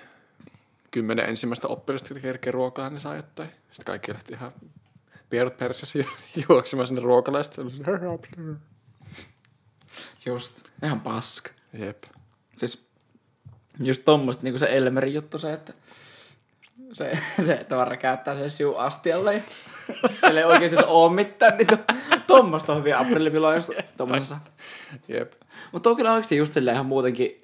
kymmenen 0.91 1.29
ensimmäistä 1.29 1.67
oppilasta, 1.67 2.07
jotka 2.07 2.21
kerkee 2.21 2.51
ruokaa, 2.51 2.89
niin 2.89 2.99
saa 2.99 3.15
jotain. 3.15 3.49
Sitten 3.49 3.85
kaikki 3.85 4.13
lähti 4.13 4.33
ihan 4.33 4.51
pierut 5.29 5.57
persissä 5.57 5.99
ju- 5.99 6.05
juoksemaan 6.49 6.87
sinne 6.87 7.01
se, 7.01 7.61
Just. 10.25 10.63
Ihan 10.83 11.01
paska. 11.01 11.49
Jep. 11.73 12.03
Siis 12.57 12.85
just 13.83 14.01
tommoista 14.05 14.43
niinku 14.43 14.59
se 14.59 14.77
Elmerin 14.77 15.13
juttu 15.13 15.39
se, 15.39 15.53
että 15.53 15.73
se, 16.93 17.11
se 17.45 17.53
että 17.53 17.75
varra 17.75 17.97
käyttää 17.97 18.35
sen 18.35 18.49
siu 18.49 18.75
astialle 18.75 19.35
ja 19.35 19.41
sillä 20.25 20.39
ei 20.39 20.45
oikeesti 20.45 20.77
se 20.77 20.85
oo 20.85 21.09
mitään, 21.09 21.57
niin 21.57 21.67
to, 21.67 21.77
tommoista 22.27 22.71
on 22.71 22.79
hyviä 22.79 22.99
aprillipiloja 22.99 23.55
just 23.55 23.69
tommosessa. 23.97 24.37
Jep. 25.07 25.33
Mutta 25.71 25.89
on 25.89 25.95
kyllä 25.95 26.13
oikeesti 26.13 26.37
just 26.37 26.53
silleen 26.53 26.75
ihan 26.75 26.85
muutenkin, 26.85 27.43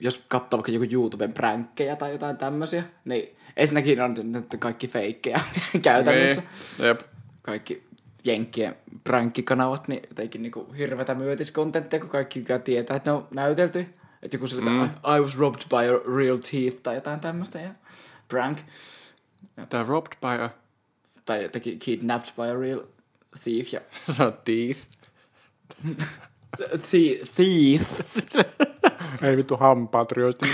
jos 0.00 0.24
katsoo 0.28 0.58
vaikka 0.58 0.72
joku 0.72 0.86
YouTuben 0.92 1.32
pränkkejä 1.32 1.96
tai 1.96 2.12
jotain 2.12 2.36
tämmösiä, 2.36 2.84
niin 3.04 3.36
ensinnäkin 3.56 4.00
on 4.00 4.14
nyt 4.22 4.46
kaikki 4.58 4.88
feikkejä 4.88 5.40
käytännössä. 5.82 6.42
Niin. 6.78 6.86
Jep. 6.86 7.00
Kaikki 7.42 7.86
jenkkien 8.24 8.76
pränkkikanavat, 9.04 9.88
niin 9.88 10.02
jotenkin 10.08 10.42
niinku 10.42 10.74
hirvetä 10.78 11.14
myötiskontenttia, 11.14 12.00
kun 12.00 12.08
kaikki 12.08 12.44
tietää, 12.64 12.96
että 12.96 13.10
ne 13.10 13.16
on 13.16 13.28
näytelty. 13.30 13.86
Että 14.22 14.34
joku 14.36 14.46
sillä, 14.46 14.70
mm. 14.70 14.84
I 15.16 15.20
was 15.20 15.38
robbed 15.38 15.62
by 15.68 15.76
a 15.76 16.16
real 16.16 16.36
thief 16.36 16.82
tai 16.82 16.94
jotain 16.94 17.20
tämmöistä 17.20 17.60
ja 17.60 17.70
prank. 18.32 18.58
Tää 19.68 19.82
robbed 19.82 20.16
by 20.20 20.42
a... 20.44 20.50
Tai 21.24 21.42
jotenkin 21.42 21.78
kidnapped 21.78 22.34
by 22.36 22.50
a 22.50 22.60
real 22.60 22.80
thief 23.44 23.72
ja 23.72 23.80
Se 24.14 24.22
on 24.22 24.38
teeth. 24.44 24.80
Thie- 26.90 27.26
thief. 27.36 28.00
Ei 29.22 29.36
vittu 29.36 29.56
hampaat 29.56 30.12
ryösti. 30.12 30.46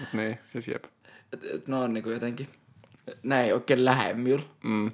Mut 0.00 0.12
niin, 0.12 0.38
siis 0.48 0.68
jep. 0.68 0.84
Et, 1.32 1.44
et 1.44 1.68
ne 1.68 1.76
on 1.76 1.92
niinku 1.92 2.10
jotenkin, 2.10 2.48
ne 3.22 3.44
ei 3.44 3.52
oikein 3.52 3.84
lähemmillä. 3.84 4.42
Mm. 4.64 4.92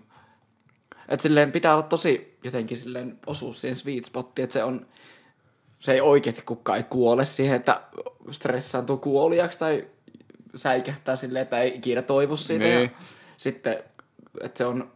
Että 1.08 1.22
silleen 1.22 1.52
pitää 1.52 1.74
olla 1.74 1.82
tosi 1.82 2.38
jotenkin 2.44 2.78
silleen 2.78 3.18
osuus 3.26 3.60
siihen 3.60 3.76
sweet 3.76 4.04
spottiin, 4.04 4.44
että 4.44 4.52
se 4.52 4.64
on, 4.64 4.86
se 5.78 5.92
ei 5.92 6.00
oikeasti 6.00 6.42
kukaan 6.46 6.78
ei 6.78 6.84
kuole 6.84 7.24
siihen, 7.24 7.56
että 7.56 7.82
stressaantuu 8.30 8.96
kuoliaksi 8.96 9.58
tai 9.58 9.88
säikähtää 10.56 11.16
silleen, 11.16 11.42
että 11.42 11.58
ei 11.60 11.74
ikinä 11.76 12.02
toivu 12.02 12.36
siitä. 12.36 12.64
Niin. 12.64 12.82
Ja 12.82 12.88
sitten, 13.36 13.78
että 14.40 14.58
se 14.58 14.66
on 14.66 14.90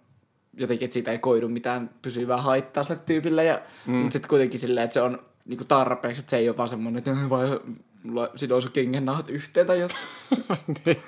jotenkin, 0.56 0.86
että 0.86 0.92
siitä 0.92 1.10
ei 1.10 1.18
koidu 1.18 1.48
mitään 1.48 1.90
pysyvää 2.02 2.36
haittaa 2.42 2.84
sille 2.84 3.00
tyypille. 3.06 3.44
Ja, 3.44 3.60
mm. 3.86 3.94
Mutta 3.94 4.12
sitten 4.12 4.28
kuitenkin 4.28 4.60
silleen, 4.60 4.84
että 4.84 4.94
se 4.94 5.00
on 5.02 5.22
niinku 5.46 5.64
tarpeeksi, 5.64 6.20
että 6.20 6.30
se 6.30 6.36
ei 6.36 6.48
ole 6.48 6.56
vaan 6.56 6.68
semmoinen, 6.68 6.98
että 6.98 7.10
"Äh, 7.10 7.30
vai 7.30 7.60
mulla 8.02 8.30
sidoo 8.36 8.60
sun 8.60 8.72
kengennauhat 8.72 9.28
yhteen 9.28 9.66
tai 9.66 9.80
jotain. 9.80 10.00
niin. 10.84 11.02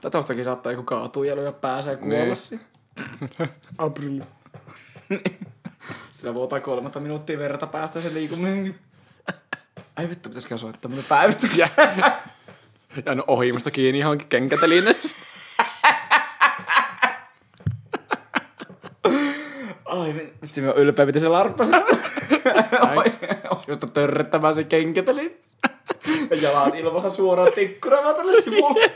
Tai 0.00 0.10
tostakin 0.10 0.44
saattaa 0.44 0.72
joku 0.72 0.82
kaatua 0.84 1.26
ja 1.26 1.52
pääsee 1.52 1.96
kuolla 1.96 2.24
Niin. 2.24 2.36
siihen. 2.36 2.66
April. 3.78 4.22
Sillä 6.12 6.34
vuotaa 6.34 6.60
kolmatta 6.60 7.00
minuuttia 7.00 7.38
verta 7.38 7.66
päästä 7.66 8.00
se 8.00 8.14
liikuminen. 8.14 8.74
Ai 9.96 10.08
vittu, 10.08 10.28
pitäisikö 10.28 10.58
soittaa 10.58 10.88
mulle 10.90 11.04
päivystyksiä? 11.08 11.68
Ja 13.04 13.14
no 13.14 13.24
ohi 13.26 13.52
musta 13.52 13.70
kiinni 13.70 14.00
johonkin 14.00 14.28
kenkätelineeseen. 14.28 15.14
Ai 19.84 20.14
vitsi, 20.42 20.60
mä 20.60 20.72
ylpeä, 20.72 21.06
miten 21.06 21.22
se 21.22 21.28
larppasi. 21.28 21.72
Josta 23.66 23.86
törrettämään 23.86 24.54
se 24.54 24.64
kenkätelin. 24.64 25.40
Ja 26.30 26.36
jalat 26.36 26.74
ilmassa 26.74 27.10
suoraan 27.10 27.52
tikkuraamaan 27.52 28.16
tälle 28.16 28.42
sivulle. 28.42 28.92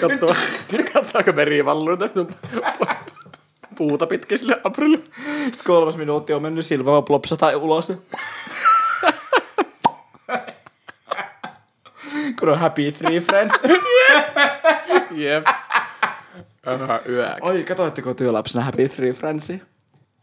Katso, 0.00 0.26
katsoako 0.92 1.32
meri 1.32 1.64
valluu 1.64 1.96
tästä 1.96 2.20
puuta 3.74 4.06
pitkin 4.06 4.38
sille 4.38 4.60
April. 4.64 4.98
Sitten 5.44 5.64
kolmas 5.64 5.96
minuutti 5.96 6.32
on 6.32 6.42
mennyt 6.42 6.66
silmä, 6.66 6.90
vaan 6.90 7.04
plopsataan 7.04 7.56
ulos. 7.56 7.92
Kun 12.40 12.48
on 12.48 12.58
happy 12.58 12.92
three 12.92 13.20
friends. 13.20 13.54
Jep. 15.22 15.46
Aha, 16.66 17.00
yö. 17.08 17.34
Oi, 17.40 17.62
katoitteko 17.62 18.14
työlapsena 18.14 18.64
happy 18.64 18.88
three 18.88 19.12
friendsia? 19.12 19.58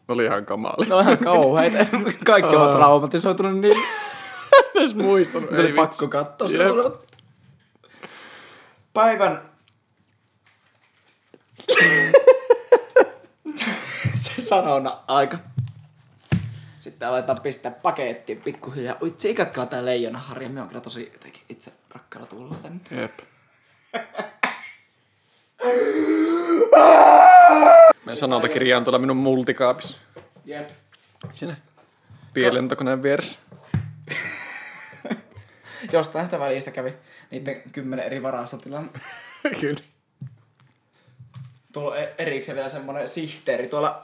Oli 0.08 0.26
ihan 0.26 0.46
kamali. 0.46 0.86
No 0.86 1.00
ihan 1.00 1.18
kauheita. 1.18 1.78
Kaikki 2.26 2.56
ovat 2.56 2.76
traumatisoitunut 2.76 3.60
niin. 3.60 3.78
edes 4.76 4.96
muistanut. 4.96 5.54
Ei 5.54 5.74
pakko 5.74 6.06
vitsi. 6.06 6.08
katsoa 6.08 6.48
Jep. 6.48 6.62
sitä. 6.62 7.14
Päivän... 8.94 9.42
se 14.16 14.42
sanona 14.42 14.98
aika. 15.08 15.38
Sitten 16.84 17.08
aletaan 17.08 17.42
pistää 17.42 17.72
pakettiin 17.72 18.42
pikkuhiljaa. 18.42 18.98
Oi, 19.02 19.12
tsiikatkaa 19.12 19.66
tää 19.66 19.86
leijonaharja. 19.86 20.50
Me 20.50 20.62
on 20.62 20.68
kyllä 20.68 20.82
tosi 20.82 21.10
jotenkin 21.14 21.42
itse 21.50 21.72
rakkaana 21.90 22.28
tulla 22.28 22.56
tänne. 22.56 22.80
Jep. 22.92 23.12
Meidän 28.06 28.18
sanontakirja 28.18 28.78
on 28.78 28.84
tuolla 28.84 29.00
minun 29.00 29.18
multikaapissa. 29.18 29.98
Jep. 30.46 30.70
Siinä 31.34 31.56
pienlentokoneen 32.34 33.04
vieressä. 33.04 33.40
Jostain 35.94 36.26
sitä 36.26 36.40
välistä 36.40 36.72
kävi 36.72 36.94
niiden 37.32 37.62
kymmenen 37.72 38.06
eri 38.06 38.24
varastotilan. 38.24 38.92
Kyllä. 39.62 39.82
Tuolla 41.74 41.92
on 41.92 41.98
e- 41.98 42.16
erikseen 42.18 42.56
vielä 42.56 42.70
semmonen 42.70 43.10
sihteeri 43.10 43.68
tuolla 43.68 44.02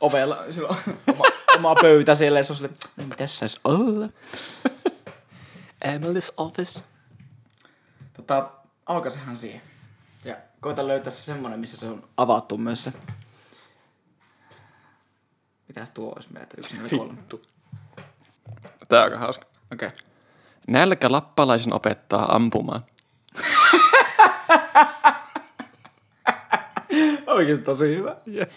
ovella. 0.00 0.44
Sillä 0.50 0.68
oma, 1.06 1.24
oma 1.56 1.74
pöytä 1.74 2.14
siellä 2.14 2.38
ja 2.38 2.44
se 2.44 2.52
on 2.52 2.56
silleen, 2.56 2.76
niin 2.96 3.08
mitäs 3.08 3.38
sais 3.38 3.60
olla? 3.64 4.08
Emily's 5.84 6.32
office. 6.36 6.84
Tota, 8.12 8.50
aukasehan 8.86 9.36
siihen. 9.36 9.62
Ja 10.24 10.36
koita 10.60 10.88
löytää 10.88 11.12
se 11.12 11.22
semmonen, 11.22 11.60
missä 11.60 11.76
se 11.76 11.86
on 11.86 12.08
avattu 12.16 12.58
myös 12.58 12.84
se. 12.84 12.92
Mitäs 15.68 15.90
tuo 15.90 16.12
olisi 16.16 16.32
meitä? 16.32 16.54
Yksi, 16.58 16.76
neljä, 16.76 16.98
kolme. 16.98 17.16
Vittu. 17.16 17.42
Tää 18.88 18.98
on 18.98 19.04
aika 19.04 19.18
hauska. 19.18 19.46
Okei. 19.72 19.88
Okay. 19.88 20.00
Nälkä 20.66 21.12
lappalaisen 21.12 21.72
opettaa 21.72 22.34
ampumaan. 22.34 22.80
Oikeesti 27.26 27.64
tosi 27.64 27.96
hyvä. 27.96 28.16
Jep. 28.26 28.52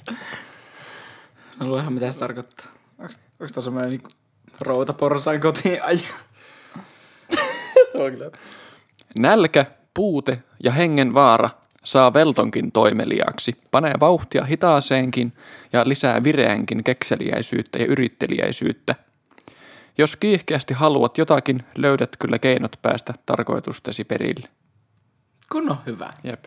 Mä 1.61 1.67
luen 1.67 1.81
ihan 1.81 1.93
mitä 1.93 2.11
se 2.11 2.19
tarkoittaa. 2.19 2.65
Onks, 2.99 3.19
onks 3.39 3.53
tuo 3.53 3.63
semmonen 3.63 3.89
niinku 3.89 4.09
routaporsaan 4.59 5.39
kotiin 5.39 5.83
aja? 5.83 5.99
Tuo 7.91 8.05
on 8.05 8.11
kyllä. 8.11 8.31
Nälkä, 9.19 9.65
puute 9.93 10.43
ja 10.63 10.71
hengen 10.71 11.13
vaara 11.13 11.49
saa 11.83 12.13
veltonkin 12.13 12.71
toimeliaaksi, 12.71 13.61
panee 13.71 13.93
vauhtia 13.99 14.43
hitaaseenkin 14.43 15.33
ja 15.73 15.83
lisää 15.85 16.23
vireänkin 16.23 16.83
kekseliäisyyttä 16.83 17.79
ja 17.79 17.85
yritteliäisyyttä. 17.85 18.95
Jos 19.97 20.15
kiihkeästi 20.15 20.73
haluat 20.73 21.17
jotakin, 21.17 21.63
löydät 21.77 22.17
kyllä 22.19 22.39
keinot 22.39 22.79
päästä 22.81 23.13
tarkoitustesi 23.25 24.03
perille. 24.03 24.47
Kun 25.51 25.71
on 25.71 25.77
hyvä. 25.85 26.09
Jep. 26.23 26.45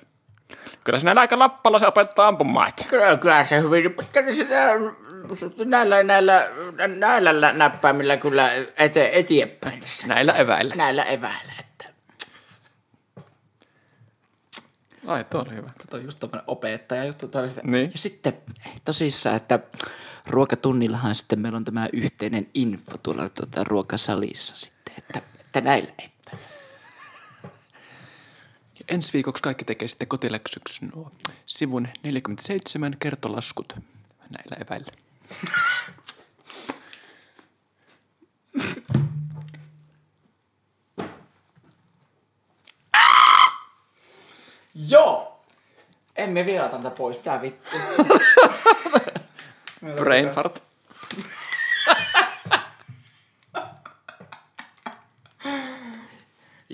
Kyllä 0.85 0.99
sinä 0.99 1.15
aika 1.17 1.39
lappalla 1.39 1.79
se 1.79 1.87
opettaa 1.87 2.29
ampumaan. 2.29 2.73
Kyllä, 2.89 3.17
kyllä 3.17 3.45
se 3.45 3.61
hyvin 3.61 3.93
pitkälti 3.93 4.35
sitä 4.35 4.73
näillä, 5.65 6.03
näillä, 6.03 6.49
näillä 6.97 7.53
näppäimillä 7.53 8.17
kyllä 8.17 8.51
ete, 8.79 9.11
eteenpäin 9.13 9.81
tässä. 9.81 10.07
Näillä 10.07 10.33
eväillä. 10.33 10.75
Näillä 10.75 11.03
eväillä, 11.03 11.53
että 11.61 11.75
Ai, 15.07 15.25
tuo 15.25 15.41
oli 15.41 15.57
hyvä. 15.57 15.71
Tuo 15.91 15.99
on 15.99 16.05
just 16.05 16.21
tommonen 16.21 16.45
opettaja 16.47 17.05
juttu. 17.05 17.31
Oli 17.35 17.49
sitä. 17.49 17.61
Niin. 17.65 17.91
Ja 17.93 17.99
sitten 17.99 18.33
tosissaan, 18.85 19.37
että 19.37 19.59
ruokatunnillahan 20.27 21.15
sitten 21.15 21.41
meillä 21.41 21.57
on 21.57 21.65
tämä 21.65 21.89
yhteinen 21.93 22.49
info 22.55 22.99
tuolla 22.99 23.29
tuota, 23.29 23.65
ruokasalissa 23.65 24.57
sitten, 24.57 24.95
että, 24.99 25.23
että 25.41 25.61
näillä 25.61 25.93
ei. 25.99 26.14
Ensi 28.89 29.13
viikoksi 29.13 29.43
kaikki 29.43 29.65
tekee 29.65 29.89
sitten 29.89 30.09
kotiläksyksi 30.09 30.87
nuo 30.87 31.13
sivun 31.47 31.89
47 32.03 32.97
kertolaskut 32.99 33.77
näillä 34.31 34.57
eväillä. 34.67 34.93
Joo! 44.89 45.41
Emme 46.17 46.47
vielä 46.47 46.69
tätä 46.69 46.91
pois, 46.91 47.17
tää 47.19 47.43
vittu. 47.43 47.77
Brain 49.97 50.31
fart. 50.31 50.63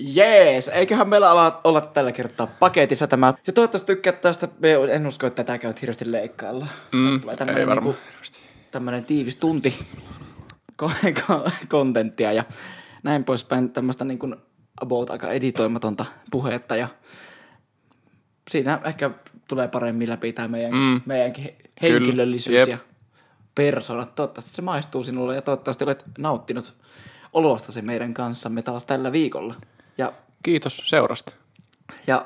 Jees, 0.03 0.67
eiköhän 0.67 1.09
meillä 1.09 1.29
ala 1.31 1.61
olla 1.63 1.81
tällä 1.81 2.11
kertaa 2.11 2.47
paketissa 2.47 3.07
tämä. 3.07 3.33
Ja 3.47 3.53
toivottavasti 3.53 3.85
tykkäät 3.93 4.21
tästä. 4.21 4.47
Me 4.59 4.73
en 4.91 5.07
usko, 5.07 5.27
että 5.27 5.43
tätä 5.43 5.57
käy 5.57 5.73
hirveästi 5.81 6.11
leikkailla. 6.11 6.67
Mm, 6.91 7.21
Tulee 7.21 7.59
ei 7.59 7.67
varmaan 7.67 7.95
niinku- 7.95 8.31
tämmönen 8.71 9.05
tiivis 9.05 9.35
tunti 9.35 9.79
ko- 10.83 10.91
ko- 11.19 11.51
kontenttia 11.69 12.33
ja 12.33 12.43
näin 13.03 13.23
poispäin 13.23 13.69
tämmöistä 13.71 14.05
niin 14.05 14.19
kuin 14.19 14.35
about 14.81 15.09
aika 15.09 15.29
editoimatonta 15.29 16.05
puhetta 16.31 16.75
ja 16.75 16.87
siinä 18.51 18.79
ehkä 18.85 19.09
tulee 19.47 19.67
paremmin 19.67 20.09
läpi 20.09 20.33
tämä 20.33 20.47
meidän, 20.47 20.73
Mm. 20.73 21.01
meidänkin 21.05 21.43
he- 21.43 21.55
henkilöllisyys 21.81 22.55
Jep. 22.57 22.69
ja 22.69 22.77
persoonat. 23.55 24.15
Toivottavasti 24.15 24.51
se 24.51 24.61
maistuu 24.61 25.03
sinulle 25.03 25.35
ja 25.35 25.41
toivottavasti 25.41 25.83
olet 25.83 26.05
nauttinut 26.17 26.73
olostasi 27.33 27.81
meidän 27.81 28.13
kanssamme 28.13 28.61
taas 28.61 28.85
tällä 28.85 29.11
viikolla. 29.11 29.55
Ja, 30.01 30.13
Kiitos 30.43 30.77
seurasta. 30.85 31.31
ja 32.07 32.25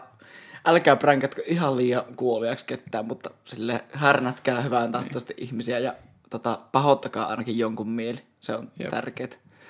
älkää 0.66 0.96
pränkätkö 0.96 1.42
ihan 1.46 1.78
liian 1.78 2.04
kuoliaksi 2.16 2.66
ketään, 2.66 3.06
mutta 3.06 3.30
sille 3.46 3.84
härnätkää 3.94 4.62
hyvään 4.62 4.92
tahtoisesti 4.92 5.34
ihmisiä 5.38 5.80
ja 5.80 5.94
tota, 6.30 6.60
pahoittakaa 6.72 7.26
ainakin 7.28 7.58
jonkun 7.58 7.90
mieli. 7.90 8.24
Se 8.40 8.56
on 8.56 8.72
Jep. 8.80 8.90
tärkeää. 8.90 9.30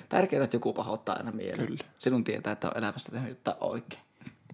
Tärkeää, 0.10 0.44
että 0.44 0.56
joku 0.56 0.73
pahoittaa 0.73 1.15
aina 1.15 1.32
mielen. 1.32 1.68
Kyllä. 1.68 1.84
Sinun 1.99 2.23
tietää, 2.23 2.53
että 2.53 2.68
on 2.68 2.77
elämässä 2.77 3.11
tehnyt 3.11 3.30
jotain 3.30 3.57
oikein. 3.60 4.02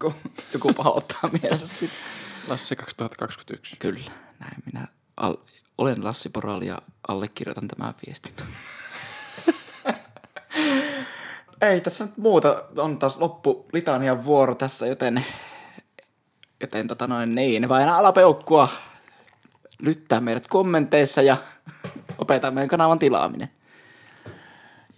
Kun 0.01 0.13
joku 0.53 0.73
pahoittaa 0.73 1.29
mielensä 1.41 1.67
sitä. 1.67 1.93
Lassi 2.47 2.75
2021. 2.75 3.75
Kyllä, 3.79 4.11
näin 4.39 4.63
minä 4.65 4.87
al- 5.17 5.37
olen 5.77 6.03
Lassi 6.03 6.29
Poral 6.29 6.61
ja 6.61 6.77
allekirjoitan 7.07 7.67
tämän 7.67 7.93
viestin. 8.07 8.33
Ei 11.61 11.81
tässä 11.81 12.05
nyt 12.05 12.17
muuta, 12.17 12.63
on 12.77 12.97
taas 12.97 13.17
loppu 13.17 13.65
litanian 13.73 14.25
vuoro 14.25 14.55
tässä, 14.55 14.87
joten, 14.87 15.25
joten 16.59 16.87
tota 16.87 17.07
noin 17.07 17.35
niin, 17.35 17.69
vain 17.69 17.89
alapeukkua 17.89 18.69
lyttää 19.79 20.21
meidät 20.21 20.47
kommenteissa 20.47 21.21
ja 21.21 21.37
opeta 22.17 22.51
meidän 22.51 22.69
kanavan 22.69 22.99
tilaaminen. 22.99 23.49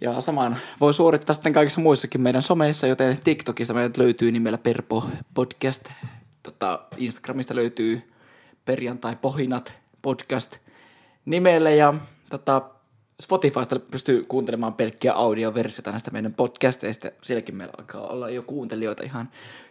Ja 0.00 0.20
samaan 0.20 0.56
voi 0.80 0.94
suorittaa 0.94 1.34
sitten 1.34 1.52
kaikissa 1.52 1.80
muissakin 1.80 2.20
meidän 2.20 2.42
someissa, 2.42 2.86
joten 2.86 3.18
TikTokista 3.24 3.74
meidät 3.74 3.96
löytyy 3.96 4.32
nimellä 4.32 4.58
Perpo 4.58 5.08
Podcast. 5.34 5.84
Tota, 6.42 6.80
Instagramista 6.96 7.54
löytyy 7.54 8.12
Perjantai 8.64 9.16
Pohinat 9.16 9.74
Podcast 10.02 10.56
nimelle 11.24 11.76
ja 11.76 11.94
tota, 12.30 12.62
Spotifysta 13.22 13.78
pystyy 13.78 14.24
kuuntelemaan 14.28 14.74
pelkkiä 14.74 15.12
audioversioita 15.12 15.90
näistä 15.90 16.10
meidän 16.10 16.34
podcasteista. 16.34 17.08
Sielläkin 17.22 17.56
meillä 17.56 17.74
alkaa 17.78 18.06
olla 18.06 18.30
jo 18.30 18.42
kuuntelijoita 18.42 19.02
ihan 19.02 19.28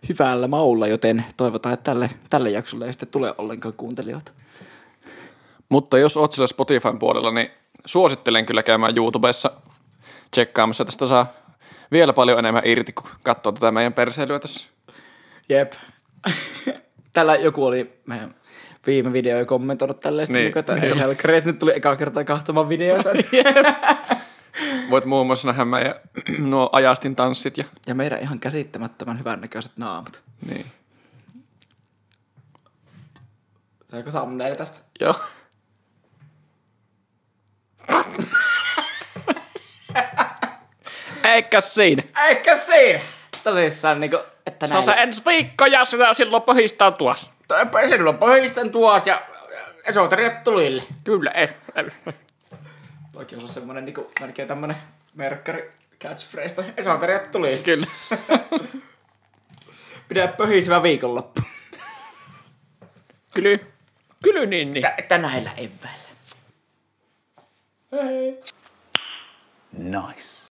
hyvällä 0.09 0.47
maulla, 0.47 0.87
joten 0.87 1.25
toivotaan, 1.37 1.73
että 1.73 1.83
tälle, 1.83 2.09
tälle 2.29 2.49
jaksolle 2.49 2.85
ei 2.85 2.93
sitten 2.93 3.09
tule 3.09 3.33
ollenkaan 3.37 3.73
kuuntelijoita. 3.77 4.31
Mutta 5.69 5.97
jos 5.97 6.17
oot 6.17 6.33
siellä 6.33 6.47
Spotifyn 6.47 6.99
puolella, 6.99 7.31
niin 7.31 7.51
suosittelen 7.85 8.45
kyllä 8.45 8.63
käymään 8.63 8.97
YouTubessa 8.97 9.51
tsekkaamassa. 10.31 10.85
Tästä 10.85 11.07
saa 11.07 11.33
vielä 11.91 12.13
paljon 12.13 12.39
enemmän 12.39 12.63
irti, 12.65 12.93
kun 12.93 13.09
katsoo 13.23 13.51
tätä 13.51 13.71
meidän 13.71 13.93
perseilyä 13.93 14.39
tässä. 14.39 14.67
Jep. 15.49 15.73
Tällä 17.13 17.35
joku 17.35 17.65
oli 17.65 17.99
meidän 18.05 18.35
viime 18.87 19.13
video 19.13 19.39
jo 19.39 19.45
kommentoinut 19.45 19.99
tälleen, 19.99 20.27
niin, 20.27 20.45
niin, 20.45 20.57
että 20.57 20.75
niin. 20.75 20.97
helkkari, 20.97 21.37
että 21.37 21.49
nyt 21.49 21.59
tuli 21.59 21.73
eka 21.75 21.95
kertaa 21.95 22.23
kahtomaan 22.23 22.69
videoita. 22.69 23.09
Voit 24.89 25.05
muun 25.05 25.27
muassa 25.27 25.47
nähdä 25.47 25.65
meidän 25.65 25.95
nuo 26.49 26.69
ajastin 26.71 27.15
tanssit. 27.15 27.57
Ja, 27.57 27.65
ja 27.87 27.95
meidän 27.95 28.19
ihan 28.19 28.39
käsittämättömän 28.39 29.19
hyvän 29.19 29.41
näköiset 29.41 29.71
naamat. 29.77 30.21
Niin. 30.49 30.65
Teekö 33.91 34.11
thumbnaili 34.11 34.55
tästä? 34.55 34.79
Joo. 34.99 35.15
Eikä 41.23 41.61
siinä. 41.61 42.03
Eikä 42.27 42.57
siinä. 42.57 42.99
Tosissaan 43.43 43.99
niinku, 43.99 44.17
että 44.45 44.67
Se 44.67 44.77
on 44.77 44.83
se 44.83 44.91
ensi 44.91 45.21
viikko 45.25 45.65
ja 45.65 45.85
sitä 45.85 46.13
silloin 46.13 46.43
pöhistää 46.43 46.91
tuossa. 46.91 47.31
Silloin 47.89 48.17
pöhistän 48.17 48.69
tuossa 48.69 49.09
ja 49.09 49.21
esoteriat 49.85 50.43
tulille. 50.43 50.83
Kyllä, 51.03 51.31
ei. 51.31 51.49
Oikein 53.15 53.41
se 53.41 53.47
on 53.47 53.53
semmonen 53.53 53.85
niinku, 53.85 54.11
melkein 54.19 54.47
tämmönen 54.47 54.77
merkkari 55.15 55.71
catchphrase. 55.99 56.73
Esoteriat 56.77 57.31
tulille. 57.31 57.63
Kyllä. 57.63 57.85
Pidä 60.07 60.27
pöhisevä 60.27 60.83
viikonloppu. 60.83 61.41
Kyllä. 63.33 63.59
Kyllä 64.23 64.45
niin, 64.45 64.73
niin. 64.73 64.85
Että 64.97 65.17
näillä 65.17 65.51
eväillä. 65.51 66.03
Hei. 67.91 68.41
Nice. 69.71 70.32